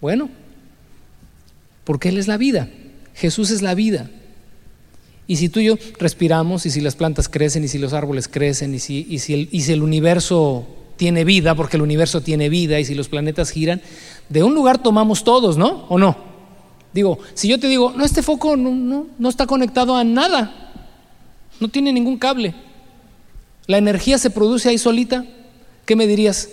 Bueno, 0.00 0.30
porque 1.84 2.08
Él 2.08 2.18
es 2.18 2.28
la 2.28 2.36
vida. 2.36 2.68
Jesús 3.14 3.50
es 3.50 3.62
la 3.62 3.74
vida. 3.74 4.10
Y 5.26 5.36
si 5.36 5.48
tú 5.48 5.60
y 5.60 5.66
yo 5.66 5.76
respiramos, 5.98 6.66
y 6.66 6.70
si 6.70 6.80
las 6.80 6.96
plantas 6.96 7.28
crecen, 7.28 7.62
y 7.62 7.68
si 7.68 7.78
los 7.78 7.92
árboles 7.92 8.26
crecen, 8.26 8.74
y 8.74 8.78
si, 8.80 9.06
y 9.08 9.20
si, 9.20 9.34
el, 9.34 9.48
y 9.52 9.60
si 9.60 9.72
el 9.72 9.82
universo 9.82 10.66
tiene 10.96 11.24
vida, 11.24 11.54
porque 11.54 11.76
el 11.76 11.82
universo 11.82 12.20
tiene 12.20 12.48
vida, 12.48 12.80
y 12.80 12.84
si 12.84 12.94
los 12.94 13.08
planetas 13.08 13.50
giran, 13.50 13.80
de 14.28 14.42
un 14.42 14.54
lugar 14.54 14.82
tomamos 14.82 15.22
todos, 15.22 15.56
¿no? 15.56 15.86
¿O 15.88 15.98
no? 15.98 16.16
Digo, 16.92 17.18
si 17.34 17.48
yo 17.48 17.60
te 17.60 17.68
digo, 17.68 17.92
no, 17.96 18.04
este 18.04 18.22
foco 18.22 18.56
no, 18.56 18.74
no, 18.74 19.06
no, 19.18 19.28
está 19.28 19.46
conectado 19.46 19.94
a 19.94 20.02
nada, 20.02 20.72
no 21.60 21.68
tiene 21.68 21.92
ningún 21.92 22.18
cable, 22.18 22.54
la 23.66 23.78
energía 23.78 24.18
se 24.18 24.30
produce 24.30 24.68
ahí 24.68 24.78
solita, 24.78 25.24
¿qué 25.86 25.96
me 25.96 26.06
dirías? 26.06 26.48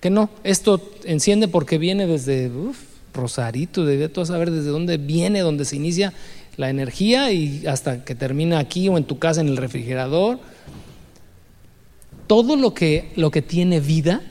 Que 0.00 0.10
no, 0.10 0.30
esto 0.44 0.80
enciende 1.04 1.48
porque 1.48 1.78
viene 1.78 2.06
desde 2.06 2.48
uf, 2.48 2.78
Rosarito, 3.14 3.84
debe 3.84 4.08
todo 4.08 4.24
saber 4.24 4.50
desde 4.50 4.70
dónde 4.70 4.96
viene, 4.96 5.40
dónde 5.40 5.64
se 5.64 5.76
inicia 5.76 6.12
la 6.56 6.70
energía 6.70 7.32
y 7.32 7.66
hasta 7.66 8.04
que 8.04 8.14
termina 8.14 8.58
aquí 8.58 8.88
o 8.88 8.98
en 8.98 9.04
tu 9.04 9.18
casa 9.18 9.40
en 9.40 9.48
el 9.48 9.56
refrigerador. 9.56 10.38
Todo 12.26 12.56
lo 12.56 12.74
que, 12.74 13.12
lo 13.16 13.30
que 13.30 13.42
tiene 13.42 13.80
vida 13.80 14.22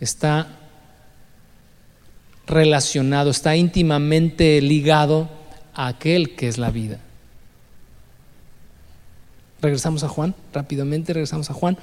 está 0.00 0.60
relacionado, 2.46 3.30
está 3.30 3.56
íntimamente 3.56 4.60
ligado 4.60 5.28
a 5.74 5.88
aquel 5.88 6.34
que 6.36 6.48
es 6.48 6.58
la 6.58 6.70
vida. 6.70 7.00
Regresamos 9.64 10.04
a 10.04 10.10
Juan, 10.10 10.34
rápidamente 10.52 11.14
regresamos 11.14 11.48
a 11.48 11.54
Juan. 11.54 11.78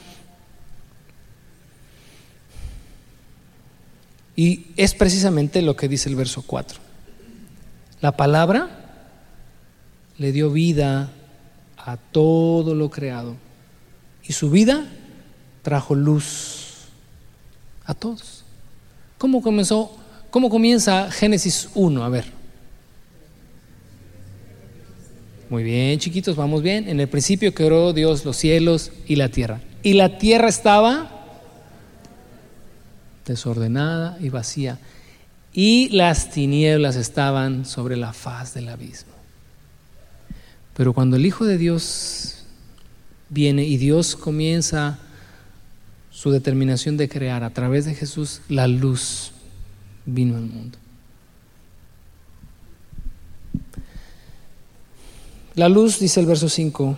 Y 4.36 4.68
es 4.78 4.94
precisamente 4.94 5.64
lo 5.64 5.76
que 5.76 5.88
dice 5.88 6.08
el 6.08 6.16
verso 6.16 6.44
4. 6.46 6.80
La 8.00 8.12
palabra 8.12 8.70
le 10.20 10.32
dio 10.32 10.52
vida 10.52 11.10
a 11.76 11.98
todo 11.98 12.76
lo 12.76 12.92
creado. 12.92 13.36
Y 14.24 14.34
su 14.34 14.52
vida 14.52 14.86
trajo 15.64 15.96
luz 15.96 16.86
a 17.86 17.96
todos. 17.96 18.44
¿Cómo 19.18 19.42
comenzó 19.42 19.98
¿Cómo 20.30 20.52
comienza 20.52 21.10
Génesis 21.10 21.70
1? 21.74 22.04
A 22.04 22.10
ver. 22.10 22.41
Muy 25.52 25.64
bien, 25.64 26.00
chiquitos, 26.00 26.38
vamos 26.38 26.64
bien. 26.64 26.88
En 26.88 27.02
el 27.02 27.10
principio 27.10 27.54
creó 27.54 27.92
Dios 27.92 28.24
los 28.24 28.38
cielos 28.38 28.94
y 29.06 29.18
la 29.18 29.28
tierra. 29.28 29.60
Y 29.84 29.96
la 29.96 30.18
tierra 30.18 30.48
estaba 30.48 31.12
desordenada 33.26 34.18
y 34.22 34.30
vacía. 34.30 34.80
Y 35.52 35.90
las 35.90 36.32
tinieblas 36.32 36.96
estaban 36.96 37.66
sobre 37.66 37.98
la 37.98 38.14
faz 38.14 38.54
del 38.54 38.70
abismo. 38.70 39.12
Pero 40.74 40.94
cuando 40.94 41.18
el 41.18 41.26
Hijo 41.26 41.44
de 41.44 41.58
Dios 41.58 42.46
viene 43.28 43.66
y 43.66 43.76
Dios 43.76 44.16
comienza 44.16 45.00
su 46.12 46.32
determinación 46.32 46.96
de 46.96 47.10
crear 47.10 47.44
a 47.44 47.50
través 47.50 47.84
de 47.84 47.94
Jesús, 47.94 48.40
la 48.48 48.68
luz 48.68 49.34
vino 50.06 50.38
al 50.38 50.46
mundo. 50.46 50.78
La 55.56 55.68
luz, 55.68 56.00
dice 56.00 56.20
el 56.20 56.26
verso 56.26 56.48
5, 56.48 56.98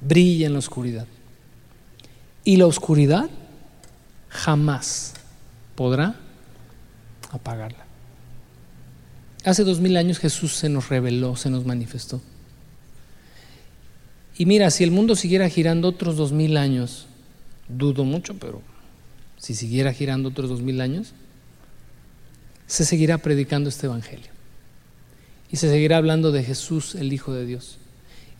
brilla 0.00 0.46
en 0.46 0.54
la 0.54 0.58
oscuridad. 0.58 1.06
Y 2.42 2.56
la 2.56 2.66
oscuridad 2.66 3.28
jamás 4.28 5.14
podrá 5.74 6.16
apagarla. 7.30 7.84
Hace 9.44 9.62
dos 9.64 9.80
mil 9.80 9.96
años 9.96 10.18
Jesús 10.18 10.54
se 10.54 10.70
nos 10.70 10.88
reveló, 10.88 11.36
se 11.36 11.50
nos 11.50 11.66
manifestó. 11.66 12.22
Y 14.36 14.46
mira, 14.46 14.70
si 14.70 14.82
el 14.82 14.90
mundo 14.90 15.14
siguiera 15.14 15.48
girando 15.48 15.88
otros 15.88 16.16
dos 16.16 16.32
mil 16.32 16.56
años, 16.56 17.06
dudo 17.68 18.04
mucho, 18.04 18.34
pero 18.38 18.62
si 19.36 19.54
siguiera 19.54 19.92
girando 19.92 20.30
otros 20.30 20.48
dos 20.48 20.62
mil 20.62 20.80
años, 20.80 21.12
se 22.66 22.84
seguirá 22.86 23.18
predicando 23.18 23.68
este 23.68 23.86
Evangelio. 23.86 24.33
Y 25.54 25.56
se 25.56 25.70
seguirá 25.70 25.98
hablando 25.98 26.32
de 26.32 26.42
Jesús, 26.42 26.96
el 26.96 27.12
Hijo 27.12 27.32
de 27.32 27.46
Dios. 27.46 27.78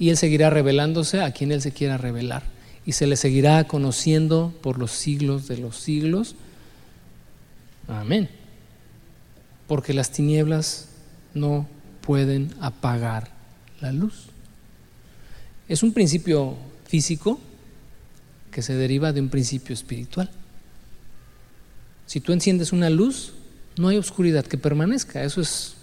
Y 0.00 0.08
Él 0.10 0.16
seguirá 0.16 0.50
revelándose 0.50 1.20
a 1.20 1.30
quien 1.30 1.52
Él 1.52 1.62
se 1.62 1.70
quiera 1.70 1.96
revelar. 1.96 2.42
y 2.84 2.90
se 2.90 3.06
le 3.06 3.14
seguirá 3.14 3.62
conociendo 3.68 4.52
por 4.62 4.80
los 4.80 4.90
siglos 4.90 5.46
de 5.46 5.58
los 5.58 5.76
siglos. 5.76 6.34
Amén. 7.86 8.28
Porque 9.68 9.94
las 9.94 10.10
tinieblas 10.10 10.88
no 11.34 11.68
pueden 12.00 12.52
apagar 12.60 13.30
la 13.80 13.92
luz. 13.92 14.24
Es 15.68 15.84
un 15.84 15.92
principio 15.92 16.56
físico 16.88 17.38
que 18.50 18.60
se 18.60 18.74
deriva 18.74 19.12
de 19.12 19.20
un 19.20 19.28
principio 19.28 19.72
espiritual. 19.72 20.28
Si 22.06 22.18
tú 22.18 22.32
enciendes 22.32 22.72
una 22.72 22.90
luz, 22.90 23.34
no 23.76 23.86
hay 23.86 23.98
oscuridad 23.98 24.44
que 24.44 24.58
permanezca. 24.58 25.22
Eso 25.22 25.40
es, 25.40 25.76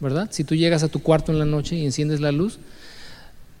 ¿verdad? 0.00 0.28
Si 0.30 0.44
tú 0.44 0.54
llegas 0.54 0.82
a 0.82 0.88
tu 0.88 1.02
cuarto 1.02 1.32
en 1.32 1.38
la 1.38 1.44
noche 1.44 1.76
y 1.76 1.84
enciendes 1.84 2.20
la 2.20 2.32
luz, 2.32 2.58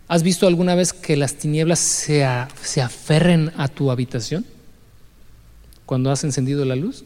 ¿has 0.06 0.22
visto 0.22 0.46
alguna 0.46 0.74
vez 0.74 0.92
que 0.92 1.16
las 1.16 1.34
tinieblas 1.34 1.78
se, 1.78 2.26
se 2.62 2.80
aferren 2.80 3.52
a 3.56 3.68
tu 3.68 3.90
habitación 3.90 4.44
cuando 5.86 6.10
has 6.10 6.24
encendido 6.24 6.64
la 6.64 6.76
luz? 6.76 7.04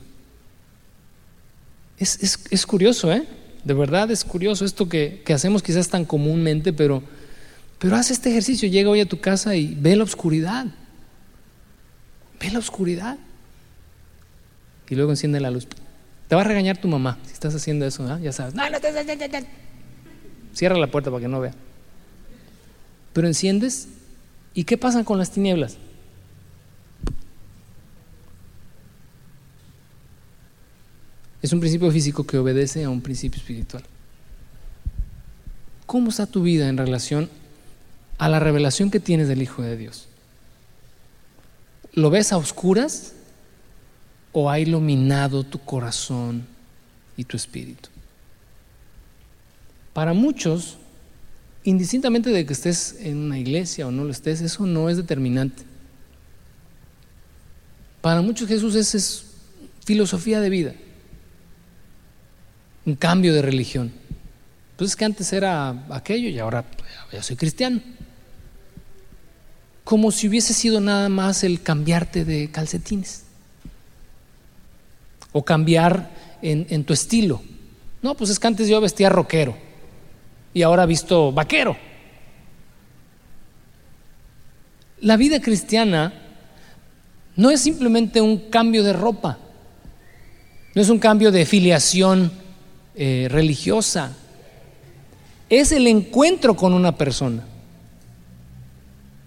Es, 1.99 2.47
es, 2.51 2.67
curioso, 2.67 3.13
¿eh? 3.13 3.27
De 3.65 3.75
verdad 3.75 4.11
es 4.11 4.25
curioso 4.25 4.65
esto 4.65 4.89
que, 4.89 5.23
que, 5.25 5.33
hacemos 5.33 5.63
quizás 5.63 5.89
tan 5.89 6.05
comúnmente, 6.05 6.73
pero, 6.73 7.01
pero 7.79 7.95
haz 7.95 8.11
este 8.11 8.31
ejercicio, 8.31 8.69
llega 8.69 8.91
hoy 8.91 9.01
a 9.01 9.09
tu 9.09 9.21
casa 9.21 9.55
y 9.55 9.77
ve 9.79 9.95
la 9.95 10.03
oscuridad. 10.03 10.67
Ve 12.41 12.51
la 12.51 12.59
oscuridad. 12.59 13.19
Y 14.89 14.97
luego 14.97 15.13
enciende 15.13 15.39
la 15.39 15.53
luz. 15.53 15.69
Te 16.33 16.37
va 16.37 16.41
a 16.41 16.45
regañar 16.47 16.79
tu 16.79 16.89
mamá 16.89 17.19
si 17.27 17.33
estás 17.35 17.55
haciendo 17.55 17.85
eso, 17.85 18.11
¿eh? 18.11 18.19
ya 18.23 18.33
sabes. 18.33 18.55
No, 18.55 18.63
Cierra 20.55 20.79
la 20.79 20.87
puerta 20.87 21.11
para 21.11 21.21
que 21.21 21.29
no 21.29 21.41
vea. 21.41 21.53
Pero 23.13 23.27
enciendes 23.27 23.89
y 24.55 24.65
¿qué 24.65 24.79
pasa 24.79 25.05
con 25.05 25.19
las 25.19 25.31
tinieblas? 25.31 25.77
Es 31.43 31.53
un 31.53 31.61
principio 31.61 31.93
físico 31.93 32.25
que 32.25 32.39
obedece 32.39 32.85
a 32.85 32.89
un 32.89 33.03
principio 33.03 33.39
espiritual. 33.39 33.83
¿Cómo 35.85 36.09
está 36.09 36.25
tu 36.25 36.43
vida 36.43 36.71
en 36.71 36.79
relación 36.79 37.29
a 38.17 38.31
la 38.31 38.41
revelación 38.41 38.91
que 38.91 39.01
tienes 39.01 39.29
del 39.29 39.43
Hijo 39.43 39.61
de 39.61 39.77
Dios? 39.77 40.09
¿Lo 41.93 42.09
ves 42.09 42.33
a 42.33 42.39
oscuras 42.39 43.13
o 44.33 44.51
ha 44.51 44.59
iluminado 44.59 45.45
tu 45.45 45.59
corazón 45.59 46.47
y 47.17 47.25
tu 47.25 47.37
espíritu? 47.37 47.89
Para 49.93 50.15
muchos, 50.15 50.79
indistintamente 51.65 52.31
de 52.31 52.47
que 52.47 52.53
estés 52.53 52.97
en 53.01 53.19
una 53.19 53.39
iglesia 53.39 53.87
o 53.87 53.91
no 53.91 54.05
lo 54.05 54.11
estés, 54.11 54.41
eso 54.41 54.67
no 54.67 54.89
es 54.89 54.97
determinante. 54.97 55.63
Para 58.01 58.23
muchos 58.23 58.49
Jesús 58.49 58.75
es 58.75 59.27
filosofía 59.85 60.41
de 60.41 60.51
vida 60.51 60.75
un 62.85 62.95
cambio 62.95 63.33
de 63.33 63.43
religión. 63.43 63.93
Pues 64.77 64.91
es 64.91 64.97
que 64.97 65.05
antes 65.05 65.33
era 65.33 65.87
aquello 65.91 66.29
y 66.29 66.39
ahora 66.39 66.65
ya 67.13 67.23
soy 67.23 67.37
cristiano. 67.37 67.81
Como 69.85 70.11
si 70.11 70.29
hubiese 70.29 70.55
sido 70.55 70.81
nada 70.81 71.09
más 71.09 71.45
el 71.45 71.63
cambiarte 71.63 72.25
de 72.25 72.51
calcetines. 72.51 73.25
O 75.33 75.45
cambiar 75.45 76.11
en, 76.43 76.85
tu 76.85 76.93
estilo. 76.93 77.41
No, 78.03 78.15
pues 78.15 78.31
es 78.31 78.39
que 78.39 78.47
antes 78.47 78.69
yo 78.69 78.81
vestía 78.81 79.09
rockero 79.09 79.57
y 80.53 80.63
ahora 80.63 80.87
visto 80.87 81.33
vaquero. 81.33 81.77
La 85.01 85.17
vida 85.17 85.41
cristiana 85.41 86.13
no 87.37 87.51
es 87.51 87.61
simplemente 87.61 88.21
un 88.21 88.51
cambio 88.51 88.83
de 88.83 88.93
ropa, 88.93 89.39
no 90.75 90.83
es 90.83 90.89
un 90.89 90.99
cambio 90.99 91.33
de 91.33 91.47
filiación 91.47 92.31
eh, 92.95 93.29
religiosa, 93.31 94.13
es 95.49 95.73
el 95.73 95.87
encuentro 95.87 96.57
con 96.57 96.73
una 96.73 96.97
persona. 96.97 97.45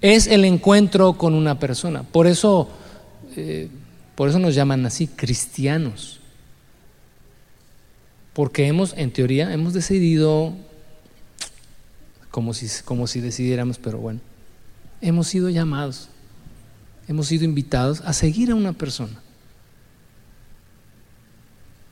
Es 0.02 0.28
el 0.28 0.46
encuentro 0.46 1.14
con 1.14 1.34
una 1.34 1.60
persona. 1.60 2.04
Por 2.04 2.28
eso, 2.28 2.68
eh, 3.36 3.70
por 4.16 4.30
eso 4.30 4.40
nos 4.40 4.56
llaman 4.56 4.86
así 4.86 5.08
cristianos. 5.08 6.22
Porque 8.34 8.68
hemos, 8.68 8.94
en 8.98 9.12
teoría, 9.12 9.54
hemos 9.54 9.74
decidido, 9.74 10.54
como 12.32 12.54
si, 12.54 12.68
como 12.84 13.08
si 13.08 13.22
decidiéramos, 13.22 13.78
pero 13.78 13.98
bueno, 13.98 14.20
hemos 15.02 15.28
sido 15.28 15.50
llamados, 15.50 16.10
hemos 17.08 17.28
sido 17.28 17.46
invitados 17.46 18.02
a 18.02 18.14
seguir 18.14 18.52
a 18.52 18.56
una 18.56 18.74
persona. 18.74 19.22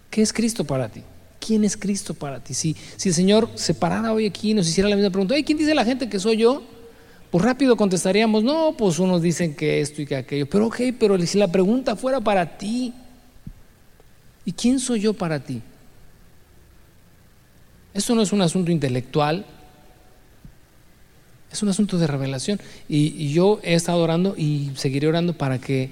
¿Qué 0.09 0.21
es 0.21 0.34
Cristo 0.34 0.65
para 0.65 0.89
ti? 0.89 1.01
¿Quién 1.39 1.63
es 1.63 1.76
Cristo 1.76 2.13
para 2.13 2.41
ti? 2.41 2.53
Si, 2.53 2.76
si 2.97 3.09
el 3.09 3.15
Señor 3.15 3.49
se 3.55 3.74
parara 3.74 4.13
hoy 4.13 4.26
aquí 4.26 4.51
y 4.51 4.53
nos 4.53 4.67
hiciera 4.67 4.89
la 4.89 4.95
misma 4.95 5.11
pregunta, 5.11 5.36
¿quién 5.43 5.57
dice 5.57 5.74
la 5.74 5.84
gente 5.84 6.07
que 6.07 6.19
soy 6.19 6.38
yo? 6.38 6.63
Pues 7.34 7.43
rápido 7.43 7.75
contestaríamos, 7.75 8.43
no, 8.43 8.75
pues 8.77 8.99
unos 8.99 9.23
dicen 9.23 9.55
que 9.55 9.81
esto 9.81 10.03
y 10.03 10.05
que 10.05 10.15
aquello. 10.15 10.47
Pero 10.47 10.67
ok, 10.67 10.81
pero 10.99 11.19
si 11.25 11.39
la 11.39 11.47
pregunta 11.47 11.95
fuera 11.95 12.21
para 12.21 12.59
ti, 12.59 12.93
¿y 14.45 14.51
quién 14.51 14.79
soy 14.79 14.99
yo 14.99 15.15
para 15.15 15.43
ti? 15.43 15.59
Esto 17.91 18.13
no 18.13 18.21
es 18.21 18.31
un 18.34 18.43
asunto 18.43 18.69
intelectual, 18.69 19.47
es 21.51 21.63
un 21.63 21.69
asunto 21.69 21.97
de 21.97 22.05
revelación. 22.05 22.61
Y, 22.88 23.15
y, 23.17 23.34
yo 23.34 23.59
he 23.63 23.73
estado 23.73 24.03
orando 24.03 24.36
y 24.38 24.69
seguiré 24.75 25.07
orando 25.07 25.36
para 25.36 25.57
que 25.57 25.89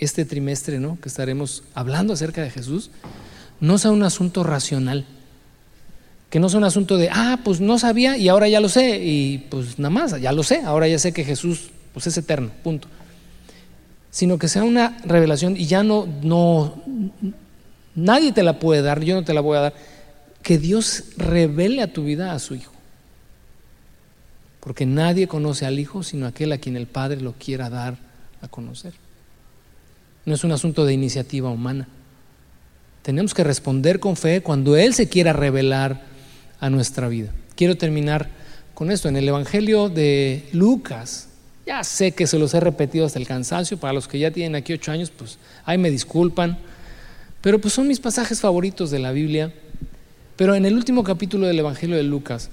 este 0.00 0.24
trimestre, 0.24 0.80
¿no? 0.80 0.98
Que 1.00 1.08
estaremos 1.08 1.62
hablando 1.72 2.14
acerca 2.14 2.42
de 2.42 2.50
Jesús, 2.50 2.90
no 3.60 3.78
sea 3.78 3.92
un 3.92 4.02
asunto 4.02 4.42
racional, 4.42 5.06
que 6.30 6.40
no 6.40 6.48
sea 6.48 6.58
un 6.58 6.64
asunto 6.64 6.96
de, 6.96 7.08
ah, 7.10 7.40
pues 7.42 7.60
no 7.60 7.78
sabía 7.78 8.16
y 8.16 8.28
ahora 8.28 8.48
ya 8.48 8.60
lo 8.60 8.68
sé, 8.68 9.02
y 9.02 9.38
pues 9.50 9.78
nada 9.78 9.90
más, 9.90 10.20
ya 10.20 10.32
lo 10.32 10.42
sé, 10.42 10.60
ahora 10.62 10.86
ya 10.86 10.98
sé 10.98 11.12
que 11.12 11.24
Jesús 11.24 11.70
pues 11.92 12.06
es 12.06 12.16
eterno, 12.18 12.50
punto. 12.62 12.88
Sino 14.10 14.38
que 14.38 14.48
sea 14.48 14.64
una 14.64 14.98
revelación 15.04 15.56
y 15.56 15.66
ya 15.66 15.82
no, 15.82 16.06
no, 16.22 16.82
nadie 17.94 18.32
te 18.32 18.42
la 18.42 18.58
puede 18.58 18.82
dar, 18.82 19.02
yo 19.02 19.14
no 19.14 19.24
te 19.24 19.32
la 19.32 19.40
voy 19.40 19.56
a 19.56 19.62
dar, 19.62 19.74
que 20.42 20.58
Dios 20.58 21.04
revele 21.16 21.82
a 21.82 21.92
tu 21.92 22.04
vida 22.04 22.32
a 22.32 22.38
su 22.38 22.54
Hijo. 22.54 22.72
Porque 24.60 24.86
nadie 24.86 25.28
conoce 25.28 25.64
al 25.64 25.78
Hijo 25.78 26.02
sino 26.02 26.26
aquel 26.26 26.52
a 26.52 26.58
quien 26.58 26.76
el 26.76 26.86
Padre 26.86 27.20
lo 27.20 27.32
quiera 27.32 27.70
dar 27.70 27.96
a 28.42 28.48
conocer. 28.48 28.92
No 30.26 30.34
es 30.34 30.44
un 30.44 30.52
asunto 30.52 30.84
de 30.84 30.92
iniciativa 30.92 31.48
humana. 31.48 31.88
Tenemos 33.02 33.32
que 33.32 33.44
responder 33.44 33.98
con 33.98 34.16
fe 34.16 34.42
cuando 34.42 34.76
Él 34.76 34.92
se 34.92 35.08
quiera 35.08 35.32
revelar 35.32 36.07
a 36.60 36.70
nuestra 36.70 37.08
vida. 37.08 37.32
Quiero 37.56 37.76
terminar 37.76 38.28
con 38.74 38.90
esto. 38.90 39.08
En 39.08 39.16
el 39.16 39.28
Evangelio 39.28 39.88
de 39.88 40.48
Lucas, 40.52 41.28
ya 41.66 41.84
sé 41.84 42.12
que 42.12 42.26
se 42.26 42.38
los 42.38 42.54
he 42.54 42.60
repetido 42.60 43.04
hasta 43.04 43.18
el 43.18 43.26
cansancio, 43.26 43.76
para 43.76 43.92
los 43.92 44.08
que 44.08 44.18
ya 44.18 44.30
tienen 44.30 44.54
aquí 44.54 44.72
ocho 44.72 44.92
años, 44.92 45.10
pues 45.10 45.38
ahí 45.64 45.78
me 45.78 45.90
disculpan, 45.90 46.58
pero 47.40 47.60
pues 47.60 47.74
son 47.74 47.88
mis 47.88 48.00
pasajes 48.00 48.40
favoritos 48.40 48.90
de 48.90 48.98
la 48.98 49.12
Biblia. 49.12 49.52
Pero 50.36 50.54
en 50.54 50.64
el 50.64 50.74
último 50.74 51.02
capítulo 51.02 51.46
del 51.48 51.58
Evangelio 51.58 51.96
de 51.96 52.04
Lucas, 52.04 52.50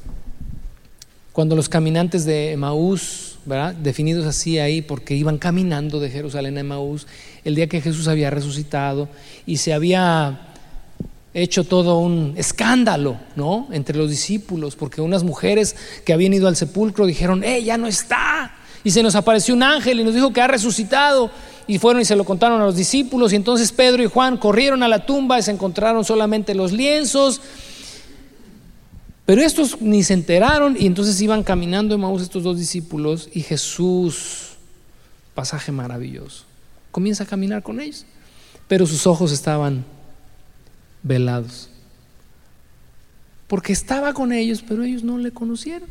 cuando 1.32 1.56
los 1.56 1.70
caminantes 1.70 2.26
de 2.26 2.54
Emaús, 2.54 3.38
¿verdad? 3.46 3.76
definidos 3.76 4.26
así 4.26 4.58
ahí 4.58 4.82
porque 4.82 5.16
iban 5.16 5.38
caminando 5.38 6.00
de 6.00 6.10
Jerusalén 6.10 6.58
a 6.58 6.62
Emaús, 6.62 7.08
el 7.44 7.56
día 7.56 7.68
que 7.68 7.82
Jesús 7.82 8.08
había 8.08 8.32
resucitado 8.32 9.10
y 9.46 9.58
se 9.58 9.74
había 9.74 10.55
hecho 11.44 11.64
todo 11.64 12.00
un 12.00 12.34
escándalo, 12.38 13.18
¿no? 13.36 13.68
Entre 13.72 13.96
los 13.96 14.10
discípulos, 14.10 14.76
porque 14.76 15.02
unas 15.02 15.24
mujeres 15.24 15.76
que 16.04 16.14
habían 16.14 16.34
ido 16.34 16.48
al 16.48 16.56
sepulcro 16.56 17.06
dijeron, 17.06 17.44
¡eh, 17.44 17.64
ya 17.64 17.78
no 17.78 17.86
está! 17.86 18.56
Y 18.84 18.92
se 18.92 19.04
nos 19.04 19.16
apareció 19.16 19.54
un 19.54 19.62
ángel 19.62 20.00
y 20.00 20.04
nos 20.04 20.14
dijo 20.14 20.34
que 20.34 20.42
ha 20.42 20.48
resucitado. 20.48 21.30
Y 21.68 21.80
fueron 21.80 22.02
y 22.02 22.06
se 22.06 22.16
lo 22.16 22.24
contaron 22.24 22.62
a 22.62 22.66
los 22.66 22.76
discípulos. 22.76 23.34
Y 23.34 23.36
entonces 23.36 23.72
Pedro 23.72 24.04
y 24.04 24.08
Juan 24.08 24.38
corrieron 24.38 24.84
a 24.84 24.88
la 24.88 25.06
tumba 25.06 25.40
y 25.40 25.44
se 25.44 25.52
encontraron 25.52 26.06
solamente 26.06 26.54
los 26.54 26.72
lienzos 26.72 27.42
pero 29.26 29.42
estos 29.42 29.82
ni 29.82 30.04
se 30.04 30.14
enteraron 30.14 30.78
y 30.80 30.86
entonces 30.86 31.20
iban 31.20 31.44
caminando 31.44 31.96
en 31.96 32.02
Maús 32.02 32.22
estos 32.22 32.44
dos 32.44 32.60
discípulos 32.60 33.28
y 33.34 33.42
Jesús, 33.42 34.52
pasaje 35.34 35.72
maravilloso, 35.72 36.44
comienza 36.92 37.24
a 37.24 37.28
caminar 37.28 37.64
con 37.64 37.80
ellos. 37.80 38.06
Pero 38.68 38.86
sus 38.86 39.08
ojos 39.08 39.32
estaban 39.32 39.84
velados. 41.06 41.70
Porque 43.48 43.72
estaba 43.72 44.14
con 44.14 44.34
ellos, 44.34 44.64
pero 44.68 44.84
ellos 44.84 45.04
no 45.04 45.18
le 45.18 45.32
conocieron. 45.32 45.88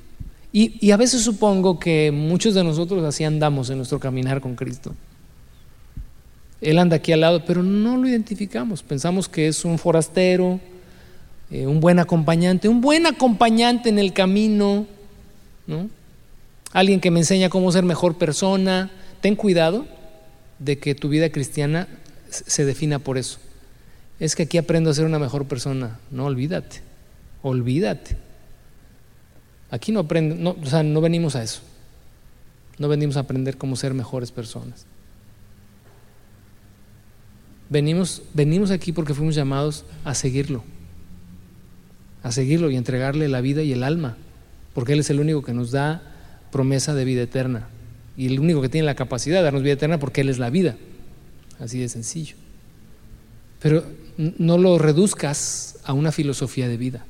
Y, 0.52 0.76
y 0.84 0.90
a 0.90 0.96
veces 0.96 1.22
supongo 1.22 1.78
que 1.78 2.10
muchos 2.12 2.54
de 2.54 2.62
nosotros 2.62 3.02
así 3.04 3.24
andamos 3.24 3.70
en 3.70 3.78
nuestro 3.78 3.98
caminar 3.98 4.40
con 4.40 4.54
Cristo. 4.54 4.94
Él 6.60 6.78
anda 6.78 6.96
aquí 6.96 7.12
al 7.12 7.20
lado, 7.20 7.44
pero 7.44 7.62
no 7.62 7.96
lo 7.96 8.08
identificamos. 8.08 8.82
Pensamos 8.82 9.28
que 9.28 9.48
es 9.48 9.64
un 9.64 9.78
forastero, 9.78 10.60
eh, 11.50 11.66
un 11.66 11.80
buen 11.80 11.98
acompañante, 11.98 12.68
un 12.68 12.80
buen 12.80 13.06
acompañante 13.06 13.88
en 13.88 13.98
el 13.98 14.12
camino, 14.12 14.86
¿no? 15.66 15.88
Alguien 16.72 17.00
que 17.00 17.10
me 17.10 17.20
enseña 17.20 17.50
cómo 17.50 17.70
ser 17.70 17.84
mejor 17.84 18.16
persona, 18.16 18.90
ten 19.20 19.36
cuidado 19.36 19.86
de 20.58 20.78
que 20.78 20.94
tu 20.94 21.08
vida 21.08 21.30
cristiana 21.30 21.86
se 22.30 22.64
defina 22.64 22.98
por 22.98 23.18
eso. 23.18 23.38
Es 24.20 24.36
que 24.36 24.44
aquí 24.44 24.58
aprendo 24.58 24.90
a 24.90 24.94
ser 24.94 25.04
una 25.04 25.18
mejor 25.18 25.46
persona. 25.46 25.98
No, 26.10 26.26
olvídate. 26.26 26.80
Olvídate. 27.42 28.16
Aquí 29.70 29.92
no 29.92 30.00
aprendo, 30.00 30.34
no, 30.36 30.56
o 30.62 30.66
sea, 30.66 30.82
no 30.82 31.00
venimos 31.00 31.36
a 31.36 31.42
eso. 31.42 31.60
No 32.78 32.88
venimos 32.88 33.16
a 33.16 33.20
aprender 33.20 33.56
cómo 33.56 33.76
ser 33.76 33.94
mejores 33.94 34.30
personas. 34.30 34.86
Venimos, 37.68 38.22
venimos 38.34 38.70
aquí 38.70 38.92
porque 38.92 39.14
fuimos 39.14 39.34
llamados 39.34 39.84
a 40.04 40.14
seguirlo, 40.14 40.62
a 42.22 42.30
seguirlo 42.30 42.70
y 42.70 42.76
entregarle 42.76 43.28
la 43.28 43.40
vida 43.40 43.62
y 43.62 43.72
el 43.72 43.82
alma, 43.82 44.16
porque 44.74 44.92
Él 44.92 45.00
es 45.00 45.10
el 45.10 45.18
único 45.18 45.42
que 45.42 45.54
nos 45.54 45.70
da 45.70 46.02
promesa 46.52 46.94
de 46.94 47.04
vida 47.04 47.22
eterna 47.22 47.68
y 48.16 48.26
el 48.26 48.38
único 48.38 48.60
que 48.60 48.68
tiene 48.68 48.86
la 48.86 48.94
capacidad 48.94 49.38
de 49.38 49.44
darnos 49.44 49.62
vida 49.62 49.72
eterna 49.72 49.98
porque 49.98 50.20
Él 50.20 50.28
es 50.28 50.38
la 50.38 50.50
vida. 50.50 50.76
Así 51.58 51.78
de 51.80 51.88
sencillo. 51.88 52.36
Pero 53.60 53.82
no 54.16 54.58
lo 54.58 54.78
reduzcas 54.78 55.76
a 55.84 55.92
una 55.92 56.12
filosofía 56.12 56.68
de 56.68 56.76
vida. 56.76 57.04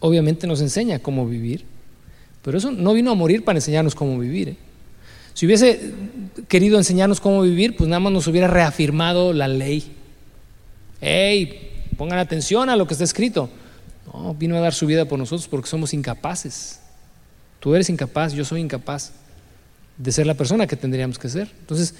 Obviamente 0.00 0.46
nos 0.46 0.60
enseña 0.60 0.98
cómo 0.98 1.26
vivir, 1.26 1.64
pero 2.42 2.58
eso 2.58 2.70
no 2.70 2.92
vino 2.94 3.10
a 3.10 3.14
morir 3.14 3.44
para 3.44 3.58
enseñarnos 3.58 3.94
cómo 3.94 4.18
vivir. 4.18 4.50
¿eh? 4.50 4.56
Si 5.34 5.46
hubiese 5.46 5.94
querido 6.48 6.78
enseñarnos 6.78 7.20
cómo 7.20 7.42
vivir, 7.42 7.76
pues 7.76 7.88
nada 7.88 8.00
más 8.00 8.12
nos 8.12 8.26
hubiera 8.26 8.48
reafirmado 8.48 9.32
la 9.32 9.48
ley. 9.48 9.92
¡Ey! 11.00 11.68
Pongan 11.96 12.18
atención 12.18 12.70
a 12.70 12.76
lo 12.76 12.86
que 12.86 12.94
está 12.94 13.04
escrito. 13.04 13.50
No, 14.12 14.34
vino 14.34 14.56
a 14.56 14.60
dar 14.60 14.74
su 14.74 14.86
vida 14.86 15.04
por 15.04 15.18
nosotros 15.18 15.48
porque 15.48 15.68
somos 15.68 15.94
incapaces. 15.94 16.80
Tú 17.60 17.74
eres 17.74 17.90
incapaz, 17.90 18.32
yo 18.32 18.44
soy 18.44 18.60
incapaz 18.60 19.12
de 19.98 20.12
ser 20.12 20.26
la 20.26 20.34
persona 20.34 20.66
que 20.66 20.76
tendríamos 20.76 21.18
que 21.18 21.28
ser. 21.28 21.48
Entonces, 21.60 21.94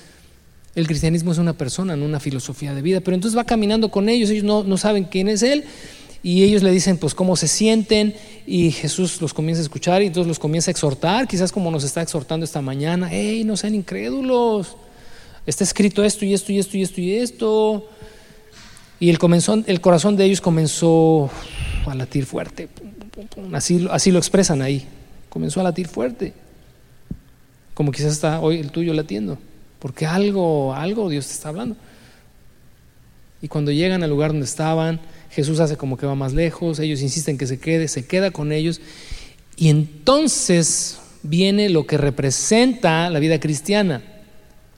el 0.74 0.86
cristianismo 0.86 1.32
es 1.32 1.38
una 1.38 1.54
persona, 1.54 1.96
no 1.96 2.04
una 2.04 2.20
filosofía 2.20 2.74
de 2.74 2.82
vida. 2.82 3.00
Pero 3.00 3.14
entonces 3.14 3.36
va 3.36 3.44
caminando 3.44 3.90
con 3.90 4.08
ellos, 4.08 4.30
ellos 4.30 4.44
no, 4.44 4.62
no 4.62 4.76
saben 4.76 5.04
quién 5.04 5.28
es 5.28 5.42
Él 5.42 5.64
y 6.22 6.42
ellos 6.42 6.62
le 6.62 6.70
dicen 6.70 6.98
pues 6.98 7.14
cómo 7.14 7.36
se 7.36 7.48
sienten 7.48 8.14
y 8.46 8.70
Jesús 8.72 9.20
los 9.20 9.32
comienza 9.32 9.60
a 9.60 9.64
escuchar 9.64 10.02
y 10.02 10.06
entonces 10.06 10.28
los 10.28 10.38
comienza 10.38 10.70
a 10.70 10.72
exhortar, 10.72 11.26
quizás 11.26 11.50
como 11.50 11.70
nos 11.70 11.84
está 11.84 12.02
exhortando 12.02 12.44
esta 12.44 12.60
mañana, 12.60 13.08
hey, 13.10 13.42
no 13.44 13.56
sean 13.56 13.74
incrédulos, 13.74 14.76
está 15.46 15.64
escrito 15.64 16.04
esto 16.04 16.24
y 16.24 16.34
esto 16.34 16.52
y 16.52 16.58
esto 16.58 16.76
y 16.76 16.82
esto 16.82 17.00
y 17.00 17.14
esto. 17.14 17.88
Y 18.98 19.08
el, 19.08 19.18
el 19.66 19.80
corazón 19.80 20.16
de 20.16 20.24
ellos 20.26 20.42
comenzó 20.42 21.30
a 21.86 21.94
latir 21.94 22.26
fuerte, 22.26 22.68
así, 23.52 23.88
así 23.90 24.10
lo 24.10 24.18
expresan 24.18 24.60
ahí, 24.60 24.86
comenzó 25.30 25.60
a 25.60 25.62
latir 25.62 25.88
fuerte, 25.88 26.34
como 27.72 27.92
quizás 27.92 28.12
está 28.12 28.40
hoy 28.40 28.58
el 28.58 28.70
tuyo 28.70 28.92
latiendo, 28.92 29.38
porque 29.80 30.06
algo, 30.06 30.74
algo 30.74 31.08
Dios 31.08 31.26
te 31.26 31.32
está 31.32 31.48
hablando. 31.48 31.76
Y 33.42 33.48
cuando 33.48 33.72
llegan 33.72 34.02
al 34.02 34.10
lugar 34.10 34.30
donde 34.30 34.44
estaban, 34.44 35.00
Jesús 35.30 35.60
hace 35.60 35.76
como 35.76 35.96
que 35.96 36.06
va 36.06 36.14
más 36.14 36.34
lejos, 36.34 36.78
ellos 36.78 37.00
insisten 37.00 37.38
que 37.38 37.46
se 37.46 37.58
quede, 37.58 37.88
se 37.88 38.06
queda 38.06 38.30
con 38.30 38.52
ellos. 38.52 38.80
Y 39.56 39.68
entonces 39.68 40.98
viene 41.22 41.68
lo 41.68 41.86
que 41.86 41.96
representa 41.96 43.08
la 43.10 43.18
vida 43.18 43.40
cristiana, 43.40 44.02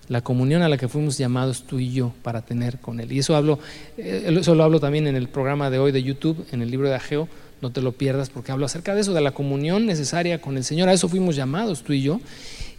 la 0.08 0.20
comunión 0.20 0.62
a 0.62 0.68
la 0.68 0.76
que 0.76 0.88
fuimos 0.88 1.18
llamados 1.18 1.64
tú 1.66 1.78
y 1.78 1.92
yo 1.92 2.12
para 2.22 2.42
tener 2.42 2.78
con 2.78 3.00
Él. 3.00 3.10
Y 3.12 3.18
eso, 3.18 3.34
hablo, 3.34 3.58
eh, 3.96 4.36
eso 4.40 4.54
lo 4.54 4.62
hablo 4.62 4.78
también 4.78 5.06
en 5.06 5.16
el 5.16 5.28
programa 5.28 5.70
de 5.70 5.78
hoy 5.78 5.90
de 5.90 6.02
YouTube, 6.02 6.46
en 6.52 6.62
el 6.62 6.70
libro 6.70 6.88
de 6.88 6.94
Ageo, 6.94 7.28
no 7.62 7.70
te 7.70 7.80
lo 7.80 7.92
pierdas 7.92 8.28
porque 8.28 8.50
hablo 8.50 8.66
acerca 8.66 8.94
de 8.94 9.00
eso, 9.00 9.14
de 9.14 9.20
la 9.20 9.30
comunión 9.30 9.86
necesaria 9.86 10.40
con 10.40 10.56
el 10.56 10.64
Señor. 10.64 10.88
A 10.88 10.92
eso 10.92 11.08
fuimos 11.08 11.36
llamados 11.36 11.82
tú 11.84 11.92
y 11.92 12.02
yo. 12.02 12.20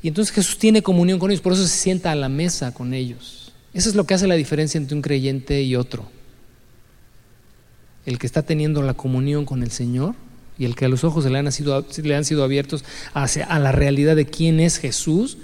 Y 0.04 0.10
entonces 0.10 0.36
Jesús 0.36 0.60
tiene 0.60 0.84
comunión 0.84 1.18
con 1.18 1.32
ellos, 1.32 1.42
por 1.42 1.54
eso 1.54 1.64
se 1.64 1.76
sienta 1.76 2.12
a 2.12 2.16
la 2.16 2.30
mesa 2.30 2.74
con 2.74 2.94
ellos. 2.94 3.52
Eso 3.74 3.90
es 3.90 3.96
lo 3.96 4.06
que 4.06 4.14
hace 4.14 4.28
la 4.28 4.36
diferencia 4.36 4.78
entre 4.78 4.96
un 4.96 5.02
creyente 5.02 5.64
y 5.64 5.76
otro 5.76 6.08
el 8.06 8.20
que 8.20 8.28
está 8.28 8.44
teniendo 8.44 8.82
la 8.82 8.94
comunión 8.94 9.46
con 9.46 9.64
el 9.64 9.72
Señor 9.72 10.16
y 10.58 10.66
el 10.66 10.76
que 10.76 10.86
a 10.86 10.90
los 10.90 11.04
ojos 11.04 11.26
le 11.26 11.38
han 11.38 11.52
sido, 11.52 11.86
le 12.04 12.16
han 12.16 12.26
sido 12.26 12.44
abiertos 12.44 12.84
hacia 13.14 13.46
a 13.46 13.60
la 13.60 13.72
realidad 13.72 14.16
de 14.16 14.26
quién 14.26 14.60
es 14.60 14.78
Jesús 14.78 15.38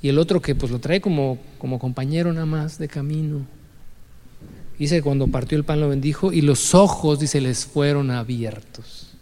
y 0.00 0.08
el 0.08 0.18
otro 0.18 0.40
que 0.40 0.54
pues 0.54 0.70
lo 0.70 0.78
trae 0.78 1.00
como, 1.00 1.38
como 1.58 1.78
compañero 1.78 2.32
nada 2.32 2.46
más 2.46 2.78
de 2.78 2.88
camino. 2.88 3.46
Dice 4.78 4.96
que 4.96 5.02
cuando 5.02 5.28
partió 5.28 5.56
el 5.56 5.64
pan 5.64 5.80
lo 5.80 5.88
bendijo 5.88 6.32
y 6.32 6.40
los 6.40 6.74
ojos, 6.74 7.20
dice, 7.20 7.40
les 7.40 7.64
fueron 7.64 8.10
abiertos. 8.10 9.13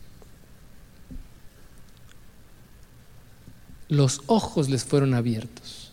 Los 3.92 4.22
ojos 4.24 4.70
les 4.70 4.84
fueron 4.84 5.12
abiertos. 5.12 5.90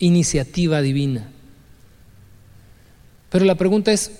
Iniciativa 0.00 0.82
divina. 0.82 1.28
Pero 3.30 3.44
la 3.44 3.54
pregunta 3.54 3.92
es, 3.92 4.10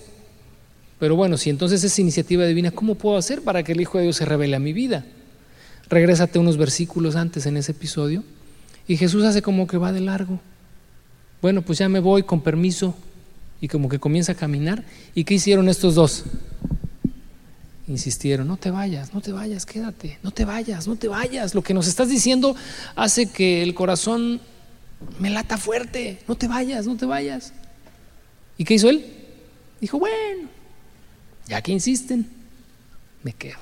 pero 1.01 1.17
bueno, 1.17 1.37
si 1.37 1.51
entonces 1.51 1.83
es 1.83 1.99
iniciativa 1.99 2.47
divina, 2.47 2.71
¿cómo 2.71 2.95
puedo 2.95 3.17
hacer 3.17 3.43
para 3.43 3.65
que 3.65 3.73
el 3.73 3.81
Hijo 3.81 3.99
de 3.99 4.05
Dios 4.05 4.15
se 4.15 4.25
revele 4.25 4.55
a 4.55 4.61
mi 4.61 4.73
vida? 4.73 5.07
Regrésate 5.91 6.39
unos 6.39 6.57
versículos 6.57 7.17
antes 7.17 7.47
en 7.47 7.57
ese 7.57 7.73
episodio 7.73 8.23
y 8.87 8.97
Jesús 8.97 9.25
hace 9.25 9.43
como 9.43 9.67
que 9.67 9.77
va 9.77 9.91
de 9.91 9.99
largo. 9.99 10.39
Bueno, 11.43 11.63
pues 11.63 11.81
ya 11.81 11.89
me 11.89 11.99
voy 11.99 12.23
con 12.23 12.43
permiso 12.43 12.95
y 13.61 13.67
como 13.67 13.89
que 13.89 13.99
comienza 13.99 14.31
a 14.31 14.37
caminar. 14.37 14.85
¿Y 15.17 15.25
qué 15.25 15.35
hicieron 15.35 15.69
estos 15.69 15.97
dos? 15.97 16.23
Insistieron, 17.89 18.47
no 18.47 18.59
te 18.59 18.71
vayas, 18.71 19.15
no 19.15 19.23
te 19.23 19.33
vayas, 19.33 19.65
quédate, 19.65 20.19
no 20.23 20.31
te 20.31 20.45
vayas, 20.45 20.87
no 20.87 20.97
te 20.97 21.09
vayas. 21.09 21.55
Lo 21.55 21.63
que 21.63 21.73
nos 21.73 21.89
estás 21.89 22.09
diciendo 22.09 22.55
hace 22.95 23.31
que 23.31 23.63
el 23.63 23.75
corazón 23.75 24.41
me 25.19 25.31
lata 25.31 25.57
fuerte, 25.57 26.21
no 26.29 26.37
te 26.37 26.49
vayas, 26.49 26.87
no 26.87 26.97
te 26.97 27.07
vayas. 27.07 27.55
¿Y 28.59 28.65
qué 28.65 28.75
hizo 28.75 28.91
él? 28.91 29.07
Dijo, 29.81 29.99
bueno, 29.99 30.49
ya 31.47 31.63
que 31.63 31.73
insisten, 31.73 32.29
me 33.23 33.33
quedo. 33.33 33.59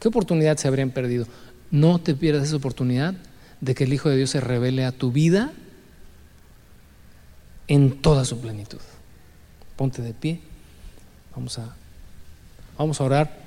¿Qué 0.00 0.08
oportunidad 0.08 0.56
se 0.56 0.66
habrían 0.66 0.90
perdido? 0.90 1.26
No 1.70 2.00
te 2.00 2.14
pierdas 2.14 2.48
esa 2.48 2.56
oportunidad 2.56 3.14
de 3.60 3.74
que 3.74 3.84
el 3.84 3.92
Hijo 3.92 4.08
de 4.08 4.16
Dios 4.16 4.30
se 4.30 4.40
revele 4.40 4.84
a 4.84 4.92
tu 4.92 5.12
vida 5.12 5.52
en 7.68 8.00
toda 8.02 8.24
su 8.24 8.40
plenitud. 8.40 8.80
Ponte 9.76 10.02
de 10.02 10.14
pie. 10.14 10.40
Vamos 11.34 11.58
a, 11.58 11.76
vamos 12.78 13.00
a 13.00 13.04
orar. 13.04 13.46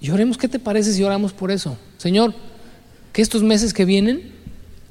Y 0.00 0.10
oremos, 0.10 0.36
¿qué 0.36 0.48
te 0.48 0.58
parece 0.58 0.92
si 0.92 1.02
oramos 1.02 1.32
por 1.32 1.50
eso? 1.50 1.78
Señor, 1.96 2.34
que 3.12 3.22
estos 3.22 3.42
meses 3.42 3.72
que 3.72 3.86
vienen, 3.86 4.32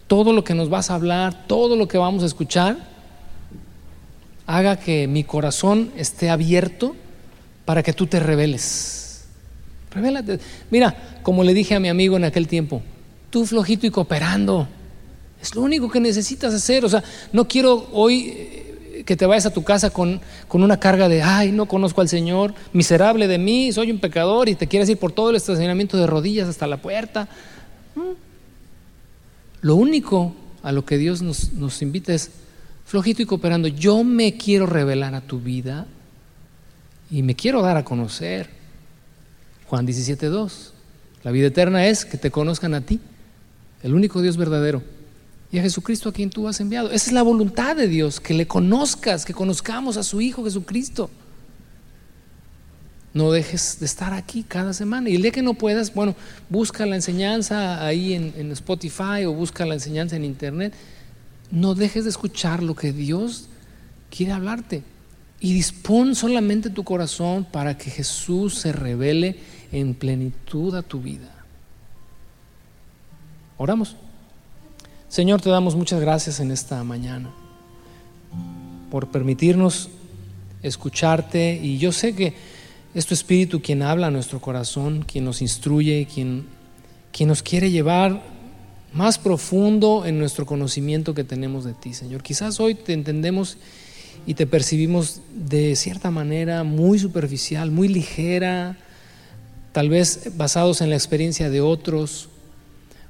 todo 0.07 0.33
lo 0.33 0.43
que 0.43 0.55
nos 0.55 0.69
vas 0.69 0.89
a 0.89 0.95
hablar, 0.95 1.45
todo 1.45 1.75
lo 1.75 1.87
que 1.87 1.99
vamos 1.99 2.23
a 2.23 2.25
escuchar, 2.25 2.77
haga 4.47 4.77
que 4.77 5.07
mi 5.07 5.23
corazón 5.23 5.91
esté 5.97 6.31
abierto 6.31 6.95
para 7.65 7.83
que 7.83 7.93
tú 7.93 8.07
te 8.07 8.19
reveles. 8.19 9.25
Revélate. 9.91 10.39
Mira, 10.71 11.19
como 11.21 11.43
le 11.43 11.53
dije 11.53 11.75
a 11.75 11.79
mi 11.79 11.89
amigo 11.89 12.17
en 12.17 12.23
aquel 12.23 12.47
tiempo, 12.47 12.81
tú 13.33 13.47
flojito 13.47 13.87
y 13.87 13.89
cooperando. 13.89 14.67
Es 15.41 15.55
lo 15.55 15.61
único 15.63 15.89
que 15.89 15.99
necesitas 15.99 16.53
hacer. 16.53 16.85
O 16.85 16.89
sea, 16.89 17.03
no 17.31 17.47
quiero 17.47 17.89
hoy 17.91 18.27
eh, 18.27 19.03
que 19.07 19.15
te 19.15 19.25
vayas 19.25 19.47
a 19.47 19.51
tu 19.51 19.63
casa 19.63 19.89
con, 19.89 20.21
con, 20.47 20.61
una 20.61 20.79
carga 20.79 21.09
de, 21.09 21.23
ay, 21.23 21.51
no 21.51 21.65
conozco 21.65 22.01
al 22.01 22.07
Señor, 22.07 22.53
miserable 22.73 23.27
de 23.27 23.39
mí, 23.39 23.71
soy 23.71 23.89
un 23.89 23.97
pecador 23.97 24.49
y 24.49 24.55
te 24.55 24.67
quieres 24.67 24.87
ir 24.87 24.99
por 24.99 25.11
todo 25.13 25.31
el 25.31 25.35
estacionamiento 25.35 25.97
de 25.97 26.05
rodillas 26.05 26.47
hasta 26.47 26.67
la 26.67 26.77
puerta. 26.77 27.27
Lo 29.61 29.75
único 29.77 30.35
a 30.61 30.71
lo 30.71 30.85
que 30.85 30.99
Dios 30.99 31.23
nos, 31.23 31.53
nos 31.53 31.81
invita 31.81 32.13
es 32.13 32.29
flojito 32.85 33.23
y 33.23 33.25
cooperando. 33.25 33.67
Yo 33.67 34.03
me 34.03 34.37
quiero 34.37 34.67
revelar 34.67 35.15
a 35.15 35.21
tu 35.21 35.39
vida 35.39 35.87
y 37.09 37.23
me 37.23 37.35
quiero 37.35 37.63
dar 37.63 37.77
a 37.77 37.83
conocer. 37.83 38.51
Juan 39.65 39.87
17.2. 39.87 40.69
La 41.23 41.31
vida 41.31 41.47
eterna 41.47 41.87
es 41.87 42.05
que 42.05 42.17
te 42.17 42.29
conozcan 42.29 42.75
a 42.75 42.81
ti, 42.81 42.99
el 43.83 43.93
único 43.93 44.21
Dios 44.21 44.37
verdadero, 44.37 44.81
y 45.51 45.59
a 45.59 45.61
Jesucristo 45.61 46.09
a 46.09 46.13
quien 46.13 46.31
tú 46.31 46.47
has 46.47 46.59
enviado. 46.59 46.89
Esa 46.89 47.07
es 47.07 47.13
la 47.13 47.21
voluntad 47.21 47.75
de 47.75 47.87
Dios, 47.87 48.19
que 48.19 48.33
le 48.33 48.47
conozcas, 48.47 49.23
que 49.25 49.33
conozcamos 49.33 49.97
a 49.97 50.03
su 50.03 50.19
Hijo 50.19 50.43
Jesucristo 50.43 51.11
no 53.13 53.31
dejes 53.31 53.79
de 53.79 53.85
estar 53.85 54.13
aquí 54.13 54.43
cada 54.43 54.73
semana. 54.73 55.09
Y 55.09 55.15
el 55.15 55.21
día 55.21 55.31
que 55.31 55.43
no 55.43 55.53
puedas, 55.53 55.93
bueno, 55.93 56.15
busca 56.49 56.85
la 56.85 56.95
enseñanza 56.95 57.85
ahí 57.85 58.13
en, 58.13 58.51
Spotify 58.51 59.25
o 59.25 59.33
busca 59.33 59.65
la 59.65 59.75
enseñanza 59.75 60.15
en 60.15 60.25
Internet. 60.25 60.73
No 61.51 61.75
dejes 61.75 62.05
de 62.05 62.09
escuchar 62.09 62.63
lo 62.63 62.75
que 62.75 62.91
Dios 62.91 63.49
quiere 64.09 64.31
hablarte. 64.31 64.83
Y 65.39 65.53
dispón 65.53 66.15
solamente 66.15 66.69
tu 66.69 66.83
corazón 66.83 67.45
para 67.45 67.77
que 67.77 67.91
Jesús 67.91 68.55
se 68.55 68.71
revele 68.71 69.37
en 69.71 69.93
plenitud 69.93 70.73
a 70.73 70.81
tu 70.81 70.99
vida. 70.99 71.32
Oramos. 73.57 73.95
Señor, 75.09 75.41
te 75.41 75.49
damos 75.49 75.75
muchas 75.75 76.01
gracias 76.01 76.39
en 76.39 76.49
esta 76.49 76.83
mañana 76.83 77.29
por 78.89 79.09
permitirnos 79.09 79.89
escucharte 80.63 81.59
y 81.61 81.77
yo 81.77 81.91
sé 81.91 82.15
que 82.15 82.33
es 82.95 83.05
tu 83.05 83.13
Espíritu 83.13 83.61
quien 83.61 83.83
habla 83.83 84.07
a 84.07 84.11
nuestro 84.11 84.41
corazón, 84.41 85.03
quien 85.03 85.25
nos 85.25 85.41
instruye, 85.41 86.07
quien, 86.11 86.47
quien 87.11 87.29
nos 87.29 87.43
quiere 87.43 87.69
llevar 87.69 88.23
más 88.91 89.19
profundo 89.19 90.05
en 90.05 90.17
nuestro 90.17 90.45
conocimiento 90.47 91.13
que 91.13 91.23
tenemos 91.23 91.63
de 91.63 91.73
ti, 91.73 91.93
Señor. 91.93 92.23
Quizás 92.23 92.59
hoy 92.59 92.73
te 92.73 92.93
entendemos 92.93 93.57
y 94.25 94.33
te 94.33 94.47
percibimos 94.47 95.21
de 95.35 95.75
cierta 95.75 96.09
manera 96.09 96.63
muy 96.63 96.97
superficial, 96.97 97.69
muy 97.69 97.87
ligera, 97.87 98.77
tal 99.73 99.89
vez 99.89 100.31
basados 100.37 100.81
en 100.81 100.89
la 100.89 100.95
experiencia 100.95 101.49
de 101.49 101.61
otros, 101.61 102.29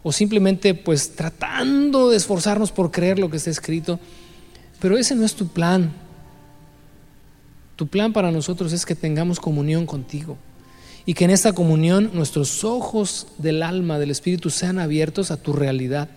o 0.03 0.11
simplemente 0.11 0.73
pues 0.75 1.15
tratando 1.15 2.09
de 2.09 2.17
esforzarnos 2.17 2.71
por 2.71 2.91
creer 2.91 3.17
lo 3.17 3.29
que 3.29 3.37
está 3.37 3.49
escrito. 3.49 3.99
Pero 4.79 4.97
ese 4.97 5.15
no 5.15 5.25
es 5.25 5.33
tu 5.33 5.47
plan. 5.47 5.93
Tu 7.77 7.87
plan 7.87 8.13
para 8.13 8.31
nosotros 8.31 8.73
es 8.73 8.85
que 8.85 8.95
tengamos 8.95 9.39
comunión 9.39 9.85
contigo 9.85 10.37
y 11.05 11.13
que 11.13 11.25
en 11.25 11.31
esta 11.31 11.53
comunión 11.53 12.11
nuestros 12.13 12.63
ojos 12.63 13.27
del 13.37 13.63
alma, 13.63 13.97
del 13.97 14.11
Espíritu, 14.11 14.49
sean 14.49 14.77
abiertos 14.77 15.31
a 15.31 15.37
tu 15.37 15.53
realidad. 15.53 16.09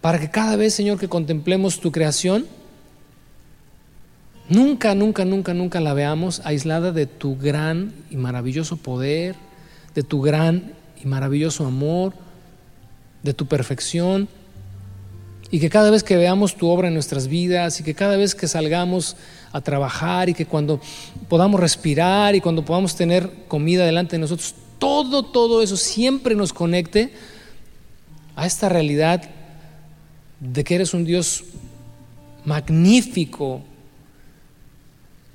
Para 0.00 0.18
que 0.18 0.30
cada 0.30 0.56
vez, 0.56 0.74
Señor, 0.74 0.98
que 0.98 1.08
contemplemos 1.08 1.80
tu 1.80 1.92
creación, 1.92 2.46
nunca, 4.48 4.94
nunca, 4.94 5.24
nunca, 5.24 5.54
nunca 5.54 5.80
la 5.80 5.94
veamos 5.94 6.42
aislada 6.44 6.92
de 6.92 7.06
tu 7.06 7.38
gran 7.38 7.92
y 8.10 8.16
maravilloso 8.16 8.76
poder, 8.76 9.34
de 9.94 10.02
tu 10.02 10.20
gran 10.20 10.74
y 11.02 11.06
maravilloso 11.06 11.66
amor, 11.66 12.12
de 13.24 13.34
tu 13.34 13.46
perfección 13.46 14.28
y 15.50 15.58
que 15.58 15.70
cada 15.70 15.90
vez 15.90 16.04
que 16.04 16.16
veamos 16.16 16.56
tu 16.56 16.68
obra 16.68 16.88
en 16.88 16.94
nuestras 16.94 17.26
vidas 17.26 17.80
y 17.80 17.82
que 17.82 17.94
cada 17.94 18.16
vez 18.16 18.34
que 18.34 18.46
salgamos 18.46 19.16
a 19.50 19.60
trabajar 19.60 20.28
y 20.28 20.34
que 20.34 20.46
cuando 20.46 20.80
podamos 21.28 21.58
respirar 21.58 22.34
y 22.34 22.40
cuando 22.40 22.64
podamos 22.64 22.94
tener 22.94 23.30
comida 23.48 23.86
delante 23.86 24.16
de 24.16 24.20
nosotros, 24.20 24.54
todo, 24.78 25.24
todo 25.24 25.62
eso 25.62 25.76
siempre 25.76 26.34
nos 26.34 26.52
conecte 26.52 27.12
a 28.36 28.46
esta 28.46 28.68
realidad 28.68 29.22
de 30.40 30.64
que 30.64 30.74
eres 30.74 30.92
un 30.92 31.04
Dios 31.04 31.44
magnífico, 32.44 33.62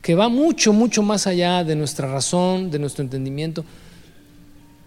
que 0.02 0.14
va 0.14 0.30
mucho, 0.30 0.74
mucho 0.74 1.02
más 1.02 1.26
allá 1.26 1.64
de 1.64 1.76
nuestra 1.76 2.12
razón, 2.12 2.70
de 2.70 2.78
nuestro 2.78 3.04
entendimiento, 3.04 3.66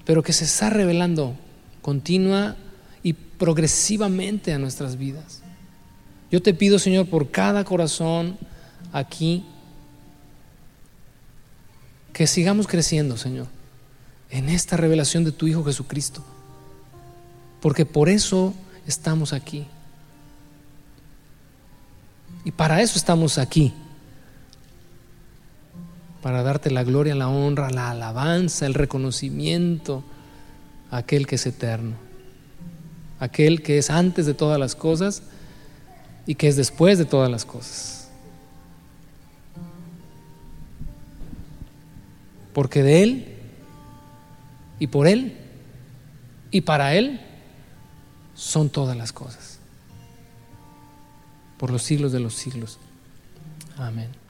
pero 0.05 0.22
que 0.22 0.32
se 0.32 0.44
está 0.44 0.70
revelando 0.70 1.34
continua 1.80 2.57
progresivamente 3.43 4.53
a 4.53 4.59
nuestras 4.61 4.97
vidas. 4.97 5.43
Yo 6.30 6.40
te 6.40 6.55
pido, 6.55 6.78
Señor, 6.78 7.09
por 7.09 7.32
cada 7.32 7.64
corazón 7.64 8.38
aquí, 8.93 9.45
que 12.12 12.28
sigamos 12.28 12.68
creciendo, 12.68 13.16
Señor, 13.16 13.49
en 14.30 14.49
esta 14.49 14.76
revelación 14.76 15.24
de 15.24 15.32
tu 15.32 15.49
Hijo 15.49 15.64
Jesucristo, 15.64 16.22
porque 17.61 17.84
por 17.84 18.09
eso 18.09 18.55
estamos 18.86 19.32
aquí. 19.32 19.66
Y 22.45 22.53
para 22.53 22.80
eso 22.80 22.97
estamos 22.97 23.38
aquí, 23.38 23.74
para 26.22 26.45
darte 26.45 26.70
la 26.70 26.84
gloria, 26.84 27.16
la 27.16 27.26
honra, 27.26 27.70
la 27.70 27.90
alabanza, 27.90 28.66
el 28.66 28.74
reconocimiento 28.74 30.05
a 30.93 30.99
aquel 30.99 31.26
que 31.26 31.34
es 31.34 31.47
eterno 31.47 32.11
aquel 33.23 33.62
que 33.62 33.79
es 33.79 33.89
antes 33.89 34.27
de 34.27 34.35
todas 34.35 34.59
las 34.59 34.75
cosas 34.75 35.23
y 36.27 36.35
que 36.35 36.49
es 36.49 36.57
después 36.57 36.99
de 36.99 37.05
todas 37.05 37.31
las 37.31 37.45
cosas. 37.45 38.09
Porque 42.53 42.83
de 42.83 43.05
Él 43.05 43.37
y 44.81 44.89
por 44.89 45.07
Él 45.07 45.37
y 46.51 46.62
para 46.62 46.97
Él 46.97 47.20
son 48.35 48.68
todas 48.68 48.97
las 48.97 49.12
cosas. 49.12 49.61
Por 51.59 51.70
los 51.70 51.85
siglos 51.85 52.11
de 52.11 52.18
los 52.18 52.35
siglos. 52.35 52.81
Amén. 53.79 54.22